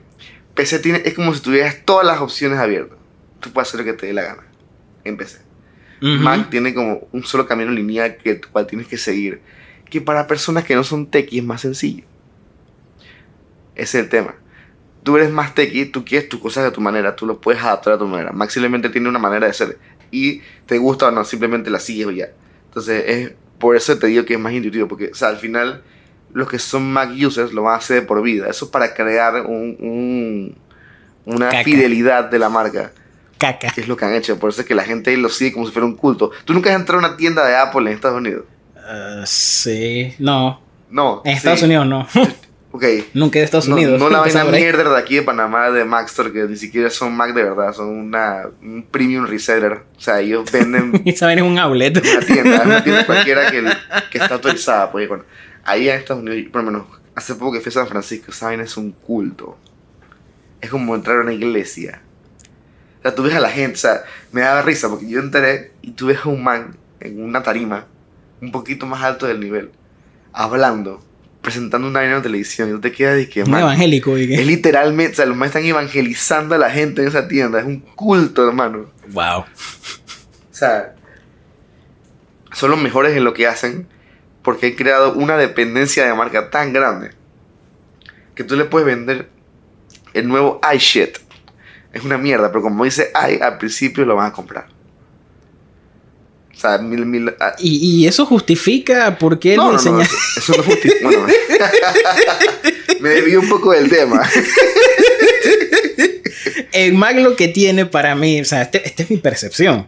PC 0.53 0.79
tiene, 0.79 1.01
es 1.03 1.13
como 1.13 1.33
si 1.33 1.41
tuvieras 1.41 1.77
todas 1.83 2.05
las 2.05 2.21
opciones 2.21 2.57
abiertas. 2.57 2.97
Tú 3.39 3.51
puedes 3.51 3.67
hacer 3.67 3.81
lo 3.81 3.85
que 3.85 3.93
te 3.93 4.07
dé 4.07 4.13
la 4.13 4.23
gana 4.23 4.43
en 5.03 5.17
PC. 5.17 5.39
Mac 6.01 6.49
tiene 6.49 6.73
como 6.73 7.07
un 7.11 7.23
solo 7.23 7.47
camino 7.47 7.71
lineal 7.71 8.17
que 8.17 8.39
cual 8.41 8.67
tienes 8.67 8.87
que 8.87 8.97
seguir. 8.97 9.41
Que 9.89 10.01
para 10.01 10.27
personas 10.27 10.63
que 10.63 10.75
no 10.75 10.83
son 10.83 11.07
techie 11.07 11.39
es 11.39 11.45
más 11.45 11.61
sencillo. 11.61 12.03
Ese 13.75 13.99
es 13.99 14.03
el 14.05 14.09
tema. 14.09 14.35
Tú 15.03 15.15
eres 15.17 15.31
más 15.31 15.55
techie, 15.55 15.85
tú 15.85 16.03
quieres 16.03 16.27
tus 16.29 16.39
cosas 16.39 16.63
de 16.65 16.71
tu 16.71 16.81
manera, 16.81 17.15
tú 17.15 17.25
lo 17.25 17.39
puedes 17.39 17.61
adaptar 17.61 17.93
a 17.93 17.97
tu 17.97 18.05
manera. 18.07 18.31
Mac 18.31 18.49
simplemente 18.49 18.89
tiene 18.89 19.07
una 19.07 19.19
manera 19.19 19.47
de 19.47 19.53
ser. 19.53 19.77
Y 20.11 20.41
te 20.65 20.77
gusta 20.77 21.07
o 21.07 21.11
no, 21.11 21.23
simplemente 21.23 21.69
la 21.69 21.79
sigues 21.79 22.07
o 22.07 22.11
ya. 22.11 22.29
Entonces, 22.65 23.03
es 23.07 23.31
por 23.59 23.75
eso 23.75 23.97
te 23.97 24.07
digo 24.07 24.25
que 24.25 24.33
es 24.33 24.39
más 24.39 24.53
intuitivo. 24.53 24.87
Porque, 24.87 25.09
o 25.11 25.15
sea, 25.15 25.29
al 25.29 25.37
final, 25.37 25.83
los 26.33 26.49
que 26.49 26.59
son 26.59 26.91
Mac 26.91 27.09
users 27.17 27.53
lo 27.53 27.63
van 27.63 27.75
a 27.75 27.77
hacer 27.77 28.01
de 28.01 28.07
por 28.07 28.21
vida. 28.21 28.49
Eso 28.49 28.65
es 28.65 28.71
para 28.71 28.93
crear 28.93 29.45
un, 29.45 29.77
un- 29.79 30.55
una 31.25 31.49
Caca. 31.49 31.63
fidelidad 31.63 32.25
de 32.25 32.39
la 32.39 32.49
marca 32.49 32.91
Caca. 33.37 33.73
es 33.75 33.87
lo 33.87 33.95
que 33.97 34.05
han 34.05 34.13
hecho. 34.15 34.37
Por 34.39 34.49
eso 34.49 34.61
es 34.61 34.67
que 34.67 34.75
la 34.75 34.83
gente 34.83 35.15
lo 35.17 35.29
sigue 35.29 35.53
como 35.53 35.65
si 35.65 35.71
fuera 35.71 35.85
un 35.85 35.95
culto. 35.95 36.31
¿Tú 36.45 36.53
nunca 36.53 36.69
has 36.69 36.75
entrado 36.79 37.03
a 37.03 37.07
una 37.07 37.17
tienda 37.17 37.45
de 37.45 37.55
Apple 37.55 37.81
en 37.89 37.95
Estados 37.95 38.17
Unidos? 38.17 38.43
Uh, 38.75 39.23
sí. 39.25 40.13
No. 40.19 40.61
No. 40.89 41.21
En 41.25 41.33
Estados 41.35 41.59
sí. 41.59 41.65
Unidos 41.65 41.85
no. 41.87 42.07
Ok. 42.69 42.83
Nunca 43.13 43.39
a 43.39 43.43
Estados 43.43 43.67
No, 43.69 43.75
Unidos. 43.75 43.99
no 43.99 44.09
la 44.09 44.17
Empezando 44.19 44.51
vaina 44.51 44.63
mierda 44.65 44.91
de 44.93 44.99
aquí 44.99 45.15
de 45.15 45.21
Panamá 45.23 45.71
de 45.71 45.83
Mac 45.85 46.05
Store, 46.07 46.31
que 46.31 46.43
ni 46.43 46.57
siquiera 46.57 46.89
son 46.91 47.15
Mac 47.15 47.33
de 47.33 47.41
verdad, 47.43 47.73
son 47.73 47.87
una, 47.87 48.43
un 48.61 48.83
premium 48.83 49.25
reseller. 49.25 49.83
O 49.97 49.99
sea, 49.99 50.19
ellos 50.19 50.51
venden 50.51 51.01
Esa 51.05 51.25
vaina 51.25 51.41
es 51.41 51.47
un 51.47 51.57
outlet. 51.57 51.97
una 51.97 52.19
tienda, 52.25 52.61
una 52.63 52.83
tienda 52.83 53.05
cualquiera 53.05 53.49
que, 53.49 53.63
que 54.11 54.17
está 54.19 54.35
autorizada. 54.35 54.91
Pues, 54.91 55.07
bueno, 55.07 55.23
ahí 55.63 55.89
en 55.89 55.95
Estados 55.95 56.21
Unidos, 56.21 56.51
por 56.51 56.63
lo 56.63 56.71
menos, 56.71 56.87
hace 57.15 57.33
poco 57.35 57.53
que 57.53 57.61
fui 57.61 57.69
a 57.69 57.73
San 57.73 57.87
Francisco, 57.87 58.31
vaina 58.41 58.63
es 58.63 58.77
un 58.77 58.91
culto. 58.91 59.57
Es 60.61 60.69
como 60.69 60.93
entrar 60.93 61.17
a 61.17 61.21
una 61.21 61.33
iglesia. 61.33 62.01
O 62.99 63.01
sea, 63.03 63.15
tú 63.15 63.23
ves 63.23 63.35
a 63.35 63.39
la 63.39 63.49
gente, 63.49 63.75
o 63.75 63.79
sea, 63.79 64.03
me 64.31 64.41
daba 64.41 64.61
risa 64.61 64.89
porque 64.89 65.07
yo 65.07 65.19
entré 65.19 65.71
y 65.81 65.91
tú 65.91 66.07
ves 66.07 66.19
a 66.23 66.29
un 66.29 66.43
man 66.43 66.75
en 66.99 67.21
una 67.21 67.43
tarima 67.43 67.85
un 68.41 68.51
poquito 68.51 68.85
más 68.85 69.03
alto 69.03 69.25
del 69.27 69.39
nivel, 69.39 69.71
hablando, 70.33 71.03
presentando 71.41 71.87
una 71.87 71.99
vaina 71.99 72.17
en 72.17 72.21
televisión 72.21 72.69
y 72.69 72.71
tú 72.73 72.81
te 72.81 72.91
quedas 72.91 73.21
y 73.21 73.27
que, 73.27 73.43
Un 73.43 73.51
man, 73.51 73.61
evangélico. 73.61 74.15
dije. 74.15 74.35
es 74.35 74.45
literalmente, 74.45 75.13
o 75.13 75.15
sea, 75.15 75.25
los 75.25 75.37
más 75.37 75.47
están 75.47 75.65
evangelizando 75.65 76.55
a 76.55 76.57
la 76.57 76.69
gente 76.69 77.01
en 77.01 77.07
esa 77.07 77.27
tienda, 77.27 77.59
es 77.59 77.65
un 77.65 77.79
culto, 77.79 78.47
hermano. 78.47 78.91
Wow. 79.09 79.39
O 79.39 79.45
sea, 80.51 80.95
son 82.51 82.71
los 82.71 82.81
mejores 82.81 83.15
en 83.15 83.23
lo 83.23 83.33
que 83.33 83.47
hacen 83.47 83.87
porque 84.41 84.67
han 84.67 84.73
creado 84.73 85.13
una 85.13 85.37
dependencia 85.37 86.05
de 86.05 86.13
marca 86.13 86.49
tan 86.49 86.73
grande 86.73 87.11
que 88.33 88.43
tú 88.43 88.55
le 88.55 88.65
puedes 88.65 88.85
vender 88.85 89.29
el 90.13 90.27
nuevo 90.27 90.61
iShit. 90.73 91.17
Es 91.97 92.03
una 92.05 92.17
mierda, 92.17 92.49
pero 92.51 92.61
como 92.61 92.83
dice 92.83 93.11
i, 93.29 93.41
al 93.41 93.57
principio 93.57 94.05
lo 94.05 94.15
van 94.15 94.27
a 94.27 94.31
comprar. 94.33 94.67
O 96.55 96.59
sea, 96.59 96.77
mil, 96.79 97.05
mil. 97.05 97.29
ah, 97.39 97.53
Y, 97.59 98.01
y 98.03 98.07
eso 98.07 98.25
justifica 98.25 99.17
por 99.17 99.37
qué 99.39 99.55
no, 99.55 99.65
no, 99.65 99.71
no, 99.71 99.77
diseña- 99.77 100.03
eso, 100.03 100.15
eso 100.37 100.53
no 100.57 100.63
justifica. 100.63 100.99
Bueno, 101.03 101.27
me 102.99 103.09
desvío 103.09 103.39
un 103.41 103.49
poco 103.49 103.71
del 103.73 103.89
tema. 103.89 104.27
El 106.71 106.93
Mac 106.93 107.17
lo 107.17 107.35
que 107.35 107.47
tiene 107.47 107.85
para 107.85 108.15
mí, 108.15 108.41
o 108.41 108.45
sea, 108.45 108.63
este- 108.63 108.85
esta 108.85 109.03
es 109.03 109.09
mi 109.11 109.17
percepción. 109.17 109.87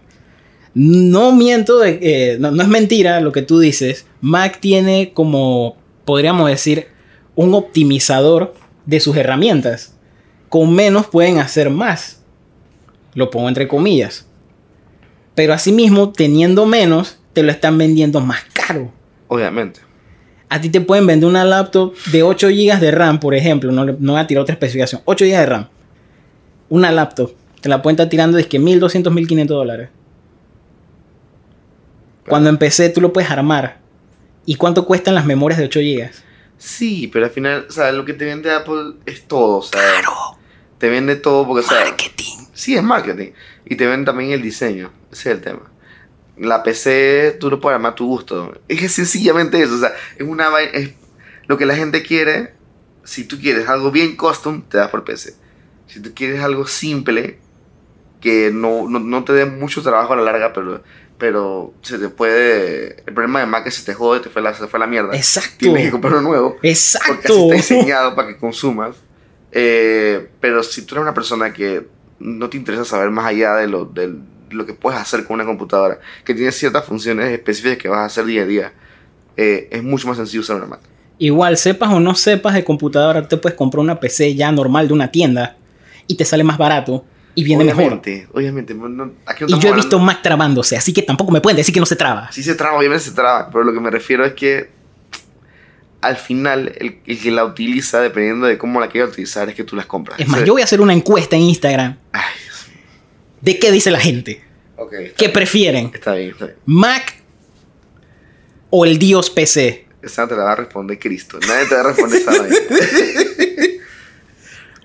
No 0.75 1.31
miento, 1.35 1.79
de, 1.79 1.99
eh, 2.01 2.37
no, 2.39 2.51
no 2.51 2.61
es 2.63 2.69
mentira 2.69 3.19
lo 3.21 3.31
que 3.31 3.41
tú 3.41 3.59
dices. 3.59 4.05
Mac 4.21 4.59
tiene 4.59 5.11
como, 5.13 5.77
podríamos 6.05 6.49
decir, 6.49 6.87
un 7.35 7.53
optimizador 7.53 8.53
de 8.85 8.99
sus 8.99 9.15
herramientas. 9.17 9.95
Con 10.49 10.73
menos 10.73 11.07
pueden 11.07 11.39
hacer 11.39 11.69
más. 11.69 12.21
Lo 13.13 13.29
pongo 13.29 13.47
entre 13.47 13.67
comillas. 13.67 14.25
Pero 15.35 15.53
asimismo, 15.53 16.11
teniendo 16.11 16.65
menos, 16.65 17.19
te 17.33 17.43
lo 17.43 17.51
están 17.51 17.77
vendiendo 17.77 18.19
más 18.19 18.43
caro. 18.53 18.91
Obviamente. 19.27 19.79
A 20.49 20.59
ti 20.59 20.69
te 20.69 20.81
pueden 20.81 21.05
vender 21.05 21.29
una 21.29 21.45
laptop 21.45 21.95
de 22.11 22.23
8 22.23 22.47
GB 22.47 22.79
de 22.79 22.91
RAM, 22.91 23.19
por 23.19 23.35
ejemplo. 23.35 23.71
No, 23.71 23.85
no 23.85 24.13
voy 24.13 24.21
a 24.21 24.27
tirar 24.27 24.41
otra 24.41 24.53
especificación. 24.53 25.01
8 25.05 25.25
GB 25.25 25.37
de 25.37 25.45
RAM. 25.45 25.69
Una 26.69 26.91
laptop. 26.91 27.31
Te 27.61 27.69
la 27.69 27.81
pueden 27.81 27.95
estar 27.95 28.09
tirando 28.09 28.37
de 28.37 28.45
que 28.47 28.57
1200, 28.57 29.13
1500 29.13 29.55
dólares. 29.55 29.89
Cuando 32.27 32.49
empecé, 32.49 32.89
tú 32.89 33.01
lo 33.01 33.13
puedes 33.13 33.29
armar. 33.29 33.77
¿Y 34.45 34.55
cuánto 34.55 34.85
cuestan 34.85 35.15
las 35.15 35.25
memorias 35.25 35.59
de 35.59 35.65
8 35.65 35.79
GB? 35.79 36.09
Sí, 36.57 37.09
pero 37.11 37.25
al 37.25 37.31
final, 37.31 37.65
o 37.69 37.71
sea, 37.71 37.91
lo 37.91 38.03
que 38.03 38.13
te 38.13 38.25
vende 38.25 38.51
Apple 38.51 38.95
es 39.05 39.23
todo, 39.23 39.57
o 39.57 39.61
sea, 39.61 39.79
te 40.79 40.89
vende 40.89 41.15
todo 41.15 41.45
porque, 41.45 41.63
o 41.65 41.69
sea, 41.69 41.85
Marketing. 41.85 42.37
sí 42.53 42.75
es 42.75 42.81
marketing 42.83 43.31
y 43.65 43.75
te 43.75 43.85
vende 43.85 44.05
también 44.05 44.31
el 44.31 44.41
diseño, 44.41 44.91
ese 45.11 45.29
es 45.29 45.35
el 45.37 45.41
tema. 45.41 45.71
La 46.37 46.63
PC 46.63 47.37
tú 47.39 47.49
lo 47.51 47.59
puedes 47.59 47.75
armar 47.75 47.91
a 47.91 47.95
tu 47.95 48.07
gusto, 48.07 48.53
es 48.67 48.79
que 48.79 48.89
sencillamente 48.89 49.61
eso, 49.61 49.75
o 49.75 49.79
sea, 49.79 49.93
es 50.17 50.25
una 50.27 50.49
vai- 50.49 50.69
es 50.73 50.91
lo 51.47 51.57
que 51.57 51.65
la 51.65 51.75
gente 51.75 52.01
quiere, 52.01 52.53
si 53.03 53.25
tú 53.25 53.39
quieres 53.39 53.67
algo 53.69 53.91
bien 53.91 54.15
custom, 54.15 54.61
te 54.63 54.77
das 54.77 54.89
por 54.89 55.03
PC. 55.03 55.35
Si 55.87 55.99
tú 56.01 56.11
quieres 56.15 56.41
algo 56.41 56.65
simple, 56.67 57.39
que 58.21 58.51
no, 58.53 58.87
no, 58.89 58.99
no 58.99 59.23
te 59.23 59.33
dé 59.33 59.45
mucho 59.45 59.81
trabajo 59.81 60.13
a 60.13 60.15
la 60.17 60.21
larga, 60.23 60.53
pero, 60.53 60.83
pero 61.17 61.73
se 61.81 61.97
te 61.97 62.09
puede, 62.09 62.97
el 63.07 63.13
problema 63.13 63.39
de 63.39 63.45
Mac 63.47 63.65
es 63.65 63.73
que 63.73 63.79
se 63.79 63.85
te 63.87 63.93
jode, 63.95 64.19
te 64.19 64.29
fue 64.29 64.41
la, 64.41 64.53
se 64.53 64.67
fue 64.67 64.79
la 64.79 64.87
mierda. 64.87 65.15
Exacto. 65.15 65.55
Tienes 65.57 65.85
que 65.85 65.91
comprar 65.91 66.13
uno 66.13 66.21
nuevo. 66.21 66.51
Porque 66.53 66.69
Exacto. 66.69 67.13
así 67.15 67.33
está 67.33 67.55
diseñado 67.75 68.15
para 68.15 68.27
que 68.27 68.37
consumas. 68.37 68.95
Eh, 69.51 70.29
pero 70.39 70.63
si 70.63 70.83
tú 70.83 70.95
eres 70.95 71.03
una 71.03 71.13
persona 71.13 71.51
que 71.53 71.87
no 72.19 72.49
te 72.49 72.57
interesa 72.57 72.85
saber 72.85 73.09
más 73.09 73.25
allá 73.25 73.55
de 73.55 73.67
lo, 73.67 73.85
de 73.85 74.13
lo 74.51 74.65
que 74.65 74.73
puedes 74.73 74.99
hacer 74.99 75.25
con 75.25 75.35
una 75.35 75.45
computadora, 75.45 75.99
que 76.23 76.33
tiene 76.33 76.51
ciertas 76.51 76.85
funciones 76.85 77.31
específicas 77.31 77.77
que 77.77 77.87
vas 77.87 77.99
a 77.99 78.05
hacer 78.05 78.25
día 78.25 78.43
a 78.43 78.45
día, 78.45 78.73
eh, 79.37 79.69
es 79.71 79.83
mucho 79.83 80.07
más 80.07 80.17
sencillo 80.17 80.41
usar 80.41 80.57
una 80.57 80.65
Mac. 80.65 80.79
Igual, 81.17 81.57
sepas 81.57 81.91
o 81.91 81.99
no 81.99 82.15
sepas 82.15 82.53
de 82.53 82.63
computadora, 82.63 83.27
te 83.27 83.37
puedes 83.37 83.57
comprar 83.57 83.81
una 83.81 83.99
PC 83.99 84.35
ya 84.35 84.51
normal 84.51 84.87
de 84.87 84.93
una 84.93 85.11
tienda 85.11 85.57
y 86.07 86.15
te 86.15 86.25
sale 86.25 86.43
más 86.43 86.57
barato 86.57 87.03
y 87.35 87.43
viene 87.43 87.63
mejor. 87.65 87.83
Obviamente, 87.83 88.27
obviamente. 88.33 88.73
no- 88.73 89.11
aquí 89.25 89.43
no 89.43 89.49
Y 89.57 89.59
yo 89.59 89.69
he 89.69 89.73
visto 89.73 89.97
hablando- 89.97 89.99
Mac 89.99 90.21
trabándose, 90.21 90.77
así 90.77 90.93
que 90.93 91.01
tampoco 91.01 91.31
me 91.31 91.41
pueden 91.41 91.57
decir 91.57 91.73
que 91.73 91.79
no 91.79 91.85
se 91.85 91.95
traba. 91.95 92.31
Sí 92.31 92.41
se 92.43 92.55
traba, 92.55 92.77
obviamente 92.77 93.03
se 93.05 93.11
traba, 93.11 93.49
pero 93.51 93.63
lo 93.63 93.73
que 93.73 93.79
me 93.79 93.91
refiero 93.91 94.25
es 94.25 94.33
que 94.33 94.69
al 96.01 96.17
final 96.17 96.73
el, 96.79 96.99
el 97.05 97.19
que 97.19 97.31
la 97.31 97.43
utiliza, 97.45 97.99
dependiendo 98.01 98.47
de 98.47 98.57
cómo 98.57 98.79
la 98.79 98.87
quiera 98.89 99.07
utilizar, 99.07 99.49
es 99.49 99.55
que 99.55 99.63
tú 99.63 99.75
las 99.75 99.85
compras. 99.85 100.19
Es 100.19 100.27
más, 100.27 100.35
O 100.35 100.39
sea, 100.39 100.45
yo 100.47 100.53
voy 100.53 100.61
a 100.61 100.65
hacer 100.65 100.79
una 100.81 100.93
encuesta 100.93 101.35
en 101.35 101.41
Instagram 101.43 101.97
Ay, 102.11 102.21
Dios 102.45 102.67
mío. 102.69 102.83
de 103.41 103.59
qué 103.59 103.71
dice 103.71 103.91
la 103.91 103.99
gente. 103.99 104.41
Ok, 104.77 104.93
está, 104.93 105.15
¿Qué 105.17 105.29
prefieren? 105.29 105.91
está 105.93 106.13
bien, 106.15 106.29
está 106.31 106.45
bien. 106.45 106.57
¿Mac 106.65 107.15
o 108.69 108.85
el 108.85 108.97
Dios 108.97 109.29
PC? 109.29 109.87
Esa 110.01 110.25
te 110.27 110.35
la 110.35 110.43
va 110.43 110.51
a 110.53 110.55
responder 110.55 110.97
Cristo. 110.97 111.37
Nadie 111.45 111.65
te 111.67 111.75
va 111.75 111.81
a 111.81 111.83
responder 111.83 112.21
esa. 112.21 112.31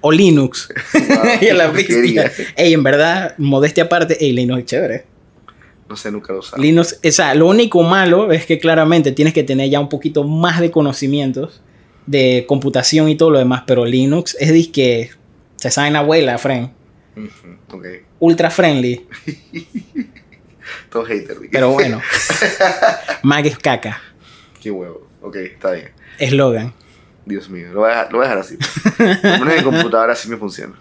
¿O 0.01 0.11
Linux? 0.13 0.69
Wow, 0.95 1.25
y 1.41 1.49
a 1.49 1.55
la 1.55 1.67
qué 1.73 1.85
porquería. 1.85 2.23
bestia. 2.25 2.47
Ey, 2.57 2.73
en 2.75 2.83
verdad, 2.83 3.35
modestia 3.39 3.85
aparte, 3.85 4.17
ey, 4.25 4.33
Linux 4.33 4.61
es 4.61 4.67
chévere. 4.67 5.05
No 5.95 5.99
sé, 5.99 6.11
nunca 6.11 6.33
lo 6.33 6.41
usaba. 6.41 6.61
Linux, 6.61 6.99
o 7.07 7.11
sea, 7.13 7.37
lo 7.37 7.47
único 7.47 7.81
malo 7.85 8.33
es 8.33 8.47
que 8.47 8.59
claramente 8.59 9.13
tienes 9.13 9.33
que 9.33 9.45
tener 9.45 9.71
ya 9.71 9.79
un 9.79 9.89
poquito 9.89 10.25
más 10.25 10.59
de 10.59 10.73
conocimientos 10.73 11.61
de 12.05 12.47
computación 12.49 13.09
y 13.09 13.15
todo 13.15 13.31
lo 13.31 13.39
demás, 13.39 13.63
pero 13.65 13.85
Linux 13.85 14.37
es 14.41 14.53
disque, 14.53 15.13
se 15.55 15.71
sabe 15.71 15.87
en 15.87 15.95
abuela, 15.95 16.37
friend, 16.37 16.71
ultra 18.19 18.51
friendly, 18.51 19.07
todo 20.91 21.05
hater. 21.05 21.37
pero 21.53 21.71
bueno. 21.71 22.03
Mac 23.23 23.47
es 23.47 23.57
caca, 23.57 24.03
Qué 24.61 24.73
huevo. 24.73 25.07
Ok, 25.23 25.37
está 25.37 25.71
bien. 25.71 25.91
eslogan. 26.19 26.75
Dios 27.25 27.49
mío, 27.49 27.73
lo 27.73 27.83
voy 27.83 27.93
a, 27.93 28.09
lo 28.11 28.19
voy 28.19 28.27
a 28.27 28.31
dejar 28.31 28.39
así. 28.39 28.59
Por 28.99 29.47
menos 29.47 29.55
en 29.55 29.63
computadora 29.71 30.17
sí 30.17 30.29
me 30.29 30.37
funciona. 30.37 30.75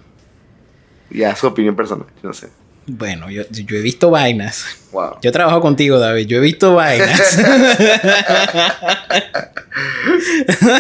Ya, 1.11 1.36
su 1.36 1.45
opinión 1.45 1.76
personal, 1.76 2.07
yo 2.24 2.30
no 2.30 2.34
sé. 2.34 2.49
Bueno, 2.86 3.29
yo, 3.31 3.43
yo 3.49 3.77
he 3.77 3.81
visto 3.81 4.09
vainas. 4.09 4.65
Wow. 4.91 5.17
Yo 5.21 5.31
trabajo 5.31 5.61
contigo, 5.61 5.99
David. 5.99 6.27
Yo 6.27 6.38
he 6.38 6.41
visto 6.41 6.73
vainas. 6.75 7.38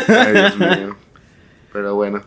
Ay, 0.09 0.33
Dios 0.33 0.57
mío. 0.57 0.97
Pero 1.71 1.95
bueno. 1.95 2.21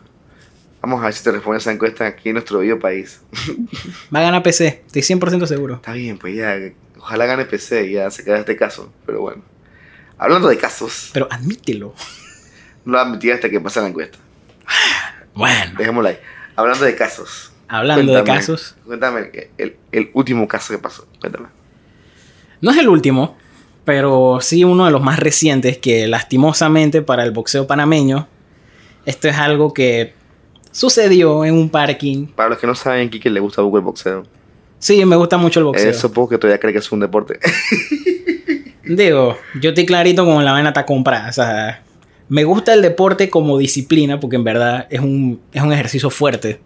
Vamos 0.81 1.01
a 1.01 1.05
ver 1.05 1.13
si 1.13 1.23
te 1.23 1.31
responde 1.31 1.57
esa 1.59 1.71
encuesta 1.71 2.05
aquí 2.05 2.29
en 2.29 2.33
nuestro 2.33 2.59
bello 2.59 2.79
país. 2.79 3.21
Va 4.15 4.19
a 4.19 4.23
ganar 4.23 4.43
PC, 4.43 4.83
estoy 4.85 5.01
100% 5.01 5.45
seguro. 5.47 5.75
Está 5.75 5.93
bien, 5.93 6.17
pues 6.17 6.35
ya. 6.35 6.55
Ojalá 6.99 7.25
gane 7.25 7.45
PC 7.45 7.87
y 7.87 7.93
ya 7.93 8.09
se 8.11 8.23
queda 8.23 8.37
este 8.37 8.55
caso. 8.55 8.91
Pero 9.05 9.21
bueno. 9.21 9.43
Hablando 10.19 10.47
de 10.47 10.57
casos, 10.57 11.11
Pero 11.13 11.27
admítelo. 11.29 11.93
no 12.85 12.93
lo 12.93 12.99
admití 12.99 13.29
hasta 13.31 13.49
que 13.49 13.59
pase 13.59 13.81
la 13.81 13.87
encuesta. 13.87 14.17
Bueno, 15.35 15.73
Dejémosla 15.77 16.09
ahí. 16.09 16.19
Hablando 16.55 16.85
de 16.85 16.95
casos. 16.95 17.51
Hablando 17.67 18.13
de 18.13 18.23
casos. 18.23 18.75
Cuéntame 18.85 19.29
el, 19.57 19.75
el 19.91 20.09
último 20.13 20.47
caso 20.47 20.73
que 20.73 20.79
pasó. 20.79 21.07
Cuéntame. 21.19 21.47
No 22.61 22.71
es 22.71 22.77
el 22.77 22.89
último, 22.89 23.37
pero 23.85 24.39
sí 24.41 24.63
uno 24.63 24.85
de 24.85 24.91
los 24.91 25.01
más 25.01 25.19
recientes 25.19 25.77
que 25.77 26.07
lastimosamente 26.07 27.01
para 27.01 27.23
el 27.23 27.31
boxeo 27.31 27.67
panameño, 27.67 28.27
esto 29.05 29.27
es 29.27 29.37
algo 29.37 29.73
que 29.73 30.13
sucedió 30.71 31.45
en 31.45 31.53
un 31.53 31.69
parking. 31.69 32.27
Para 32.27 32.49
los 32.49 32.59
que 32.59 32.67
no 32.67 32.75
saben, 32.75 33.09
Kike 33.09 33.29
le 33.29 33.39
gusta 33.39 33.61
Google 33.61 33.83
Boxeo. 33.83 34.23
Sí, 34.79 35.03
me 35.05 35.15
gusta 35.15 35.37
mucho 35.37 35.59
el 35.59 35.65
boxeo. 35.65 35.89
Eh, 35.89 35.93
supongo 35.93 36.29
que 36.29 36.37
todavía 36.37 36.59
cree 36.59 36.73
que 36.73 36.79
es 36.79 36.91
un 36.91 36.99
deporte. 36.99 37.39
Digo, 38.83 39.37
yo 39.59 39.69
estoy 39.69 39.85
clarito 39.85 40.25
como 40.25 40.41
la 40.41 40.51
vaina 40.51 40.69
está 40.69 40.85
comprada. 40.85 41.29
O 41.29 41.33
sea, 41.33 41.83
me 42.29 42.43
gusta 42.43 42.73
el 42.73 42.81
deporte 42.81 43.29
como 43.29 43.57
disciplina 43.57 44.19
porque 44.19 44.35
en 44.35 44.43
verdad 44.43 44.87
es 44.89 44.99
un, 44.99 45.39
es 45.51 45.61
un 45.61 45.73
ejercicio 45.73 46.09
fuerte. 46.09 46.59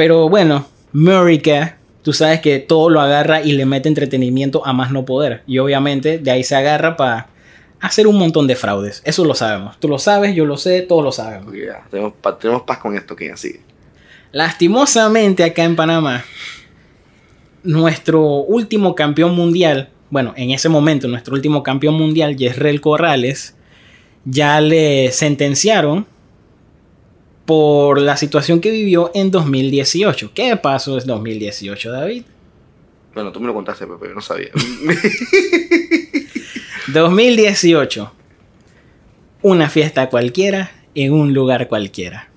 Pero 0.00 0.30
bueno, 0.30 0.64
Murica, 0.94 1.76
tú 2.02 2.14
sabes 2.14 2.40
que 2.40 2.58
todo 2.58 2.88
lo 2.88 3.02
agarra 3.02 3.42
y 3.42 3.52
le 3.52 3.66
mete 3.66 3.86
entretenimiento 3.86 4.66
a 4.66 4.72
más 4.72 4.90
no 4.92 5.04
poder. 5.04 5.42
Y 5.46 5.58
obviamente 5.58 6.16
de 6.18 6.30
ahí 6.30 6.42
se 6.42 6.56
agarra 6.56 6.96
para 6.96 7.28
hacer 7.80 8.06
un 8.06 8.16
montón 8.16 8.46
de 8.46 8.56
fraudes. 8.56 9.02
Eso 9.04 9.26
lo 9.26 9.34
sabemos. 9.34 9.78
Tú 9.78 9.88
lo 9.88 9.98
sabes, 9.98 10.34
yo 10.34 10.46
lo 10.46 10.56
sé, 10.56 10.80
todos 10.80 11.04
lo 11.04 11.12
sabemos. 11.12 11.52
Tenemos, 11.90 12.14
pa- 12.18 12.38
tenemos 12.38 12.62
paz 12.62 12.78
con 12.78 12.96
esto, 12.96 13.14
que 13.14 13.28
ya 13.28 13.36
sigue. 13.36 13.60
Lastimosamente 14.32 15.44
acá 15.44 15.64
en 15.64 15.76
Panamá, 15.76 16.24
nuestro 17.62 18.22
último 18.22 18.94
campeón 18.94 19.34
mundial, 19.36 19.90
bueno, 20.08 20.32
en 20.34 20.50
ese 20.50 20.70
momento 20.70 21.08
nuestro 21.08 21.34
último 21.34 21.62
campeón 21.62 21.92
mundial, 21.96 22.38
Yesrel 22.38 22.80
Corrales, 22.80 23.54
ya 24.24 24.62
le 24.62 25.12
sentenciaron 25.12 26.06
por 27.50 28.00
la 28.00 28.16
situación 28.16 28.60
que 28.60 28.70
vivió 28.70 29.10
en 29.12 29.32
2018. 29.32 30.30
¿Qué 30.32 30.56
pasó 30.56 31.00
en 31.00 31.04
2018, 31.04 31.90
David? 31.90 32.22
Bueno, 33.12 33.32
tú 33.32 33.40
me 33.40 33.48
lo 33.48 33.54
contaste, 33.54 33.88
pero 33.88 34.06
yo 34.06 34.14
no 34.14 34.20
sabía. 34.20 34.50
2018. 36.92 38.12
Una 39.42 39.68
fiesta 39.68 40.08
cualquiera 40.10 40.70
en 40.94 41.12
un 41.12 41.34
lugar 41.34 41.66
cualquiera. 41.66 42.28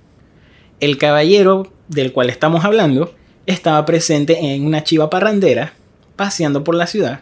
El 0.79 0.97
caballero 0.97 1.71
del 1.89 2.11
cual 2.11 2.31
estamos 2.31 2.65
hablando 2.65 3.13
estaba 3.45 3.85
presente 3.85 4.39
en 4.39 4.65
una 4.65 4.83
chiva 4.83 5.11
parrandera, 5.11 5.75
paseando 6.15 6.63
por 6.63 6.73
la 6.73 6.87
ciudad, 6.87 7.21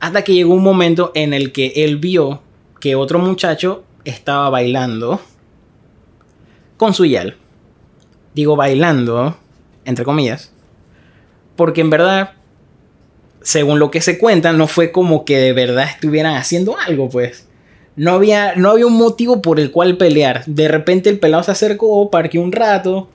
hasta 0.00 0.24
que 0.24 0.32
llegó 0.32 0.54
un 0.54 0.62
momento 0.62 1.12
en 1.14 1.34
el 1.34 1.52
que 1.52 1.74
él 1.76 1.98
vio 1.98 2.40
que 2.80 2.94
otro 2.94 3.18
muchacho 3.18 3.84
estaba 4.06 4.48
bailando 4.48 5.20
con 6.78 6.94
su 6.94 7.04
yal. 7.04 7.36
Digo 8.34 8.56
bailando, 8.56 9.36
entre 9.84 10.06
comillas, 10.06 10.50
porque 11.56 11.82
en 11.82 11.90
verdad 11.90 12.30
según 13.42 13.78
lo 13.78 13.90
que 13.90 14.00
se 14.00 14.18
cuenta, 14.18 14.52
no 14.52 14.66
fue 14.66 14.92
como 14.92 15.24
que 15.24 15.38
de 15.38 15.52
verdad 15.52 15.86
estuvieran 15.88 16.36
haciendo 16.36 16.76
algo, 16.78 17.08
pues. 17.08 17.46
No 17.96 18.12
había, 18.12 18.54
no 18.56 18.70
había 18.70 18.86
un 18.86 18.96
motivo 18.96 19.42
por 19.42 19.58
el 19.58 19.70
cual 19.70 19.96
pelear. 19.96 20.44
De 20.44 20.68
repente 20.68 21.10
el 21.10 21.18
pelado 21.18 21.42
se 21.42 21.52
acercó, 21.52 22.10
parqueó 22.10 22.42
un 22.42 22.52
rato, 22.52 23.08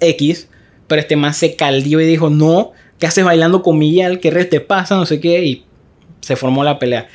X, 0.00 0.48
pero 0.86 1.00
este 1.00 1.16
man 1.16 1.32
se 1.32 1.56
caldió 1.56 2.00
y 2.00 2.06
dijo, 2.06 2.28
no, 2.28 2.72
¿qué 2.98 3.06
haces 3.06 3.24
bailando 3.24 3.62
con 3.62 3.78
Miguel? 3.78 4.20
¿Qué 4.20 4.30
res 4.30 4.50
te 4.50 4.60
pasa? 4.60 4.96
No 4.96 5.06
sé 5.06 5.20
qué, 5.20 5.44
y 5.44 5.64
se 6.20 6.36
formó 6.36 6.64
la 6.64 6.78
pelea. 6.78 7.08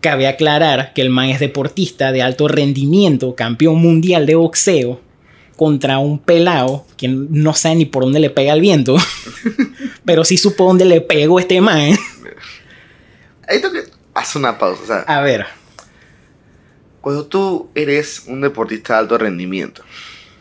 Cabe 0.00 0.26
aclarar 0.26 0.92
que 0.94 1.02
el 1.02 1.10
man 1.10 1.28
es 1.28 1.40
deportista 1.40 2.10
de 2.12 2.22
alto 2.22 2.48
rendimiento, 2.48 3.34
campeón 3.34 3.76
mundial 3.76 4.24
de 4.26 4.34
boxeo, 4.34 5.00
contra 5.56 5.98
un 5.98 6.18
pelado 6.18 6.86
que 6.96 7.08
no 7.08 7.52
sabe 7.52 7.74
ni 7.76 7.84
por 7.84 8.04
dónde 8.04 8.18
le 8.20 8.30
pega 8.30 8.54
el 8.54 8.62
viento, 8.62 8.96
pero 10.06 10.24
sí 10.24 10.38
supo 10.38 10.64
dónde 10.64 10.86
le 10.86 11.02
pegó 11.02 11.38
este 11.38 11.60
man. 11.60 11.90
Tengo 13.46 13.70
que 13.72 13.82
una 14.36 14.56
pausa. 14.58 14.82
O 14.82 14.86
sea, 14.86 14.98
A 15.00 15.20
ver, 15.22 15.44
cuando 17.00 17.26
tú 17.26 17.68
eres 17.74 18.24
un 18.26 18.40
deportista 18.40 18.94
de 18.94 19.00
alto 19.00 19.18
rendimiento, 19.18 19.82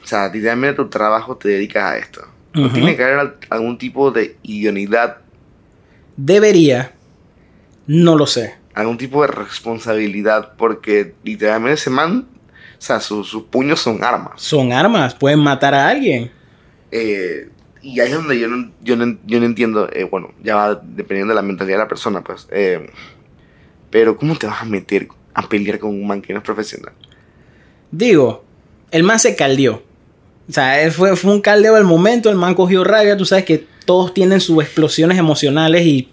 o 0.03 0.07
sea, 0.07 0.27
literalmente 0.31 0.77
tu 0.83 0.89
trabajo 0.89 1.35
te 1.37 1.49
dedicas 1.49 1.83
a 1.83 1.97
esto. 1.97 2.21
¿No 2.53 2.65
Ujú. 2.65 2.73
tiene 2.75 2.95
que 2.95 3.03
haber 3.03 3.19
al- 3.19 3.35
algún 3.49 3.77
tipo 3.77 4.11
de 4.11 4.37
idoneidad, 4.43 5.17
debería, 6.17 6.93
no 7.87 8.15
lo 8.15 8.25
sé. 8.25 8.55
Algún 8.79 8.97
tipo 8.97 9.21
de 9.21 9.27
responsabilidad? 9.27 10.53
Porque 10.57 11.13
literalmente 11.23 11.75
ese 11.75 11.89
man, 11.89 12.27
o 12.77 12.81
sea, 12.81 12.99
su- 12.99 13.23
sus 13.23 13.43
puños 13.43 13.79
son 13.79 14.03
armas. 14.03 14.41
Son 14.41 14.71
armas, 14.71 15.13
pueden 15.15 15.39
matar 15.39 15.73
a 15.73 15.87
alguien. 15.89 16.31
Eh, 16.91 17.49
y 17.81 17.99
ahí 17.99 18.09
es 18.09 18.15
donde 18.15 18.39
yo 18.39 18.47
no, 18.47 18.71
yo 18.81 18.95
no, 18.95 19.17
yo 19.25 19.39
no 19.39 19.45
entiendo, 19.45 19.89
eh, 19.93 20.03
bueno, 20.05 20.31
ya 20.43 20.55
va 20.55 20.75
dependiendo 20.75 21.31
de 21.31 21.35
la 21.35 21.41
mentalidad 21.41 21.77
de 21.77 21.83
la 21.83 21.87
persona, 21.87 22.21
pues. 22.23 22.47
eh, 22.51 22.89
pero 23.89 24.17
¿cómo 24.17 24.35
te 24.35 24.47
vas 24.47 24.61
a 24.61 24.65
meter 24.65 25.07
a 25.33 25.47
pelear 25.47 25.79
con 25.79 25.89
un 25.91 26.05
man 26.05 26.21
que 26.21 26.33
no 26.33 26.39
es 26.39 26.45
profesional? 26.45 26.93
Digo, 27.91 28.43
el 28.91 29.03
man 29.03 29.19
se 29.19 29.35
caldeó. 29.35 29.81
O 30.47 30.51
sea, 30.51 30.81
él 30.81 30.91
fue, 30.91 31.15
fue 31.15 31.31
un 31.33 31.41
caldeo 31.41 31.75
al 31.75 31.83
momento, 31.85 32.29
el 32.29 32.35
man 32.35 32.55
cogió 32.55 32.83
rabia, 32.83 33.15
tú 33.17 33.25
sabes 33.25 33.45
que 33.45 33.65
todos 33.85 34.13
tienen 34.13 34.41
sus 34.41 34.61
explosiones 34.63 35.17
emocionales 35.17 35.85
y, 35.85 36.09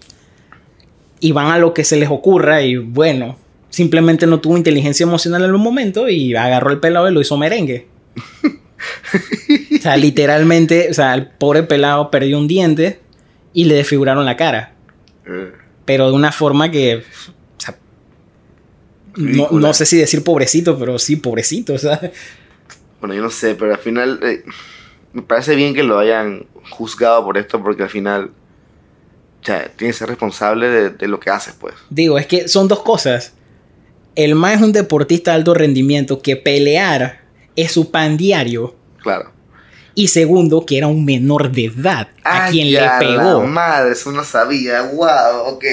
y 1.19 1.31
van 1.31 1.47
a 1.47 1.57
lo 1.57 1.73
que 1.73 1.83
se 1.83 1.97
les 1.97 2.09
ocurra 2.09 2.61
y 2.61 2.77
bueno, 2.77 3.37
simplemente 3.69 4.27
no 4.27 4.39
tuvo 4.39 4.57
inteligencia 4.57 5.03
emocional 5.03 5.43
en 5.43 5.53
un 5.53 5.61
momento 5.61 6.09
y 6.09 6.35
agarró 6.35 6.71
el 6.71 6.79
pelado 6.79 7.09
y 7.09 7.13
lo 7.13 7.21
hizo 7.21 7.37
merengue. 7.37 7.87
o 8.43 9.81
sea, 9.81 9.97
literalmente, 9.97 10.87
o 10.89 10.93
sea, 10.93 11.13
el 11.13 11.27
pobre 11.27 11.63
pelado 11.63 12.11
perdió 12.11 12.37
un 12.37 12.47
diente 12.47 12.99
y 13.53 13.65
le 13.65 13.75
desfiguraron 13.75 14.25
la 14.25 14.37
cara. 14.37 14.73
Eh, 15.25 15.51
pero 15.85 16.07
de 16.07 16.13
una 16.13 16.31
forma 16.31 16.69
que. 16.71 16.97
o 16.97 17.59
sea, 17.59 17.77
no, 19.15 19.49
no 19.51 19.73
sé 19.73 19.85
si 19.85 19.97
decir 19.97 20.23
pobrecito, 20.23 20.77
pero 20.77 20.99
sí, 20.99 21.15
pobrecito. 21.15 21.73
O 21.73 21.77
sea, 21.77 21.99
Bueno, 22.99 23.15
yo 23.15 23.21
no 23.21 23.29
sé, 23.29 23.55
pero 23.55 23.73
al 23.73 23.79
final 23.79 24.19
eh, 24.23 24.43
me 25.13 25.21
parece 25.21 25.55
bien 25.55 25.73
que 25.73 25.83
lo 25.83 25.99
hayan 25.99 26.45
juzgado 26.69 27.23
por 27.23 27.37
esto 27.37 27.61
porque 27.61 27.83
al 27.83 27.89
final 27.89 28.31
sea, 29.47 29.71
tienes 29.75 29.95
que 29.95 29.99
ser 29.99 30.09
responsable 30.09 30.67
de, 30.69 30.89
de 30.91 31.07
lo 31.07 31.19
que 31.19 31.29
haces, 31.29 31.55
pues. 31.59 31.73
Digo, 31.89 32.17
es 32.17 32.27
que 32.27 32.47
son 32.47 32.67
dos 32.67 32.81
cosas. 32.83 33.33
El 34.15 34.35
más 34.35 34.55
es 34.57 34.61
un 34.61 34.71
deportista 34.71 35.31
de 35.31 35.37
alto 35.37 35.53
rendimiento 35.53 36.21
que 36.21 36.35
pelear 36.35 37.21
es 37.55 37.71
su 37.71 37.91
pan 37.91 38.17
diario. 38.17 38.75
Claro. 39.01 39.31
Y 39.95 40.09
segundo, 40.09 40.65
que 40.65 40.77
era 40.77 40.87
un 40.87 41.05
menor 41.05 41.51
de 41.51 41.65
edad 41.65 42.09
a 42.23 42.45
Ay, 42.45 42.51
quien 42.51 42.71
le 42.71 42.87
pegó. 42.99 43.41
la 43.41 43.47
madre, 43.47 43.91
eso 43.93 44.11
no 44.11 44.23
sabía. 44.23 44.83
Wow, 44.83 45.47
ok. 45.55 45.63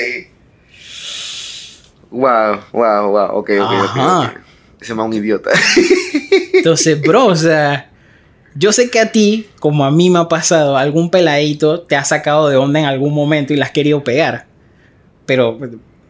Wow, 2.11 2.61
wow, 2.72 3.11
wow. 3.11 3.37
Ok, 3.39 3.51
ok, 3.61 3.72
Ajá. 3.72 4.20
ok. 4.20 4.39
Ese 4.81 4.95
más 4.95 5.07
un 5.07 5.14
idiota. 5.14 5.51
Entonces, 6.53 7.01
bro, 7.01 7.27
o 7.27 7.37
sea, 7.37 7.91
yo 8.55 8.72
sé 8.72 8.90
que 8.90 9.00
a 9.00 9.11
ti, 9.12 9.46
como 9.59 9.84
a 9.84 9.90
mí 9.90 10.11
me 10.11 10.18
ha 10.18 10.28
pasado, 10.28 10.76
algún 10.76 11.11
peladito 11.11 11.80
te 11.80 11.96
ha 11.96 12.05
sacado 12.05 12.48
de 12.48 12.57
onda 12.57 12.80
en 12.80 12.86
algún 12.86 13.12
momento 13.12 13.52
y 13.52 13.57
la 13.57 13.66
has 13.66 13.72
querido 13.72 14.05
pegar. 14.05 14.46
Pero, 15.26 15.59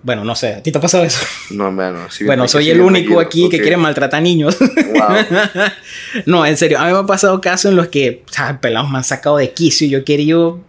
bueno, 0.02 0.24
no 0.24 0.34
sé, 0.34 0.54
¿a 0.54 0.62
ti 0.62 0.70
te 0.70 0.78
ha 0.78 0.80
pasado 0.80 1.04
eso? 1.04 1.24
no, 1.50 1.72
mano. 1.72 2.10
sí, 2.10 2.24
bueno, 2.24 2.46
soy 2.46 2.68
el 2.68 2.80
único 2.80 3.20
aquí 3.20 3.48
que 3.48 3.56
ok. 3.56 3.62
quiere 3.62 3.76
maltratar 3.76 4.22
niños. 4.22 4.58
Wow. 4.58 5.40
no, 6.26 6.44
en 6.44 6.56
serio, 6.56 6.78
a 6.78 6.86
mí 6.86 6.92
me 6.92 6.98
ha 6.98 7.06
pasado 7.06 7.40
casos 7.40 7.70
en 7.70 7.76
los 7.76 7.88
que, 7.88 8.22
o 8.28 8.32
sea, 8.32 8.60
pelados 8.60 8.90
me 8.90 8.98
han 8.98 9.04
sacado 9.04 9.38
de 9.38 9.52
quicio 9.52 9.86
y 9.86 9.90
yo 9.90 9.98
he 10.00 10.04
querido, 10.04 10.60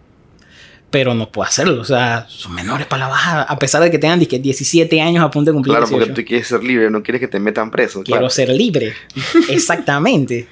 pero 0.89 1.13
no 1.13 1.29
puedo 1.29 1.45
hacerlo. 1.45 1.81
O 1.81 1.85
sea, 1.85 2.25
son 2.29 2.55
menores 2.55 2.87
para 2.87 3.05
la 3.05 3.09
baja, 3.09 3.41
a 3.41 3.59
pesar 3.59 3.83
de 3.83 3.91
que 3.91 3.99
tengan 3.99 4.19
dizque, 4.19 4.39
17 4.39 5.01
años 5.01 5.25
a 5.25 5.29
punto 5.29 5.51
de 5.51 5.55
cumplir 5.55 5.73
Claro, 5.73 5.87
18. 5.87 6.05
porque 6.05 6.21
tú 6.21 6.25
quieres 6.25 6.47
ser 6.47 6.63
libre, 6.63 6.89
no 6.89 7.03
quieres 7.03 7.19
que 7.19 7.27
te 7.27 7.39
metan 7.39 7.69
preso. 7.69 8.03
Quiero 8.03 8.19
claro. 8.19 8.29
ser 8.29 8.49
libre. 8.49 8.93
Exactamente. 9.49 10.47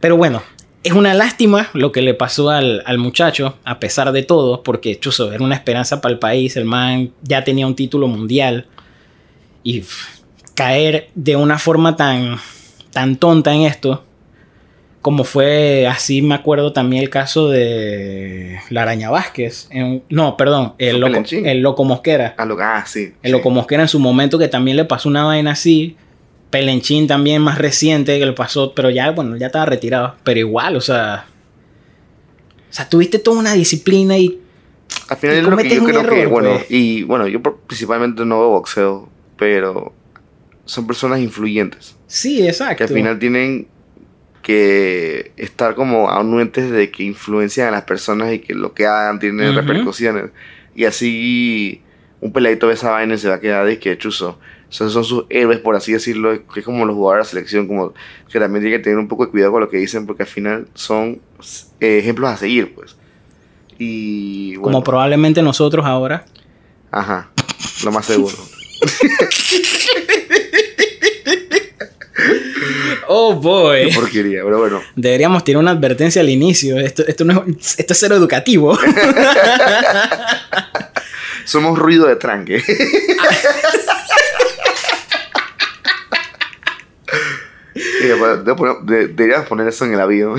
Pero 0.00 0.16
bueno, 0.16 0.42
es 0.84 0.92
una 0.92 1.14
lástima 1.14 1.68
lo 1.72 1.92
que 1.92 2.02
le 2.02 2.14
pasó 2.14 2.50
al, 2.50 2.82
al 2.86 2.98
muchacho, 2.98 3.56
a 3.64 3.78
pesar 3.80 4.12
de 4.12 4.22
todo, 4.22 4.62
porque 4.62 4.98
chuzo, 4.98 5.32
era 5.32 5.42
una 5.42 5.54
esperanza 5.56 6.00
para 6.00 6.12
el 6.12 6.18
país. 6.18 6.56
El 6.56 6.64
man 6.64 7.10
ya 7.22 7.44
tenía 7.44 7.66
un 7.66 7.74
título 7.74 8.06
mundial. 8.08 8.66
Y 9.62 9.80
pff, 9.80 10.20
caer 10.54 11.08
de 11.14 11.36
una 11.36 11.58
forma 11.58 11.96
tan, 11.96 12.36
tan 12.92 13.16
tonta 13.16 13.52
en 13.54 13.62
esto, 13.62 14.04
como 15.02 15.24
fue 15.24 15.86
así, 15.86 16.22
me 16.22 16.34
acuerdo 16.34 16.72
también 16.72 17.02
el 17.02 17.10
caso 17.10 17.48
de 17.48 18.58
la 18.70 18.82
Araña 18.82 19.10
Vázquez. 19.10 19.68
en- 19.70 20.02
no, 20.08 20.36
perdón, 20.36 20.74
el 20.78 21.00
¿Fue 21.00 21.10
loco, 21.10 21.24
el 21.30 21.60
loco 21.60 21.84
Mosquera. 21.84 22.34
Ah, 22.38 22.46
ah, 22.60 22.84
sí. 22.86 23.12
El 23.22 23.30
sí. 23.30 23.30
Loco 23.30 23.50
Mosquera 23.50 23.82
en 23.82 23.88
su 23.88 23.98
momento 23.98 24.38
que 24.38 24.48
también 24.48 24.76
le 24.76 24.84
pasó 24.84 25.08
una 25.08 25.24
vaina 25.24 25.52
así. 25.52 25.96
Pelenchín 26.50 27.06
también 27.06 27.42
más 27.42 27.58
reciente 27.58 28.18
que 28.18 28.26
le 28.26 28.32
pasó, 28.32 28.74
pero 28.74 28.90
ya, 28.90 29.10
bueno, 29.10 29.36
ya 29.36 29.46
estaba 29.46 29.66
retirado. 29.66 30.16
Pero 30.24 30.40
igual, 30.40 30.76
o 30.76 30.80
sea. 30.80 31.26
O 32.70 32.72
sea, 32.72 32.88
tuviste 32.88 33.18
toda 33.18 33.38
una 33.38 33.54
disciplina 33.54 34.16
y. 34.16 34.40
Al 35.08 35.16
final 35.16 35.36
y 35.36 35.38
es 35.38 35.44
lo 35.44 35.56
que 35.56 35.74
yo 35.74 35.84
creo 35.84 36.08
que, 36.08 36.26
bueno, 36.26 36.50
pues. 36.54 36.70
y 36.70 37.02
bueno, 37.02 37.28
yo 37.28 37.42
principalmente 37.42 38.24
no 38.24 38.40
veo 38.40 38.48
boxeo, 38.50 39.08
pero 39.36 39.92
son 40.64 40.86
personas 40.86 41.20
influyentes 41.20 41.96
Sí, 42.06 42.46
exacto. 42.46 42.76
que 42.76 42.84
al 42.84 42.90
final 42.90 43.18
tienen 43.18 43.68
que 44.42 45.32
estar 45.36 45.74
como 45.74 46.10
anuentes 46.10 46.70
de 46.70 46.90
que 46.90 47.04
influencian 47.04 47.68
a 47.68 47.70
las 47.70 47.84
personas 47.84 48.32
y 48.32 48.38
que 48.38 48.54
lo 48.54 48.72
que 48.72 48.86
hagan 48.86 49.18
tiene 49.18 49.52
repercusiones. 49.52 50.30
Y 50.74 50.84
así 50.84 51.82
un 52.20 52.32
peladito 52.32 52.68
de 52.68 52.74
esa 52.74 52.90
vaina 52.90 53.16
se 53.16 53.28
va 53.28 53.36
a 53.36 53.40
quedar 53.40 53.66
de 53.66 53.78
que 53.78 53.96
chuzo. 53.98 54.38
Esos 54.70 54.92
son 54.92 55.04
sus 55.04 55.24
héroes, 55.30 55.60
por 55.60 55.76
así 55.76 55.92
decirlo, 55.92 56.30
que 56.46 56.60
es 56.60 56.66
como 56.66 56.84
los 56.84 56.94
jugadores 56.94 57.26
de 57.26 57.26
la 57.26 57.30
selección, 57.30 57.66
como 57.66 57.94
que 58.30 58.38
también 58.38 58.62
tienen 58.62 58.78
que 58.80 58.84
tener 58.84 58.98
un 58.98 59.08
poco 59.08 59.24
de 59.24 59.30
cuidado 59.30 59.52
con 59.52 59.60
lo 59.62 59.70
que 59.70 59.78
dicen, 59.78 60.06
porque 60.06 60.24
al 60.24 60.28
final 60.28 60.68
son 60.74 61.20
eh, 61.80 61.98
ejemplos 61.98 62.30
a 62.30 62.36
seguir, 62.36 62.74
pues. 62.74 62.96
Y 63.78 64.54
Como 64.54 64.64
bueno, 64.64 64.84
probablemente 64.84 65.40
nosotros 65.42 65.86
ahora. 65.86 66.26
Ajá, 66.90 67.30
lo 67.84 67.92
más 67.92 68.06
seguro. 68.06 68.36
Oh 73.10 73.34
boy. 73.34 73.88
Qué 73.88 73.94
porquería, 73.94 74.42
pero 74.44 74.58
bueno. 74.58 74.82
Deberíamos 74.94 75.42
tirar 75.42 75.62
una 75.62 75.70
advertencia 75.70 76.20
al 76.20 76.28
inicio. 76.28 76.78
Esto, 76.78 77.06
esto, 77.06 77.24
no 77.24 77.42
es, 77.58 77.78
esto 77.78 77.94
es 77.94 77.98
cero 77.98 78.14
educativo. 78.16 78.78
Somos 81.48 81.78
ruido 81.78 82.06
de 82.06 82.16
tranque. 82.16 82.62
Deberías 88.84 89.46
poner 89.46 89.66
eso 89.68 89.86
en 89.86 89.94
el 89.94 90.00
avión. 90.00 90.38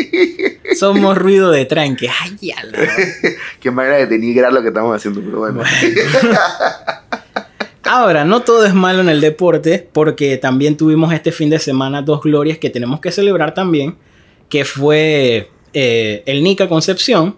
Somos 0.74 1.18
ruido 1.18 1.50
de 1.50 1.66
tranque. 1.66 2.08
Ay, 2.08 2.38
Qué 3.60 3.70
manera 3.70 3.96
de 3.96 4.06
denigrar 4.06 4.50
lo 4.50 4.62
que 4.62 4.68
estamos 4.68 4.96
haciendo, 4.96 5.20
pero 5.20 5.40
bueno. 5.40 5.62
Ahora, 7.82 8.24
no 8.24 8.40
todo 8.40 8.64
es 8.64 8.72
malo 8.72 9.02
en 9.02 9.10
el 9.10 9.20
deporte, 9.20 9.86
porque 9.92 10.38
también 10.38 10.78
tuvimos 10.78 11.12
este 11.12 11.32
fin 11.32 11.50
de 11.50 11.58
semana 11.58 12.00
dos 12.00 12.22
glorias 12.22 12.56
que 12.56 12.70
tenemos 12.70 13.00
que 13.00 13.12
celebrar 13.12 13.52
también, 13.52 13.98
que 14.48 14.64
fue 14.64 15.50
eh, 15.74 16.22
el 16.24 16.42
Nica 16.42 16.66
Concepción, 16.66 17.36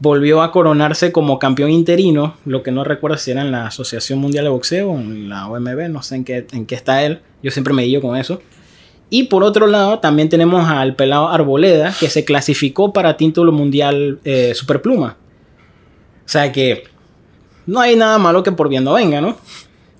volvió 0.00 0.42
a 0.42 0.52
coronarse 0.52 1.12
como 1.12 1.38
campeón 1.38 1.70
interino, 1.70 2.36
lo 2.44 2.62
que 2.62 2.70
no 2.70 2.84
recuerdo 2.84 3.16
si 3.16 3.30
era 3.30 3.42
en 3.42 3.52
la 3.52 3.66
Asociación 3.66 4.18
Mundial 4.18 4.44
de 4.44 4.50
Boxeo 4.50 4.90
o 4.90 4.98
en 4.98 5.28
la 5.28 5.48
OMB, 5.48 5.88
no 5.88 6.02
sé 6.02 6.16
en 6.16 6.24
qué, 6.24 6.46
en 6.52 6.66
qué 6.66 6.74
está 6.74 7.02
él, 7.04 7.20
yo 7.42 7.50
siempre 7.50 7.74
me 7.74 7.82
guío 7.82 8.00
con 8.00 8.16
eso. 8.16 8.40
Y 9.10 9.24
por 9.24 9.44
otro 9.44 9.66
lado, 9.66 10.00
también 10.00 10.28
tenemos 10.28 10.68
al 10.68 10.96
pelado 10.96 11.28
Arboleda, 11.28 11.94
que 11.98 12.08
se 12.08 12.24
clasificó 12.24 12.92
para 12.92 13.16
título 13.16 13.52
mundial 13.52 14.18
eh, 14.24 14.54
Superpluma. 14.54 15.16
O 16.24 16.28
sea 16.28 16.50
que 16.52 16.84
no 17.66 17.80
hay 17.80 17.96
nada 17.96 18.18
malo 18.18 18.42
que 18.42 18.52
por 18.52 18.68
bien 18.68 18.84
no 18.84 18.94
venga, 18.94 19.20
¿no? 19.20 19.36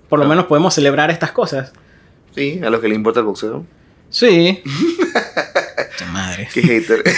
Por 0.08 0.18
lo 0.18 0.26
menos 0.26 0.46
podemos 0.46 0.74
celebrar 0.74 1.10
estas 1.10 1.32
cosas. 1.32 1.72
Sí, 2.34 2.60
a 2.64 2.70
los 2.70 2.80
que 2.80 2.88
le 2.88 2.94
importa 2.94 3.20
el 3.20 3.26
boxeo. 3.26 3.64
Sí. 4.10 4.62
Madre. 6.12 6.48
Qué 6.52 6.62
hater. 6.62 7.02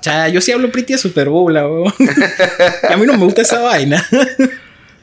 Cha, 0.00 0.28
yo 0.28 0.40
sí 0.40 0.52
hablo 0.52 0.70
pretty 0.70 0.92
de 0.92 0.98
Super 0.98 1.28
Bowl, 1.28 1.52
la 1.52 1.62
a 1.62 2.96
mí 2.96 3.06
no 3.06 3.14
me 3.14 3.24
gusta 3.24 3.42
esa 3.42 3.60
vaina. 3.60 4.04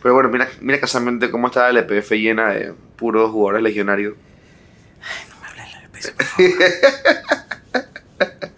Pero 0.01 0.13
bueno, 0.13 0.29
mira, 0.29 0.49
mira 0.61 0.79
casualmente 0.79 1.29
cómo 1.29 1.47
está 1.47 1.69
el 1.69 1.77
EPF 1.77 2.11
llena 2.11 2.49
de 2.49 2.73
puros 2.95 3.31
jugadores 3.31 3.63
legionarios. 3.63 4.15
No 5.29 5.35
me 5.41 5.47
hables 5.47 5.81
de 5.81 5.89
peso, 5.89 6.11
por 6.15 6.25
favor. 6.25 6.51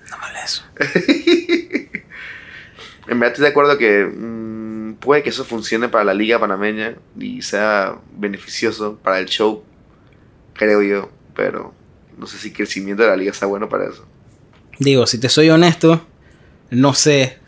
No 0.09 0.17
me 0.17 0.25
hables 0.25 0.61
de 0.79 1.01
eso. 1.01 1.89
En 3.07 3.19
verdad 3.19 3.33
estoy 3.33 3.43
de 3.43 3.49
acuerdo 3.49 3.77
que 3.77 4.05
mm, 4.05 4.95
puede 4.95 5.23
que 5.23 5.29
eso 5.29 5.43
funcione 5.43 5.89
para 5.89 6.05
la 6.05 6.13
liga 6.13 6.39
panameña 6.39 6.95
y 7.19 7.41
sea 7.41 7.97
beneficioso 8.13 8.97
para 9.03 9.19
el 9.19 9.25
show, 9.25 9.63
creo 10.53 10.81
yo, 10.81 11.09
pero 11.35 11.73
no 12.17 12.27
sé 12.27 12.37
si 12.37 12.49
el 12.49 12.53
crecimiento 12.53 13.03
de 13.03 13.09
la 13.09 13.15
liga 13.15 13.33
sea 13.33 13.47
bueno 13.47 13.69
para 13.69 13.89
eso. 13.89 14.05
Digo, 14.79 15.05
si 15.07 15.19
te 15.19 15.29
soy 15.29 15.49
honesto, 15.49 16.05
no 16.69 16.93
sé. 16.93 17.39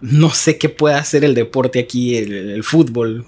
No 0.00 0.30
sé 0.30 0.56
qué 0.56 0.70
puede 0.70 0.94
hacer 0.94 1.24
el 1.24 1.34
deporte 1.34 1.78
aquí, 1.78 2.16
el, 2.16 2.32
el 2.32 2.64
fútbol, 2.64 3.26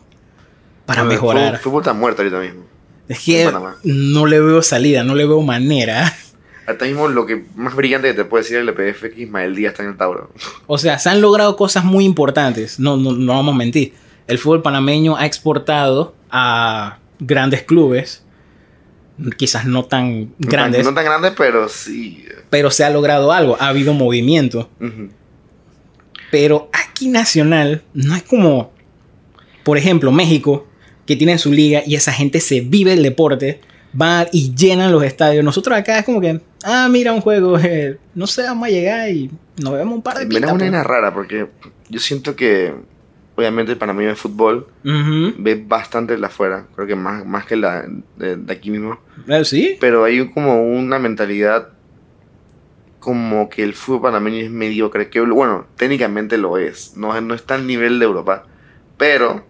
para 0.86 1.02
Bueno, 1.02 1.10
el 1.10 1.16
mejorar. 1.16 1.44
Fútbol, 1.44 1.60
fútbol 1.60 1.82
está 1.82 1.92
muerto 1.92 2.22
ahorita 2.22 2.40
mismo. 2.40 2.64
Es 3.08 3.20
que 3.20 3.52
no 3.84 4.26
le 4.26 4.40
veo 4.40 4.62
salida, 4.62 5.04
no 5.04 5.14
le 5.14 5.26
veo 5.26 5.40
manera. 5.42 6.14
Ahorita 6.66 6.84
mismo 6.86 7.08
lo 7.08 7.26
que 7.26 7.44
más 7.56 7.74
brillante 7.74 8.08
que 8.08 8.14
te 8.14 8.24
puede 8.24 8.44
decir 8.44 8.56
el 8.56 8.68
EPF 8.68 9.04
es 9.04 9.14
que 9.14 9.22
Ismael 9.22 9.54
Díaz 9.54 9.72
está 9.72 9.82
en 9.82 9.90
el 9.90 9.96
Tauro. 9.96 10.30
O 10.66 10.78
sea, 10.78 10.98
se 10.98 11.10
han 11.10 11.20
logrado 11.20 11.56
cosas 11.56 11.84
muy 11.84 12.04
importantes. 12.04 12.78
No, 12.78 12.96
no, 12.96 13.12
no 13.12 13.34
vamos 13.34 13.54
a 13.54 13.58
mentir. 13.58 13.92
El 14.28 14.38
fútbol 14.38 14.62
panameño 14.62 15.16
ha 15.16 15.26
exportado 15.26 16.14
a 16.30 16.98
grandes 17.18 17.62
clubes. 17.64 18.21
Quizás 19.36 19.66
no 19.66 19.84
tan 19.84 20.20
No 20.22 20.28
grandes. 20.38 20.82
tan- 20.82 20.94
No 20.94 20.94
tan 20.94 21.04
grandes, 21.04 21.32
pero 21.36 21.68
sí. 21.68 22.24
pero 22.50 22.70
se 22.70 22.84
ha 22.84 22.90
logrado 22.90 23.32
algo. 23.32 23.56
Ha 23.60 23.68
habido 23.68 23.92
movimiento. 23.94 24.68
Pero 26.30 26.70
aquí 26.72 27.08
nacional 27.08 27.82
no 27.94 28.16
es 28.16 28.22
como, 28.22 28.72
por 29.64 29.76
ejemplo, 29.76 30.12
México, 30.12 30.66
que 31.06 31.16
tiene 31.16 31.36
su 31.38 31.52
liga 31.52 31.82
y 31.86 31.94
esa 31.94 32.12
gente 32.12 32.40
se 32.40 32.60
vive 32.60 32.94
el 32.94 33.02
deporte, 33.02 33.60
van 33.92 34.26
y 34.32 34.54
llenan 34.54 34.92
los 34.92 35.02
estadios. 35.04 35.44
Nosotros 35.44 35.76
acá 35.76 35.98
es 35.98 36.04
como 36.06 36.20
que, 36.20 36.40
ah, 36.64 36.88
mira 36.90 37.12
un 37.12 37.20
juego, 37.20 37.58
eh, 37.58 37.98
no 38.14 38.26
sé, 38.26 38.42
vamos 38.44 38.68
a 38.68 38.70
llegar 38.70 39.10
y 39.10 39.30
nos 39.62 39.74
vemos 39.74 39.94
un 39.96 40.02
par 40.02 40.18
de 40.18 40.26
pitas, 40.26 40.44
es 40.44 40.52
una 40.52 40.70
pues. 40.70 40.84
rara 40.84 41.12
porque 41.12 41.46
yo 41.90 42.00
siento 42.00 42.34
que, 42.34 42.72
obviamente, 43.36 43.72
el 43.72 43.78
panameño 43.78 44.10
de 44.10 44.14
fútbol 44.16 44.66
Ujú. 44.84 45.34
ve 45.38 45.62
bastante 45.66 46.16
de 46.16 46.26
afuera. 46.26 46.66
Creo 46.74 46.86
que 46.86 46.96
más, 46.96 47.24
más 47.26 47.46
que 47.46 47.56
la 47.56 47.84
de, 48.16 48.36
de 48.36 48.52
aquí 48.52 48.70
mismo. 48.70 48.98
Eh, 49.28 49.44
Sí, 49.44 49.76
Pero 49.80 50.04
hay 50.04 50.28
como 50.30 50.62
una 50.64 50.98
mentalidad 50.98 51.68
como 52.98 53.48
que 53.48 53.62
el 53.64 53.74
fútbol 53.74 54.02
panameño 54.02 54.44
es 54.44 54.50
mediocre. 54.50 55.08
Que, 55.10 55.20
bueno, 55.20 55.66
técnicamente 55.76 56.38
lo 56.38 56.56
es. 56.58 56.96
No, 56.96 57.18
no 57.20 57.34
está 57.34 57.54
al 57.56 57.66
nivel 57.66 57.98
de 57.98 58.04
Europa. 58.04 58.44
Pero 58.96 59.44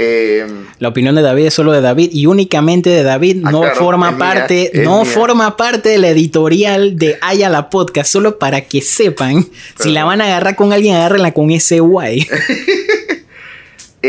Eh, 0.00 0.46
La 0.78 0.88
opinión 0.90 1.16
de 1.16 1.22
David 1.22 1.46
es 1.46 1.54
solo 1.54 1.72
de 1.72 1.80
David 1.80 2.10
y 2.12 2.26
únicamente 2.26 2.88
de 2.88 3.02
David. 3.02 3.42
Ah, 3.44 3.50
no 3.50 3.62
claro, 3.62 3.74
forma 3.74 4.10
mía, 4.12 4.18
parte, 4.18 4.78
es 4.78 4.84
no 4.84 5.02
mía. 5.02 5.12
forma 5.12 5.56
parte 5.56 5.88
de 5.88 5.98
la 5.98 6.08
editorial 6.10 6.96
de 6.96 7.18
Haya 7.20 7.48
la 7.48 7.68
Podcast. 7.68 8.12
Solo 8.12 8.38
para 8.38 8.60
que 8.60 8.80
sepan, 8.80 9.44
si 9.76 9.90
la 9.90 10.04
van 10.04 10.20
a 10.20 10.26
agarrar 10.26 10.54
con 10.54 10.72
alguien, 10.72 10.94
agárrenla 10.94 11.32
con 11.32 11.50
ese 11.50 11.80
guay. 11.80 12.24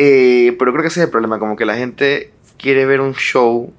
eh, 0.01 0.55
pero 0.57 0.71
creo 0.71 0.81
que 0.81 0.87
ese 0.87 1.01
es 1.01 1.07
el 1.07 1.11
problema, 1.11 1.39
como 1.39 1.57
que 1.57 1.65
la 1.65 1.75
gente 1.75 2.31
quiere 2.57 2.85
ver 2.85 3.01
un 3.01 3.13
show 3.15 3.73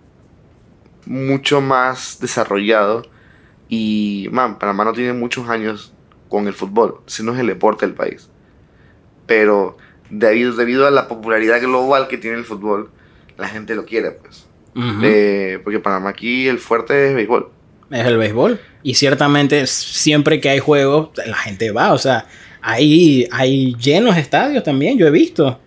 mucho 1.06 1.62
más 1.62 2.18
desarrollado 2.20 3.06
y, 3.70 4.28
man, 4.30 4.58
Panamá 4.58 4.84
no 4.84 4.92
tiene 4.92 5.14
muchos 5.14 5.48
años 5.48 5.94
con 6.28 6.46
el 6.46 6.52
fútbol, 6.52 7.00
si 7.06 7.22
no 7.22 7.32
es 7.32 7.40
el 7.40 7.46
deporte 7.46 7.86
del 7.86 7.94
país. 7.94 8.28
Pero 9.24 9.78
debido, 10.10 10.54
debido 10.54 10.86
a 10.86 10.90
la 10.90 11.08
popularidad 11.08 11.58
global 11.62 12.06
que 12.06 12.18
tiene 12.18 12.36
el 12.36 12.44
fútbol, 12.44 12.90
la 13.38 13.48
gente 13.48 13.74
lo 13.74 13.86
quiere, 13.86 14.10
pues. 14.10 14.46
Ujú. 14.76 15.00
Eh, 15.02 15.58
porque 15.64 15.80
Panamá 15.80 16.10
aquí 16.10 16.48
el 16.48 16.58
fuerte 16.58 17.08
es 17.08 17.14
béisbol. 17.14 17.48
es 17.90 18.06
el 18.06 18.18
béisbol. 18.18 18.60
Y 18.82 18.92
ciertamente 18.92 19.66
siempre 19.66 20.38
que 20.38 20.50
hay 20.50 20.58
juegos, 20.58 21.10
la 21.24 21.36
gente 21.36 21.70
va. 21.70 21.94
O 21.94 21.98
sea, 21.98 22.26
hay, 22.60 23.26
hay 23.32 23.74
llenos 23.76 24.18
estadios 24.18 24.62
también, 24.62 24.98
yo 24.98 25.06
he 25.06 25.10
visto. 25.10 25.58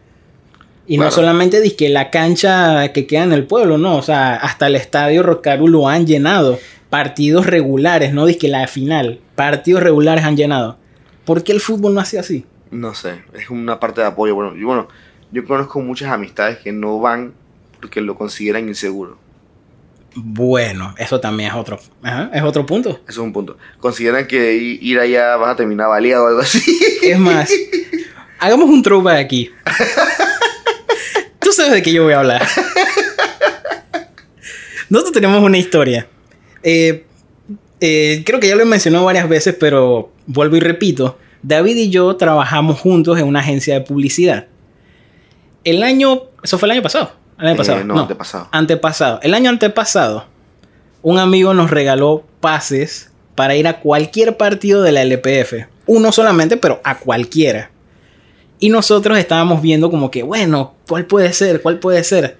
Y 0.93 0.97
no 0.99 1.09
solamente 1.09 1.75
que 1.75 1.89
la 1.89 2.11
cancha 2.11 2.93
que 2.93 3.07
queda 3.07 3.23
en 3.23 3.31
el 3.31 3.47
pueblo, 3.47 3.79
no. 3.79 3.97
O 3.97 4.03
sea, 4.03 4.35
hasta 4.35 4.67
el 4.67 4.75
estadio 4.75 5.23
Rocaru 5.23 5.67
lo 5.67 5.89
han 5.89 6.05
llenado. 6.05 6.59
Partidos 6.91 7.47
regulares, 7.47 8.13
no 8.13 8.27
que 8.27 8.47
la 8.47 8.67
final. 8.67 9.19
Partidos 9.33 9.81
regulares 9.81 10.23
han 10.23 10.37
llenado. 10.37 10.77
¿Por 11.25 11.43
qué 11.43 11.51
el 11.51 11.61
fútbol 11.61 11.95
no 11.95 11.99
hace 11.99 12.19
así? 12.19 12.45
No 12.69 12.93
sé, 12.93 13.23
es 13.33 13.49
una 13.49 13.79
parte 13.79 14.01
de 14.01 14.07
apoyo. 14.07 14.35
Bueno, 14.35 14.55
yo, 14.55 14.67
bueno, 14.67 14.87
yo 15.31 15.43
conozco 15.45 15.81
muchas 15.81 16.11
amistades 16.11 16.59
que 16.59 16.71
no 16.71 16.99
van 16.99 17.33
porque 17.81 17.99
lo 17.99 18.13
consideran 18.13 18.67
inseguro. 18.67 19.17
Bueno, 20.13 20.93
eso 20.99 21.19
también 21.19 21.49
es 21.49 21.55
otro, 21.55 21.79
ajá, 22.03 22.29
es 22.31 22.43
otro 22.43 22.67
punto. 22.67 22.91
Eso 22.91 23.01
es 23.07 23.17
un 23.17 23.33
punto. 23.33 23.57
Consideran 23.79 24.27
que 24.27 24.53
ir 24.53 24.99
allá 24.99 25.37
vas 25.37 25.53
a 25.53 25.55
terminar 25.55 25.87
baleado 25.87 26.25
o 26.25 26.27
algo 26.27 26.41
así. 26.41 26.61
Es 27.01 27.17
más, 27.17 27.51
hagamos 28.39 28.69
un 28.69 28.83
throwback 28.83 29.17
aquí. 29.17 29.49
Sabes 31.53 31.71
de 31.73 31.81
qué 31.83 31.91
yo 31.93 32.03
voy 32.03 32.13
a 32.13 32.19
hablar. 32.19 32.41
Nosotros 34.89 35.13
tenemos 35.13 35.41
una 35.43 35.57
historia. 35.57 36.07
Eh, 36.61 37.05
eh, 37.81 38.23
creo 38.25 38.39
que 38.39 38.47
ya 38.47 38.55
lo 38.55 38.61
he 38.61 38.65
mencionado 38.65 39.05
varias 39.05 39.27
veces, 39.27 39.55
pero 39.59 40.11
vuelvo 40.27 40.55
y 40.55 40.59
repito. 40.59 41.17
David 41.41 41.75
y 41.77 41.89
yo 41.89 42.15
trabajamos 42.15 42.79
juntos 42.79 43.19
en 43.19 43.25
una 43.27 43.39
agencia 43.41 43.73
de 43.73 43.81
publicidad. 43.81 44.47
El 45.63 45.83
año, 45.83 46.23
eso 46.43 46.57
fue 46.57 46.67
el 46.67 46.71
año 46.71 46.81
pasado. 46.81 47.11
El 47.39 47.47
año 47.47 47.55
Eh, 47.55 47.57
pasado. 47.57 47.83
no, 47.83 47.99
antepasado. 47.99 48.47
Antepasado. 48.51 49.19
El 49.23 49.33
año 49.33 49.49
antepasado, 49.49 50.25
un 51.01 51.19
amigo 51.19 51.53
nos 51.53 51.69
regaló 51.71 52.23
pases 52.39 53.11
para 53.35 53.55
ir 53.55 53.67
a 53.67 53.79
cualquier 53.79 54.37
partido 54.37 54.81
de 54.83 54.91
la 54.91 55.01
LPF. 55.01 55.67
Uno 55.85 56.11
solamente, 56.11 56.55
pero 56.57 56.79
a 56.83 56.99
cualquiera. 56.99 57.71
Y 58.59 58.69
nosotros 58.69 59.17
estábamos 59.17 59.61
viendo 59.61 59.89
como 59.91 60.09
que, 60.11 60.23
bueno, 60.23 60.75
¿cuál 60.87 61.05
puede 61.05 61.33
ser? 61.33 61.61
¿Cuál 61.61 61.79
puede 61.79 62.03
ser? 62.03 62.37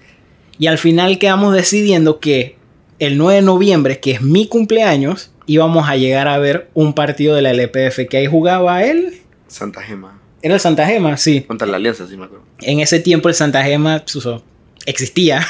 Y 0.58 0.66
al 0.68 0.78
final 0.78 1.18
quedamos 1.18 1.54
decidiendo 1.54 2.20
que 2.20 2.56
el 2.98 3.18
9 3.18 3.36
de 3.36 3.42
noviembre, 3.42 4.00
que 4.00 4.12
es 4.12 4.22
mi 4.22 4.46
cumpleaños, 4.46 5.30
íbamos 5.46 5.88
a 5.88 5.96
llegar 5.96 6.28
a 6.28 6.38
ver 6.38 6.70
un 6.74 6.94
partido 6.94 7.34
de 7.34 7.42
la 7.42 7.50
LPF 7.50 8.08
que 8.08 8.16
ahí 8.16 8.26
jugaba 8.26 8.84
él. 8.84 9.20
Santa 9.48 9.82
Gema. 9.82 10.20
Era 10.42 10.54
el 10.54 10.60
Santa 10.60 10.86
Gema, 10.86 11.16
sí. 11.16 11.42
Contra 11.42 11.66
la 11.66 11.76
Alianza, 11.76 12.06
sí 12.06 12.16
me 12.16 12.24
acuerdo. 12.24 12.44
En 12.60 12.80
ese 12.80 13.00
tiempo 13.00 13.28
el 13.28 13.34
Santa 13.34 13.62
Gema 13.62 14.02
suso, 14.04 14.42
existía. 14.86 15.46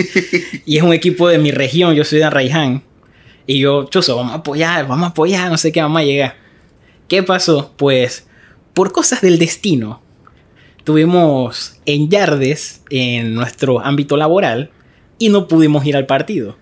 y 0.66 0.76
es 0.76 0.82
un 0.82 0.92
equipo 0.92 1.28
de 1.28 1.38
mi 1.38 1.50
región. 1.50 1.94
Yo 1.94 2.04
soy 2.04 2.18
de 2.18 2.24
Arraiján. 2.24 2.82
Y 3.46 3.58
yo, 3.58 3.84
chuso, 3.84 4.16
vamos 4.16 4.32
a 4.32 4.36
apoyar, 4.36 4.86
vamos 4.86 5.04
a 5.04 5.10
apoyar, 5.10 5.50
no 5.50 5.58
sé 5.58 5.72
qué, 5.72 5.82
vamos 5.82 6.00
a 6.00 6.04
llegar. 6.04 6.36
¿Qué 7.08 7.22
pasó? 7.22 7.72
Pues, 7.76 8.26
por 8.74 8.92
cosas 8.92 9.20
del 9.20 9.38
destino, 9.38 10.02
tuvimos 10.84 11.78
en 11.86 12.08
Yardes, 12.08 12.82
en 12.90 13.34
nuestro 13.34 13.80
ámbito 13.80 14.16
laboral, 14.16 14.70
y 15.18 15.28
no 15.28 15.48
pudimos 15.48 15.84
ir 15.86 15.96
al 15.96 16.06
partido. 16.06 16.56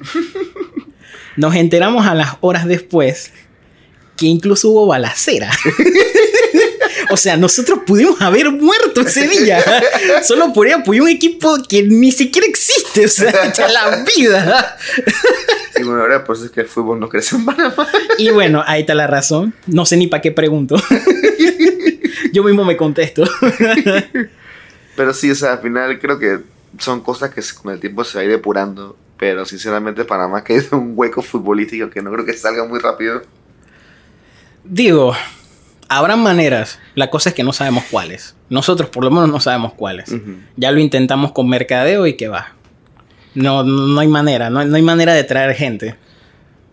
Nos 1.36 1.54
enteramos 1.54 2.06
a 2.06 2.14
las 2.14 2.36
horas 2.40 2.66
después 2.66 3.32
que 4.16 4.26
incluso 4.26 4.68
hubo 4.70 4.86
balacera. 4.86 5.50
O 7.14 7.16
sea, 7.16 7.36
nosotros 7.36 7.78
pudimos 7.86 8.20
haber 8.20 8.50
muerto 8.50 9.02
ese 9.02 9.28
día. 9.28 9.64
Solo 10.24 10.52
por 10.52 10.66
ir 10.66 10.72
a 10.72 10.78
apoyar 10.78 11.04
un 11.04 11.10
equipo 11.10 11.58
que 11.68 11.84
ni 11.84 12.10
siquiera 12.10 12.44
existe. 12.44 13.04
O 13.04 13.08
sea, 13.08 13.30
la 13.72 14.04
vida. 14.04 14.76
Y 15.78 15.84
bueno, 15.84 16.00
ahora 16.00 16.24
por 16.24 16.34
eso 16.34 16.46
es 16.46 16.50
que 16.50 16.62
el 16.62 16.66
fútbol 16.66 16.98
no 16.98 17.08
crece 17.08 17.36
en 17.36 17.44
Panamá. 17.44 17.86
Y 18.18 18.30
bueno, 18.30 18.64
ahí 18.66 18.80
está 18.80 18.96
la 18.96 19.06
razón. 19.06 19.54
No 19.68 19.86
sé 19.86 19.96
ni 19.96 20.08
para 20.08 20.22
qué 20.22 20.32
pregunto. 20.32 20.74
Yo 22.32 22.42
mismo 22.42 22.64
me 22.64 22.76
contesto. 22.76 23.22
Pero 24.96 25.14
sí, 25.14 25.30
o 25.30 25.36
sea, 25.36 25.52
al 25.52 25.60
final 25.60 26.00
creo 26.00 26.18
que 26.18 26.40
son 26.80 27.00
cosas 27.00 27.32
que 27.32 27.42
con 27.62 27.72
el 27.74 27.78
tiempo 27.78 28.02
se 28.02 28.18
va 28.18 28.22
a 28.22 28.24
ir 28.24 28.30
depurando. 28.32 28.96
Pero 29.18 29.44
sinceramente 29.44 30.04
Panamá 30.04 30.42
en 30.48 30.66
un 30.72 30.92
hueco 30.96 31.22
futbolístico 31.22 31.88
que 31.90 32.02
no 32.02 32.10
creo 32.10 32.24
que 32.24 32.32
salga 32.32 32.64
muy 32.64 32.80
rápido. 32.80 33.22
Digo, 34.64 35.14
habrá 35.88 36.16
maneras. 36.16 36.78
La 36.94 37.10
cosa 37.10 37.30
es 37.30 37.34
que 37.34 37.44
no 37.44 37.52
sabemos 37.52 37.84
cuáles. 37.90 38.36
Nosotros 38.48 38.90
por 38.90 39.04
lo 39.04 39.10
menos 39.10 39.28
no 39.30 39.40
sabemos 39.40 39.72
cuáles. 39.74 40.14
Ya 40.56 40.70
lo 40.70 40.78
intentamos 40.80 41.32
con 41.32 41.48
mercadeo 41.48 42.06
y 42.06 42.14
que 42.16 42.28
va. 42.28 42.52
No, 43.34 43.64
no 43.64 44.00
hay 44.00 44.08
manera, 44.08 44.50
no, 44.50 44.60
hay- 44.60 44.68
no 44.68 44.76
hay 44.76 44.82
manera 44.82 45.12
de 45.14 45.24
traer 45.24 45.54
gente. 45.56 45.96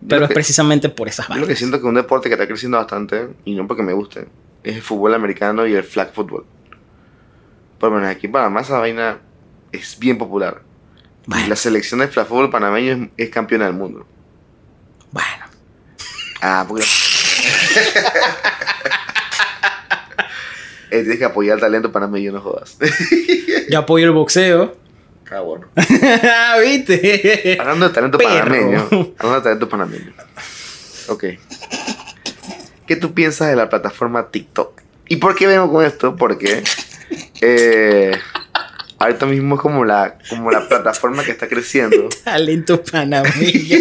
Pero 0.08 0.24
es 0.24 0.28
que- 0.28 0.34
precisamente 0.34 0.88
por 0.88 1.08
esas 1.08 1.26
Yo 1.28 1.34
lo 1.34 1.40
que 1.40 1.46
vainas. 1.46 1.58
siento 1.58 1.80
que 1.80 1.86
un 1.86 1.94
deporte 1.94 2.28
que 2.28 2.34
está 2.34 2.46
creciendo 2.46 2.78
bastante, 2.78 3.28
y 3.44 3.54
no 3.54 3.66
porque 3.66 3.82
me 3.82 3.92
guste, 3.92 4.28
es 4.62 4.76
el 4.76 4.82
fútbol 4.82 5.14
americano 5.14 5.66
y 5.66 5.74
el 5.74 5.84
flag 5.84 6.12
football. 6.12 6.44
Por 7.78 7.90
lo 7.90 7.96
menos 7.98 8.14
aquí 8.14 8.26
en 8.26 8.32
Panamá 8.32 8.60
esa 8.60 8.78
vaina 8.78 9.18
es 9.72 9.98
bien 9.98 10.18
popular. 10.18 10.62
Bueno, 11.26 11.48
la 11.48 11.56
selección 11.56 12.00
de 12.00 12.08
flag 12.08 12.26
football 12.26 12.50
panameño 12.50 13.10
es, 13.16 13.26
es 13.26 13.30
campeona 13.30 13.66
del 13.66 13.74
mundo. 13.74 14.06
bueno. 15.12 15.44
Ah, 16.44 16.64
porque... 16.66 16.84
Eh, 20.92 21.00
tienes 21.00 21.18
que 21.18 21.24
apoyar 21.24 21.54
el 21.54 21.60
talento 21.62 21.90
panameño, 21.90 22.32
no 22.32 22.42
jodas. 22.42 22.76
Yo 23.70 23.78
apoyo 23.78 24.04
el 24.04 24.12
boxeo. 24.12 24.76
ah, 25.30 25.40
bueno. 25.40 25.68
¿Viste? 26.62 27.56
Hablando 27.58 27.88
de 27.88 27.94
talento 27.94 28.18
Perro. 28.18 28.28
panameño. 28.44 28.88
Hablando 29.18 29.34
de 29.36 29.40
talento 29.40 29.68
panameño. 29.70 30.12
Ok. 31.08 31.24
¿Qué 32.86 32.96
tú 32.96 33.14
piensas 33.14 33.48
de 33.48 33.56
la 33.56 33.70
plataforma 33.70 34.30
TikTok? 34.30 34.82
¿Y 35.08 35.16
por 35.16 35.34
qué 35.34 35.46
vengo 35.46 35.72
con 35.72 35.82
esto? 35.82 36.14
Porque 36.14 36.62
eh, 37.40 38.12
ahorita 38.98 39.24
mismo 39.24 39.54
es 39.54 39.62
como 39.62 39.86
la, 39.86 40.18
como 40.28 40.50
la 40.50 40.68
plataforma 40.68 41.24
que 41.24 41.30
está 41.30 41.48
creciendo. 41.48 42.10
Talento 42.22 42.82
panameño. 42.82 43.78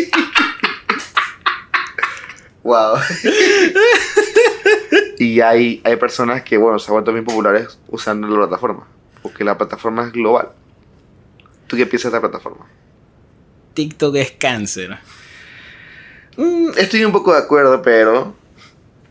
Wow. 2.63 2.99
Y 5.21 5.39
hay, 5.39 5.81
hay 5.83 5.97
personas 5.97 6.41
que, 6.41 6.57
bueno, 6.57 6.79
se 6.79 6.89
han 6.89 6.93
vuelto 6.93 7.13
bien 7.13 7.23
populares 7.23 7.77
usando 7.89 8.27
la 8.27 8.47
plataforma. 8.47 8.87
Porque 9.21 9.43
la 9.43 9.55
plataforma 9.55 10.07
es 10.07 10.11
global. 10.11 10.49
¿Tú 11.67 11.77
qué 11.77 11.85
piensas 11.85 12.11
de 12.11 12.17
esta 12.17 12.27
plataforma? 12.27 12.65
TikTok 13.75 14.15
es 14.15 14.31
cáncer. 14.31 14.97
Mm, 16.37 16.69
estoy 16.75 17.05
un 17.05 17.11
poco 17.11 17.33
de 17.33 17.37
acuerdo, 17.37 17.83
pero. 17.83 18.33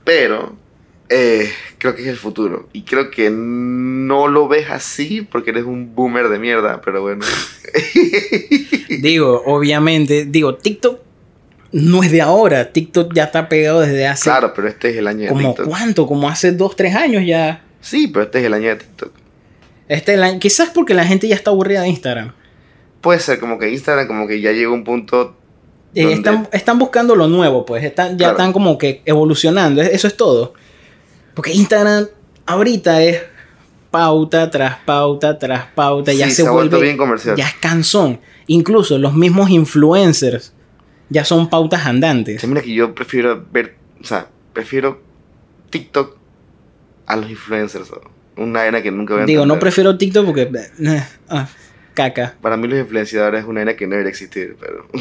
Pero. 0.03 0.57
eh, 1.09 1.53
creo 1.79 1.95
que 1.95 2.03
es 2.03 2.09
el 2.09 2.17
futuro. 2.17 2.69
Y 2.73 2.83
creo 2.83 3.13
que 3.13 3.31
no 3.31 4.27
lo 4.27 4.49
ves 4.49 4.69
así 4.69 5.23
porque 5.23 5.51
eres 5.51 5.65
un 5.65 5.95
boomer 5.95 6.29
de 6.29 6.41
mierda, 6.41 6.81
pero 6.81 7.03
bueno. 7.03 7.25
Digo, 9.01 9.43
obviamente, 9.47 10.25
digo, 10.25 10.57
TikTok 10.57 11.10
no 11.73 12.03
es 12.03 12.11
de 12.11 12.21
ahora. 12.23 12.73
TikTok 12.73 13.13
ya 13.15 13.25
está 13.25 13.49
pegado 13.49 13.81
desde 13.81 14.07
hace 14.07 14.25
claro, 14.25 14.53
pero 14.55 14.69
este 14.69 14.91
es 14.91 14.97
el 14.97 15.07
año 15.07 15.23
de 15.23 15.29
como 15.29 15.49
TikTok. 15.55 15.69
cuánto, 15.69 16.07
como 16.07 16.29
hace 16.29 16.53
dos, 16.53 16.75
tres 16.77 16.95
años 16.97 17.25
ya. 17.27 17.65
Sí, 17.81 18.09
pero 18.09 18.25
este 18.25 18.41
es 18.41 18.45
el 18.47 18.55
año 18.55 18.69
de 18.69 18.77
TikTok. 18.77 19.13
Este, 19.89 20.17
la- 20.17 20.39
quizás 20.39 20.71
porque 20.71 20.95
la 20.95 21.05
gente 21.05 21.27
ya 21.29 21.35
está 21.35 21.51
aburrida 21.51 21.83
de 21.83 21.89
Instagram. 21.89 22.33
Puede 23.01 23.19
ser 23.21 23.41
como 23.41 23.59
que 23.59 23.71
Instagram, 23.71 24.07
como 24.07 24.27
que 24.29 24.41
ya 24.41 24.53
llegó 24.53 24.73
a 24.73 24.75
un 24.77 24.85
punto. 24.85 25.37
Eh, 25.95 26.13
están, 26.13 26.49
están 26.53 26.79
buscando 26.79 27.17
lo 27.17 27.27
nuevo, 27.29 27.65
pues. 27.67 27.83
Están, 27.83 28.11
ya 28.13 28.17
Claro. 28.19 28.33
están 28.33 28.53
como 28.53 28.79
que 28.79 29.03
evolucionando. 29.07 29.81
Eso 29.83 30.07
es 30.07 30.17
todo. 30.17 30.55
Porque 31.35 31.53
Instagram 31.53 32.07
ahorita 32.47 33.03
es 33.03 33.23
pauta 33.91 34.51
tras 34.51 34.77
pauta 34.85 35.39
tras 35.39 35.67
pauta. 35.75 36.13
ya 36.13 36.29
se, 36.29 36.43
se 36.43 36.47
ha 36.47 36.51
vuelto 36.51 36.77
vuelve. 36.77 36.87
bien 36.87 36.97
comercial. 36.97 37.35
Ya 37.37 37.47
es 37.49 37.55
cansón. 37.55 38.21
Incluso 38.47 38.99
los 38.99 39.15
mismos 39.15 39.51
influencers 39.51 40.53
ya 41.11 41.25
son 41.25 41.51
pautas 41.51 41.85
andantes. 41.85 42.41
Sí, 42.41 42.47
mira 42.47 42.63
que 42.63 42.73
yo 42.73 42.95
prefiero 42.95 43.45
ver. 43.53 43.77
O 44.01 44.05
sea, 44.05 44.29
prefiero 44.53 45.03
TikTok 45.69 46.17
a 47.07 47.17
los 47.17 47.29
influencers. 47.29 47.91
una 48.37 48.65
era 48.65 48.81
que 48.83 48.91
nunca 48.91 49.15
voy 49.15 49.25
a 49.25 49.27
Digo, 49.27 49.45
no 49.45 49.59
prefiero 49.59 49.99
TikTok 49.99 50.25
porque... 50.25 50.43
eh, 50.43 51.05
ah, 51.29 51.49
caca. 51.95 52.37
Para 52.41 52.57
mí 52.57 52.69
los 52.69 52.79
influenciadores 52.79 53.43
es 53.43 53.47
una 53.47 53.63
era 53.63 53.77
que 53.77 53.87
no 53.87 53.93
debería 53.93 54.11
existir, 54.11 54.57
pero... 54.59 54.89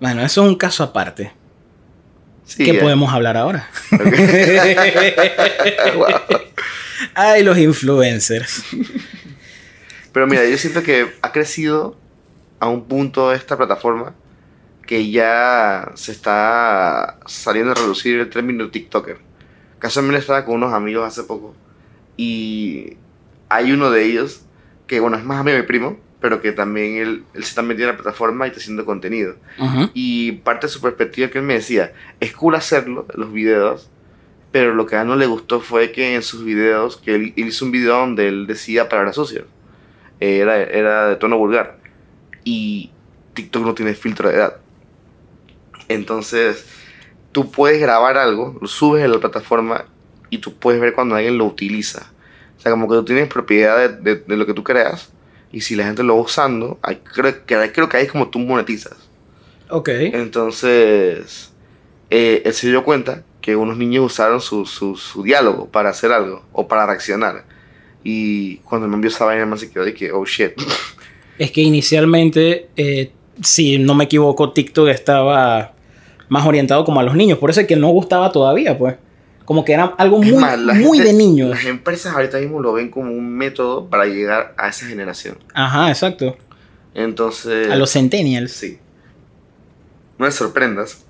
Bueno, 0.00 0.22
eso 0.22 0.42
es 0.42 0.48
un 0.48 0.56
caso 0.56 0.82
aparte. 0.82 1.32
sí, 2.44 2.64
¿Qué 2.64 2.74
podemos 2.74 3.12
hablar 3.12 3.36
ahora? 3.36 3.68
Wow. 5.96 6.08
Ay, 7.14 7.42
los 7.42 7.56
influencers. 7.58 8.64
Pero 10.12 10.26
mira, 10.26 10.44
yo 10.46 10.56
siento 10.58 10.82
que 10.82 11.06
ha 11.22 11.32
crecido 11.32 11.96
a 12.60 12.68
un 12.68 12.84
punto 12.84 13.32
esta 13.32 13.56
plataforma 13.56 14.14
que 14.86 15.10
ya 15.10 15.92
se 15.94 16.12
está 16.12 17.18
saliendo 17.26 17.72
a 17.72 17.74
reducir 17.74 18.20
el 18.20 18.30
término 18.30 18.70
TikToker. 18.70 19.18
Casualmente 19.78 20.20
estaba 20.20 20.44
con 20.44 20.56
unos 20.56 20.72
amigos 20.72 21.06
hace 21.06 21.24
poco 21.24 21.54
y 22.16 22.96
hay 23.48 23.72
uno 23.72 23.90
de 23.90 24.04
ellos 24.04 24.46
que, 24.86 25.00
bueno, 25.00 25.16
es 25.16 25.24
más 25.24 25.40
amigo 25.40 25.56
de 25.56 25.62
mi 25.62 25.66
primo, 25.66 25.98
pero 26.20 26.40
que 26.40 26.52
también 26.52 26.96
él, 26.96 27.24
él 27.34 27.42
se 27.44 27.50
está 27.50 27.62
metiendo 27.62 27.90
en 27.90 27.96
la 27.96 28.02
plataforma 28.02 28.46
y 28.46 28.48
está 28.48 28.60
haciendo 28.60 28.84
contenido. 28.84 29.36
Y 29.94 30.32
parte 30.32 30.66
de 30.66 30.72
su 30.72 30.80
perspectiva 30.80 31.28
que 31.28 31.38
él 31.38 31.44
me 31.44 31.54
decía, 31.54 31.92
es 32.20 32.32
cool 32.34 32.54
hacerlo, 32.54 33.06
los 33.14 33.32
videos, 33.32 33.90
pero 34.52 34.74
lo 34.74 34.86
que 34.86 34.96
a 34.96 35.02
él 35.02 35.08
no 35.08 35.16
le 35.16 35.26
gustó 35.26 35.60
fue 35.60 35.92
que 35.92 36.14
en 36.14 36.22
sus 36.22 36.44
videos, 36.44 36.96
que 36.96 37.14
él, 37.14 37.34
él 37.36 37.48
hizo 37.48 37.64
un 37.64 37.72
video 37.72 37.96
donde 37.96 38.28
él 38.28 38.46
decía 38.46 38.88
palabras 38.88 39.16
sucias, 39.16 39.44
Eh, 40.20 40.38
era, 40.38 40.62
era 40.62 41.08
de 41.08 41.16
tono 41.16 41.36
vulgar, 41.36 41.78
y 42.44 42.90
TikTok 43.34 43.64
no 43.64 43.74
tiene 43.74 43.94
filtro 43.94 44.28
de 44.28 44.36
edad. 44.36 44.56
Entonces, 45.88 46.64
tú 47.32 47.50
puedes 47.50 47.80
grabar 47.80 48.16
algo, 48.18 48.56
lo 48.60 48.66
subes 48.68 49.04
a 49.04 49.08
la 49.08 49.18
plataforma 49.18 49.86
y 50.30 50.38
tú 50.38 50.54
puedes 50.54 50.80
ver 50.80 50.94
cuando 50.94 51.14
alguien 51.16 51.38
lo 51.38 51.44
utiliza. 51.46 52.10
O 52.58 52.60
sea, 52.60 52.70
como 52.72 52.88
que 52.88 52.94
tú 52.96 53.04
tienes 53.04 53.28
propiedad 53.28 53.76
de, 53.76 54.14
de- 54.14 54.22
de 54.26 54.36
lo 54.36 54.46
que 54.46 54.54
tú 54.54 54.64
creas, 54.64 55.10
y 55.52 55.60
si 55.60 55.76
la 55.76 55.84
gente 55.84 56.02
lo 56.02 56.16
va 56.16 56.22
usando, 56.22 56.78
ahí 56.82 56.96
creo, 57.14 57.44
que, 57.46 57.72
creo 57.72 57.88
que 57.88 57.96
ahí 57.96 58.06
es 58.06 58.12
como 58.12 58.28
tú 58.28 58.38
monetizas. 58.40 58.96
Ok. 59.68 59.88
Entonces, 59.88 61.52
eh, 62.10 62.42
él 62.44 62.52
se 62.52 62.68
dio 62.68 62.84
cuenta 62.84 63.22
que 63.40 63.56
unos 63.56 63.76
niños 63.76 64.06
usaron 64.06 64.40
su, 64.40 64.66
su, 64.66 64.96
su 64.96 65.22
diálogo 65.22 65.68
para 65.68 65.90
hacer 65.90 66.12
algo 66.12 66.44
o 66.52 66.66
para 66.66 66.86
reaccionar. 66.86 67.44
Y 68.02 68.56
cuando 68.58 68.88
me 68.88 68.94
envió 68.94 69.10
esa 69.10 69.24
vaina, 69.26 69.46
me 69.46 69.56
se 69.58 69.70
quedó 69.70 69.84
de 69.84 69.94
que, 69.94 70.12
oh 70.12 70.24
shit. 70.24 70.52
Es 71.38 71.50
que 71.50 71.60
inicialmente, 71.60 72.68
eh, 72.76 73.12
si 73.42 73.78
no 73.78 73.94
me 73.94 74.04
equivoco, 74.04 74.52
TikTok 74.52 74.88
estaba 74.88 75.73
más 76.28 76.46
orientado 76.46 76.84
como 76.84 77.00
a 77.00 77.02
los 77.02 77.14
niños. 77.14 77.38
Por 77.38 77.50
eso 77.50 77.60
es 77.60 77.66
que 77.66 77.76
no 77.76 77.88
gustaba 77.88 78.32
todavía, 78.32 78.76
pues. 78.78 78.96
Como 79.44 79.64
que 79.64 79.74
era 79.74 79.84
algo 79.98 80.22
muy, 80.22 80.32
más, 80.32 80.58
muy 80.58 80.98
gente- 80.98 81.12
de 81.12 81.18
niños. 81.18 81.50
Las 81.50 81.64
empresas 81.66 82.14
ahorita 82.14 82.38
mismo 82.38 82.60
lo 82.60 82.72
ven 82.72 82.90
como 82.90 83.12
un 83.12 83.28
método 83.36 83.88
para 83.90 84.06
llegar 84.06 84.54
a 84.56 84.68
esa 84.68 84.86
generación. 84.86 85.36
Ajá, 85.52 85.90
exacto. 85.90 86.36
Entonces, 86.94 87.70
A 87.70 87.76
los 87.76 87.92
centennials. 87.92 88.52
sí. 88.52 88.78
No 90.18 90.26
te 90.26 90.32
sorprendas 90.32 91.04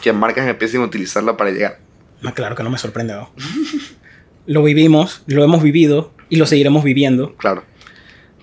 que 0.00 0.12
marcas 0.12 0.46
empiecen 0.48 0.80
a 0.80 0.84
utilizarla 0.84 1.36
para 1.36 1.50
llegar. 1.50 1.78
Ah, 2.24 2.32
claro 2.32 2.54
que 2.54 2.62
no 2.62 2.70
me 2.70 2.78
sorprende. 2.78 3.12
¿no? 3.14 3.30
lo 4.46 4.62
vivimos, 4.62 5.22
lo 5.26 5.42
hemos 5.44 5.62
vivido 5.62 6.12
y 6.28 6.36
lo 6.36 6.46
seguiremos 6.46 6.84
viviendo. 6.84 7.34
Claro. 7.36 7.64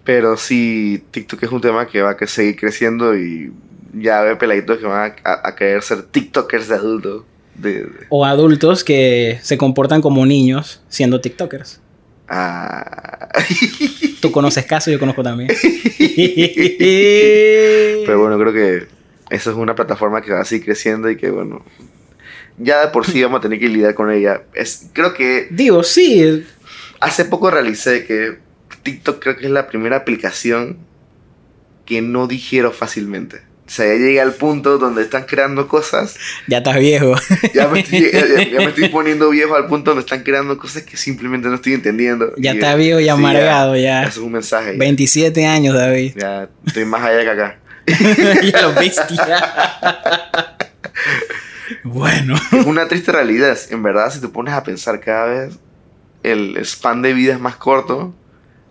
Pero 0.04 0.36
sí, 0.36 1.04
TikTok 1.12 1.44
es 1.44 1.52
un 1.52 1.62
tema 1.62 1.88
que 1.88 2.02
va 2.02 2.12
a 2.20 2.28
seguir 2.28 2.58
creciendo 2.60 3.18
y 3.18 3.52
ya 3.94 4.22
ve 4.22 4.36
peladitos 4.36 4.80
que 4.80 4.86
van 4.86 5.14
a, 5.24 5.30
a- 5.32 5.48
a 5.50 5.56
querer 5.56 5.82
ser 5.84 6.04
TikTokers 6.04 6.68
de 6.68 6.76
adulto. 6.76 7.26
De, 7.56 7.84
de- 7.84 7.90
O 8.10 8.26
adultos 8.26 8.84
que 8.84 9.40
se 9.44 9.58
comportan 9.58 10.02
como 10.02 10.26
niños 10.26 10.82
siendo 10.90 11.22
TikTokers. 11.22 11.80
ah. 12.30 13.30
Tú 14.22 14.32
conoces 14.32 14.66
casos, 14.66 14.92
yo 14.94 15.00
conozco 15.00 15.22
también. 15.24 15.50
Pero 18.06 18.20
bueno, 18.22 18.38
creo 18.40 18.54
que 18.54 18.88
eso 19.30 19.52
es 19.52 19.58
una 19.58 19.76
plataforma 19.76 20.22
que 20.22 20.32
va 20.32 20.42
a 20.42 20.46
seguir 20.46 20.66
creciendo 20.66 21.10
y 21.10 21.18
que 21.18 21.30
bueno, 21.30 21.64
ya 22.58 22.82
de 22.86 22.88
por 22.90 23.06
sí 23.06 23.22
vamos 23.24 23.40
a 23.40 23.42
tener 23.42 23.60
que 23.60 23.70
lidiar 23.70 23.94
con 23.96 24.12
ella. 24.12 24.44
Es, 24.54 24.88
creo 24.94 25.14
que 25.14 25.48
Digo, 25.52 25.84
sí. 25.84 26.46
hace 27.00 27.26
poco 27.26 27.50
realicé 27.52 28.06
que 28.06 28.38
TikTok 28.84 29.22
creo 29.22 29.38
que 29.38 29.46
es 29.46 29.52
la 29.52 29.68
primera 29.68 29.98
aplicación 29.98 30.78
que 31.86 32.02
no 32.02 32.28
digiero 32.28 32.72
fácilmente. 32.72 33.42
Ya 33.66 33.86
llegué 33.86 34.20
al 34.20 34.34
punto 34.34 34.78
donde 34.78 35.04
están 35.04 35.24
creando 35.24 35.68
cosas 35.70 36.18
Ya 36.48 36.58
estás 36.58 36.78
viejo. 36.80 37.16
ya 37.54 37.68
me, 37.70 37.80
estoy, 37.80 38.12
ya, 38.12 38.20
ya- 38.28 38.50
ya 38.50 38.58
me 38.60 38.66
estoy 38.66 38.90
poniendo 38.90 39.30
viejo 39.30 39.56
al 39.56 39.68
punto 39.68 39.92
donde 39.92 40.02
están 40.02 40.22
creando 40.24 40.58
cosas 40.58 40.84
que 40.84 40.98
simplemente 40.98 41.48
no 41.48 41.56
estoy 41.56 41.74
entendiendo. 41.74 42.34
Ya 42.38 42.52
estás 42.52 42.78
viejo 42.78 43.00
y 43.00 43.04
sí, 43.06 43.10
amargado 43.10 43.76
Ya, 43.76 43.82
ya. 43.82 44.02
eso 44.04 44.20
es 44.20 44.26
un 44.26 44.34
mensaje. 44.34 44.74
ya. 44.74 44.78
27 44.80 45.46
años, 45.46 45.76
David. 45.76 46.14
Ya 46.18 46.50
estoy 46.68 46.86
más 46.86 47.02
allá 47.04 47.22
que 47.24 47.30
acá. 47.30 47.60
ya 48.52 48.62
lo 48.62 48.74
bestia. 48.74 49.40
bueno. 51.84 52.36
Es 52.52 52.66
una 52.66 52.88
triste 52.88 53.12
realidad. 53.12 53.58
En 53.70 53.84
verdad, 53.84 54.12
si 54.12 54.20
te 54.22 54.28
pones 54.28 54.54
a 54.54 54.64
pensar 54.64 55.00
cada 55.00 55.26
vez, 55.26 55.60
el 56.24 56.58
span 56.66 57.02
de 57.02 57.14
vida 57.14 57.34
es 57.34 57.40
más 57.40 57.56
corto 57.56 58.14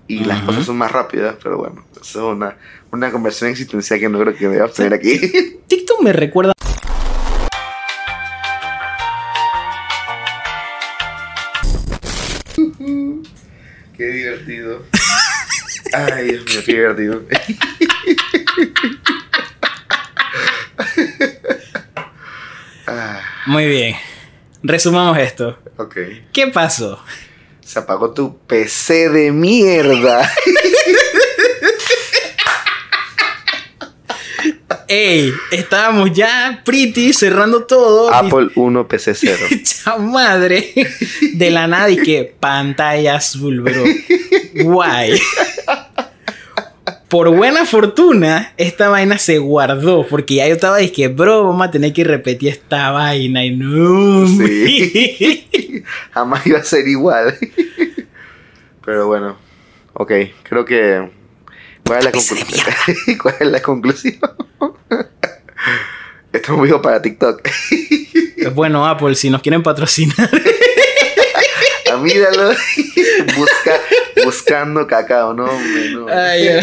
y 0.06 0.24
las 0.24 0.42
cosas 0.42 0.64
son 0.66 0.76
más 0.76 0.92
rápidas. 0.92 1.36
Pero 1.42 1.58
bueno, 1.58 1.84
eso 2.00 2.30
es 2.30 2.36
una, 2.36 2.56
una 2.92 3.10
conversión 3.10 3.50
existencial 3.50 3.98
que 3.98 4.08
no 4.08 4.20
creo 4.20 4.34
que 4.36 4.48
deba 4.48 4.68
tener 4.68 4.92
aquí. 4.94 5.18
TikTok 5.66 6.02
me 6.02 6.12
recuerda. 6.12 6.52
qué 13.96 14.04
divertido. 14.06 14.82
Ay, 15.92 16.24
Dios 16.28 16.44
mío, 16.46 16.60
qué 16.64 16.72
divertido. 16.72 17.22
Ah, 22.86 23.20
Muy 23.46 23.66
bien. 23.66 23.96
Resumamos 24.62 25.18
esto. 25.18 25.58
ok. 25.76 25.96
¿Qué 26.32 26.46
pasó? 26.48 27.02
Se 27.60 27.78
apagó 27.78 28.12
tu 28.12 28.38
PC 28.46 29.08
de 29.08 29.32
mierda. 29.32 30.30
Ey, 34.88 35.32
estábamos 35.50 36.12
ya 36.12 36.62
pretty 36.64 37.12
cerrando 37.12 37.64
todo. 37.64 38.12
Apple 38.12 38.48
1 38.54 38.88
PC 38.88 39.14
0. 39.14 39.36
Cha 39.62 39.96
madre. 39.98 40.72
De 41.34 41.50
la 41.50 41.66
nada 41.66 41.90
y 41.90 41.96
que 41.96 42.34
pantalla 42.38 43.16
azul, 43.16 43.60
bro. 43.60 43.84
Guay. 44.54 45.20
Por 47.08 47.28
buena 47.28 47.66
fortuna, 47.66 48.54
esta 48.56 48.88
vaina 48.88 49.18
se 49.18 49.38
guardó. 49.38 50.06
Porque 50.06 50.36
ya 50.36 50.48
yo 50.48 50.54
estaba 50.54 50.80
y 50.80 50.90
que, 50.90 51.08
bro, 51.08 51.44
vamos 51.44 51.66
a 51.66 51.70
tener 51.70 51.92
que 51.92 52.04
repetir 52.04 52.48
esta 52.48 52.90
vaina. 52.90 53.44
Y 53.44 53.56
no. 53.56 54.26
Sí. 54.26 55.46
Jamás 56.12 56.46
iba 56.46 56.58
a 56.58 56.64
ser 56.64 56.88
igual. 56.88 57.36
Pero 58.84 59.06
bueno, 59.06 59.36
ok, 59.92 60.12
creo 60.42 60.64
que. 60.64 61.10
¿Cuál 61.84 61.98
es 61.98 62.04
la 62.04 62.12
conclusión? 62.12 63.18
¿Cuál 63.22 63.34
es 63.40 63.46
la 63.48 63.62
conclusión? 63.62 64.20
Esto 66.32 66.52
es 66.52 66.58
un 66.58 66.62
video 66.62 66.80
para 66.80 67.02
TikTok. 67.02 67.46
bueno, 68.54 68.86
Apple, 68.86 69.14
si 69.14 69.28
nos 69.30 69.42
quieren 69.42 69.62
patrocinar. 69.62 70.16
Míralo. 72.00 72.54
Busca, 73.36 73.80
buscando 74.24 74.86
cacao, 74.86 75.34
no, 75.34 75.44
hombre, 75.44 75.90
no. 75.90 76.06
Ay, 76.08 76.44
ya. 76.44 76.60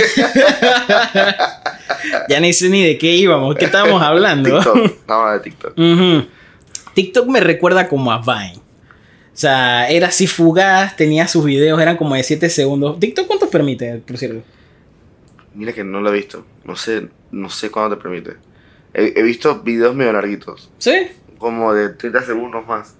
ya 2.27 2.39
ni 2.39 2.51
sé 2.51 2.67
ni 2.67 2.83
de 2.83 2.97
qué 2.97 3.13
íbamos. 3.13 3.55
¿Qué 3.55 3.65
estábamos 3.65 4.01
hablando? 4.01 4.59
TikTok, 4.59 5.07
nada 5.07 5.33
de 5.33 5.39
TikTok. 5.39 5.73
TikTok 6.95 7.27
me 7.27 7.39
recuerda 7.39 7.87
como 7.87 8.11
a 8.11 8.17
Vine. 8.17 8.57
O 8.57 9.37
sea, 9.39 9.87
era 9.89 10.07
así 10.07 10.27
fugaz, 10.27 10.97
tenía 10.97 11.27
sus 11.27 11.45
videos, 11.45 11.79
eran 11.79 11.95
como 11.95 12.15
de 12.15 12.23
7 12.23 12.49
segundos. 12.49 12.99
¿TikTok 12.99 13.27
cuánto 13.27 13.49
permite, 13.49 14.01
por 14.05 14.17
cierto? 14.17 14.41
Mira 15.53 15.73
que 15.73 15.83
no 15.83 16.01
lo 16.01 16.09
he 16.09 16.13
visto. 16.13 16.45
No 16.63 16.75
sé, 16.75 17.09
no 17.31 17.49
sé 17.49 17.71
cuándo 17.71 17.95
te 17.95 18.01
permite. 18.01 18.37
He, 18.93 19.13
he 19.15 19.23
visto 19.23 19.61
videos 19.61 19.95
medio 19.95 20.13
larguitos. 20.13 20.69
¿Sí? 20.77 21.07
Como 21.37 21.73
de 21.73 21.89
30 21.89 22.23
segundos 22.23 22.67
más. 22.67 22.95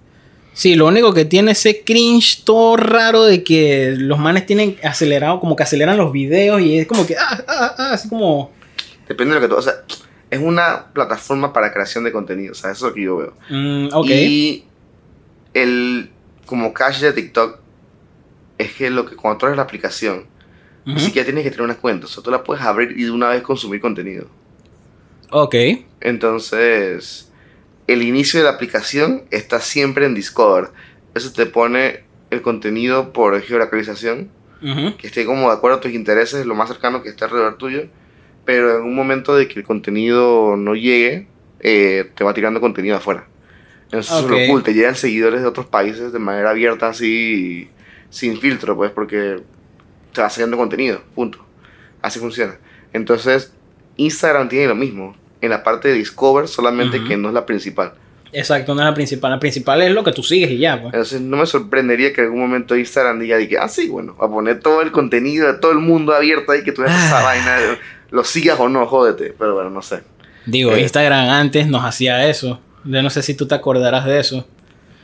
Sí, 0.52 0.74
lo 0.74 0.86
único 0.86 1.14
que 1.14 1.24
tiene 1.24 1.52
ese 1.52 1.84
cringe 1.84 2.42
todo 2.44 2.76
raro 2.76 3.24
de 3.24 3.44
que 3.44 3.94
los 3.96 4.18
manes 4.18 4.46
tienen 4.46 4.76
acelerado, 4.82 5.40
como 5.40 5.54
que 5.56 5.62
aceleran 5.62 5.96
los 5.96 6.12
videos 6.12 6.60
y 6.60 6.78
es 6.78 6.86
como 6.86 7.06
que, 7.06 7.16
ah, 7.16 7.44
ah, 7.46 7.74
ah, 7.78 7.90
así 7.92 8.08
como... 8.08 8.50
Depende 9.08 9.34
de 9.34 9.40
lo 9.40 9.46
que 9.46 9.52
tú. 9.52 9.58
O 9.58 9.62
sea, 9.62 9.74
es 10.30 10.40
una 10.40 10.92
plataforma 10.92 11.52
para 11.52 11.72
creación 11.72 12.04
de 12.04 12.12
contenido. 12.12 12.52
O 12.52 12.54
sea, 12.54 12.70
eso 12.70 12.86
es 12.86 12.90
lo 12.90 12.94
que 12.94 13.02
yo 13.02 13.16
veo. 13.16 13.34
mm, 13.48 13.88
ok. 13.94 14.06
Y 14.10 14.64
el 15.54 16.10
como 16.46 16.72
cache 16.72 17.06
de 17.06 17.12
TikTok 17.12 17.58
es 18.58 18.72
que 18.72 18.90
lo 18.90 19.06
que 19.06 19.16
cuando 19.16 19.38
tú 19.38 19.46
abres 19.46 19.56
la 19.56 19.62
aplicación, 19.62 20.26
Ni 20.94 21.00
siquiera 21.00 21.24
tienes 21.26 21.44
que 21.44 21.50
tener 21.50 21.64
una 21.64 21.76
cuenta. 21.76 22.06
O 22.06 22.08
sea, 22.08 22.22
tú 22.22 22.30
la 22.30 22.42
puedes 22.42 22.62
abrir 22.64 22.92
y 22.98 23.04
de 23.04 23.10
una 23.10 23.28
vez 23.28 23.42
consumir 23.42 23.80
contenido. 23.80 24.26
Ok. 25.30 25.54
Entonces, 26.00 27.30
el 27.86 28.02
inicio 28.02 28.40
de 28.40 28.44
la 28.44 28.50
aplicación 28.52 29.22
está 29.30 29.60
siempre 29.60 30.06
en 30.06 30.14
Discover. 30.14 30.68
Eso 31.14 31.32
te 31.32 31.46
pone 31.46 32.04
el 32.30 32.42
contenido 32.42 33.12
por 33.12 33.40
geolocalización, 33.40 34.30
Ujú. 34.62 34.96
que 34.96 35.06
esté 35.06 35.24
como 35.24 35.48
de 35.48 35.54
acuerdo 35.56 35.78
a 35.78 35.80
tus 35.80 35.92
intereses, 35.92 36.46
lo 36.46 36.54
más 36.54 36.68
cercano 36.68 37.02
que 37.02 37.08
esté 37.08 37.24
alrededor 37.24 37.56
tuyo, 37.56 37.84
pero 38.44 38.78
en 38.78 38.84
un 38.84 38.94
momento 38.94 39.34
de 39.34 39.48
que 39.48 39.58
el 39.60 39.64
contenido 39.66 40.56
no 40.56 40.74
llegue, 40.74 41.26
eh, 41.60 42.10
te 42.14 42.24
va 42.24 42.34
tirando 42.34 42.60
contenido 42.60 42.96
afuera. 42.96 43.26
Entonces 43.84 44.12
eso 44.12 44.24
Ok. 44.26 44.32
es 44.32 44.40
lo 44.40 44.52
cool, 44.52 44.62
te 44.62 44.74
llegan 44.74 44.94
seguidores 44.94 45.40
de 45.40 45.46
otros 45.48 45.66
países 45.66 46.12
de 46.12 46.18
manera 46.18 46.50
abierta, 46.50 46.88
así, 46.88 47.68
sin 48.08 48.38
filtro, 48.38 48.76
pues, 48.76 48.92
porque 48.92 49.40
te 50.12 50.20
va 50.22 50.30
saliendo 50.30 50.56
contenido, 50.56 51.02
punto. 51.14 51.38
Así 52.02 52.18
funciona. 52.18 52.58
Entonces, 52.92 53.52
Instagram 53.96 54.48
tiene 54.48 54.66
lo 54.66 54.74
mismo, 54.74 55.14
en 55.40 55.50
la 55.50 55.62
parte 55.62 55.88
de 55.88 55.94
Discover, 55.94 56.48
solamente 56.48 57.02
que 57.04 57.16
no 57.16 57.28
es 57.28 57.34
la 57.34 57.46
principal. 57.46 57.92
Exacto, 58.32 58.74
no 58.74 58.80
es 58.80 58.86
la 58.86 58.94
principal. 58.94 59.32
La 59.32 59.40
principal 59.40 59.82
es 59.82 59.90
lo 59.90 60.04
que 60.04 60.12
tú 60.12 60.22
sigues 60.22 60.50
y 60.52 60.58
ya, 60.58 60.80
pues. 60.80 60.94
Entonces 60.94 61.20
no 61.20 61.36
me 61.36 61.46
sorprendería 61.46 62.12
que 62.12 62.20
en 62.20 62.26
algún 62.28 62.40
momento 62.40 62.76
Instagram 62.76 63.18
diga, 63.18 63.38
que, 63.46 63.58
ah, 63.58 63.68
sí, 63.68 63.88
bueno, 63.88 64.14
a 64.20 64.28
poner 64.28 64.60
todo 64.60 64.82
el 64.82 64.92
contenido 64.92 65.46
de 65.52 65.58
todo 65.58 65.72
el 65.72 65.78
mundo 65.78 66.14
abierto 66.14 66.52
ahí, 66.52 66.62
que 66.62 66.72
tú 66.72 66.82
veas 66.82 67.04
esa 67.06 67.20
Ah. 67.20 67.22
vaina, 67.24 67.56
lo 68.10 68.22
sigas 68.24 68.58
o 68.60 68.68
no, 68.68 68.86
jódete. 68.86 69.34
Pero 69.38 69.54
bueno, 69.54 69.70
no 69.70 69.82
sé. 69.82 70.00
Digo, 70.46 70.72
Eh. 70.72 70.82
Instagram 70.82 71.28
antes 71.28 71.66
nos 71.66 71.84
hacía 71.84 72.28
eso. 72.28 72.60
Yo 72.84 73.02
no 73.02 73.10
sé 73.10 73.22
si 73.22 73.34
tú 73.34 73.46
te 73.46 73.54
acordarás 73.54 74.06
de 74.06 74.20
eso. 74.20 74.46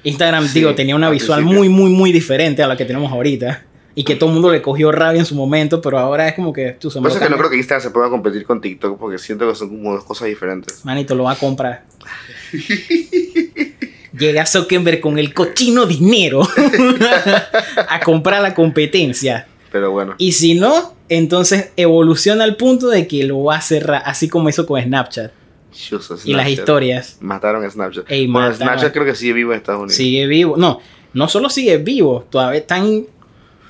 Instagram, 0.05 0.47
Sí, 0.47 0.61
digo, 0.61 0.75
tenía 0.77 0.95
una 0.95 1.09
al 1.09 1.13
visual 1.13 1.41
principio. 1.41 1.59
muy, 1.59 1.69
muy, 1.69 1.91
muy 1.91 2.13
diferente 2.13 2.63
a 2.63 2.69
la 2.69 2.77
que 2.77 2.85
tenemos 2.85 3.11
ahorita. 3.11 3.65
Y 3.99 4.05
que 4.05 4.15
todo 4.15 4.29
el 4.29 4.35
mundo 4.35 4.53
le 4.53 4.61
cogió 4.61 4.93
rabia 4.93 5.21
en 5.21 5.27
su 5.27 5.35
momento, 5.35 5.81
pero 5.81 5.99
ahora 5.99 6.29
es 6.29 6.35
como 6.35 6.53
que 6.53 6.73
tú 6.73 6.91
se 6.91 7.01
Por 7.01 7.11
eso 7.11 7.19
que 7.19 7.31
no 7.31 7.39
creo 7.39 7.49
que 7.49 7.57
Instagram 7.57 7.83
se 7.83 7.91
pueda 7.91 8.11
competir 8.11 8.45
con 8.45 8.61
TikTok, 8.61 8.99
porque 8.99 9.17
siento 9.17 9.49
que 9.49 9.55
son 9.55 9.71
como 9.71 9.95
dos 9.95 10.05
cosas 10.05 10.29
diferentes. 10.29 10.85
Manito, 10.85 11.15
lo 11.15 11.25
va 11.25 11.33
a 11.33 11.37
comprar. 11.37 11.85
Llega 14.19 14.47
Zuckerberg 14.47 15.01
con 15.01 15.19
el 15.19 15.33
cochino 15.33 15.87
dinero 15.87 16.47
a 17.89 18.01
comprar 18.01 18.43
la 18.43 18.55
competencia. 18.55 19.49
Pero 19.73 19.91
bueno, 19.91 20.15
Y 20.19 20.33
si 20.33 20.55
no, 20.55 20.95
entonces 21.09 21.71
evoluciona 21.77 22.45
al 22.45 22.57
punto 22.57 22.89
de 22.89 23.07
que 23.07 23.25
lo 23.25 23.45
va 23.45 23.57
a 23.57 23.61
cerrar, 23.63 24.03
así 24.05 24.29
como 24.29 24.49
hizo 24.49 24.67
con 24.67 24.81
Snapchat 24.81 25.33
y 26.25 26.35
las 26.35 26.49
historias. 26.49 27.19
Mataron 27.21 27.65
a 27.65 27.71
Snapchat. 27.71 28.11
Ey, 28.11 28.27
bueno, 28.27 28.51
mataron. 28.51 28.57
Snapchat 28.57 28.93
creo 28.93 29.05
que 29.05 29.15
sigue 29.15 29.33
vivo 29.33 29.53
en 29.53 29.59
Estados 29.59 29.81
Unidos. 29.81 29.97
Sigue 29.97 30.27
vivo. 30.27 30.57
No, 30.57 30.81
no 31.13 31.29
solo 31.29 31.51
sigue 31.51 31.79
vivo, 31.79 32.27
todavía 32.31 32.61
están 32.61 33.07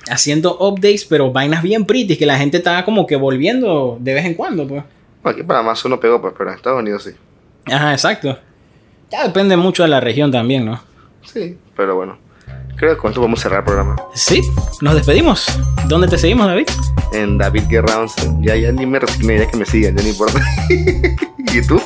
haciendo 0.09 0.57
updates, 0.59 1.05
pero 1.05 1.31
vainas 1.31 1.63
bien 1.63 1.85
pretty, 1.85 2.17
que 2.17 2.25
la 2.25 2.37
gente 2.37 2.57
está 2.57 2.83
como 2.85 3.05
que 3.05 3.15
volviendo 3.15 3.97
de 3.99 4.13
vez 4.13 4.25
en 4.25 4.33
cuando, 4.33 4.67
pues. 4.67 4.83
Aquí 5.23 5.43
para 5.43 5.61
más 5.61 5.83
uno 5.85 5.99
pegó, 5.99 6.21
pues, 6.21 6.33
pero 6.37 6.49
en 6.49 6.55
Estados 6.55 6.79
Unidos 6.79 7.03
sí. 7.03 7.11
Ajá, 7.65 7.91
exacto. 7.91 8.37
Ya 9.11 9.25
depende 9.25 9.57
mucho 9.57 9.83
de 9.83 9.89
la 9.89 9.99
región 9.99 10.31
también, 10.31 10.65
¿no? 10.65 10.81
Sí, 11.23 11.57
pero 11.75 11.95
bueno. 11.95 12.17
Creo 12.77 12.93
que 12.93 12.97
con 13.01 13.09
esto 13.09 13.21
podemos 13.21 13.39
cerrar 13.39 13.59
el 13.59 13.65
programa. 13.65 13.95
Sí, 14.13 14.41
nos 14.81 14.93
despedimos. 14.93 15.47
¿Dónde 15.87 16.07
te 16.07 16.17
seguimos, 16.17 16.45
David? 16.45 16.67
En 17.11 17.37
David 17.37 17.63
Guerra 17.67 18.01
11. 18.01 18.35
Ya, 18.41 18.55
ya 18.55 18.71
ni 18.71 18.85
me 18.85 18.99
resigné, 18.99 19.39
ya 19.39 19.47
que 19.47 19.57
me 19.57 19.65
sigan, 19.65 19.97
ya 19.97 20.03
no 20.03 20.09
importa. 20.09 20.39
¿Y 21.53 21.61
tú? 21.65 21.81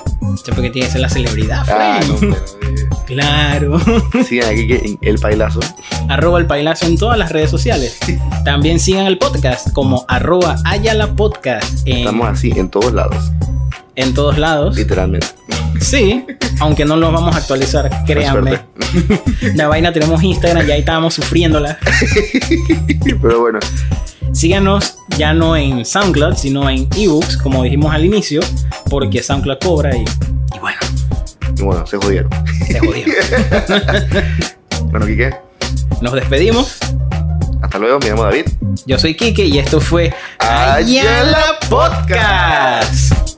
Porque 0.55 0.69
tiene 0.69 0.87
que 0.87 0.91
ser 0.91 1.01
la 1.01 1.09
celebridad, 1.09 1.65
Ah, 1.69 1.99
no, 2.07 2.15
pero, 2.19 2.35
Claro. 3.05 3.79
Sigan 4.27 4.49
aquí 4.49 4.97
El 5.01 5.17
Pailazo. 5.19 5.59
arroba 6.07 6.39
el 6.39 6.45
pailazo 6.45 6.85
en 6.87 6.97
todas 6.97 7.17
las 7.17 7.31
redes 7.31 7.49
sociales. 7.51 7.97
También 8.45 8.79
sigan 8.79 9.05
el 9.05 9.17
podcast 9.17 9.71
como 9.73 10.05
arroba 10.07 10.55
Ayala 10.65 11.13
Podcast 11.13 11.85
en, 11.85 11.99
Estamos 11.99 12.29
así 12.29 12.51
en 12.55 12.69
todos 12.69 12.93
lados, 12.93 13.31
en 13.95 14.13
todos 14.13 14.37
lados. 14.37 14.75
literalmente. 14.77 15.27
Sí, 15.81 16.23
aunque 16.59 16.85
no 16.85 16.95
los 16.95 17.11
vamos 17.11 17.35
a 17.35 17.39
actualizar, 17.39 17.89
créanme. 18.05 18.59
La 19.55 19.67
vaina 19.67 19.91
tenemos 19.91 20.21
Instagram, 20.23 20.65
ya 20.67 20.75
ahí 20.75 20.81
estábamos 20.81 21.13
sufriéndola. 21.15 21.77
Pero 23.21 23.39
bueno, 23.41 23.59
Síganos 24.33 24.95
ya 25.17 25.33
no 25.33 25.57
en 25.57 25.83
SoundCloud, 25.83 26.35
sino 26.35 26.69
en 26.69 26.87
ebooks, 26.95 27.35
como 27.37 27.63
dijimos 27.63 27.93
al 27.93 28.05
inicio, 28.05 28.39
porque 28.89 29.21
SoundCloud 29.21 29.50
cobra 29.59 29.95
y, 29.95 30.01
y 30.55 30.59
bueno, 30.59 30.77
y 31.57 31.61
bueno, 31.61 31.85
se 31.87 31.97
jodieron. 31.97 32.29
se 32.67 32.79
jodió. 32.79 33.05
Bueno, 34.91 35.05
Kike, 35.05 35.33
Nos 36.01 36.11
despedimos. 36.13 36.77
hasta 37.61 37.77
luego, 37.79 37.99
me 37.99 38.09
llamo 38.09 38.23
David. 38.23 38.45
Yo 38.85 38.97
soy 38.99 39.15
Kike 39.15 39.45
y 39.45 39.59
esto 39.59 39.79
fue 39.79 40.13
Ayala 40.39 41.57
Podcast. 41.69 43.30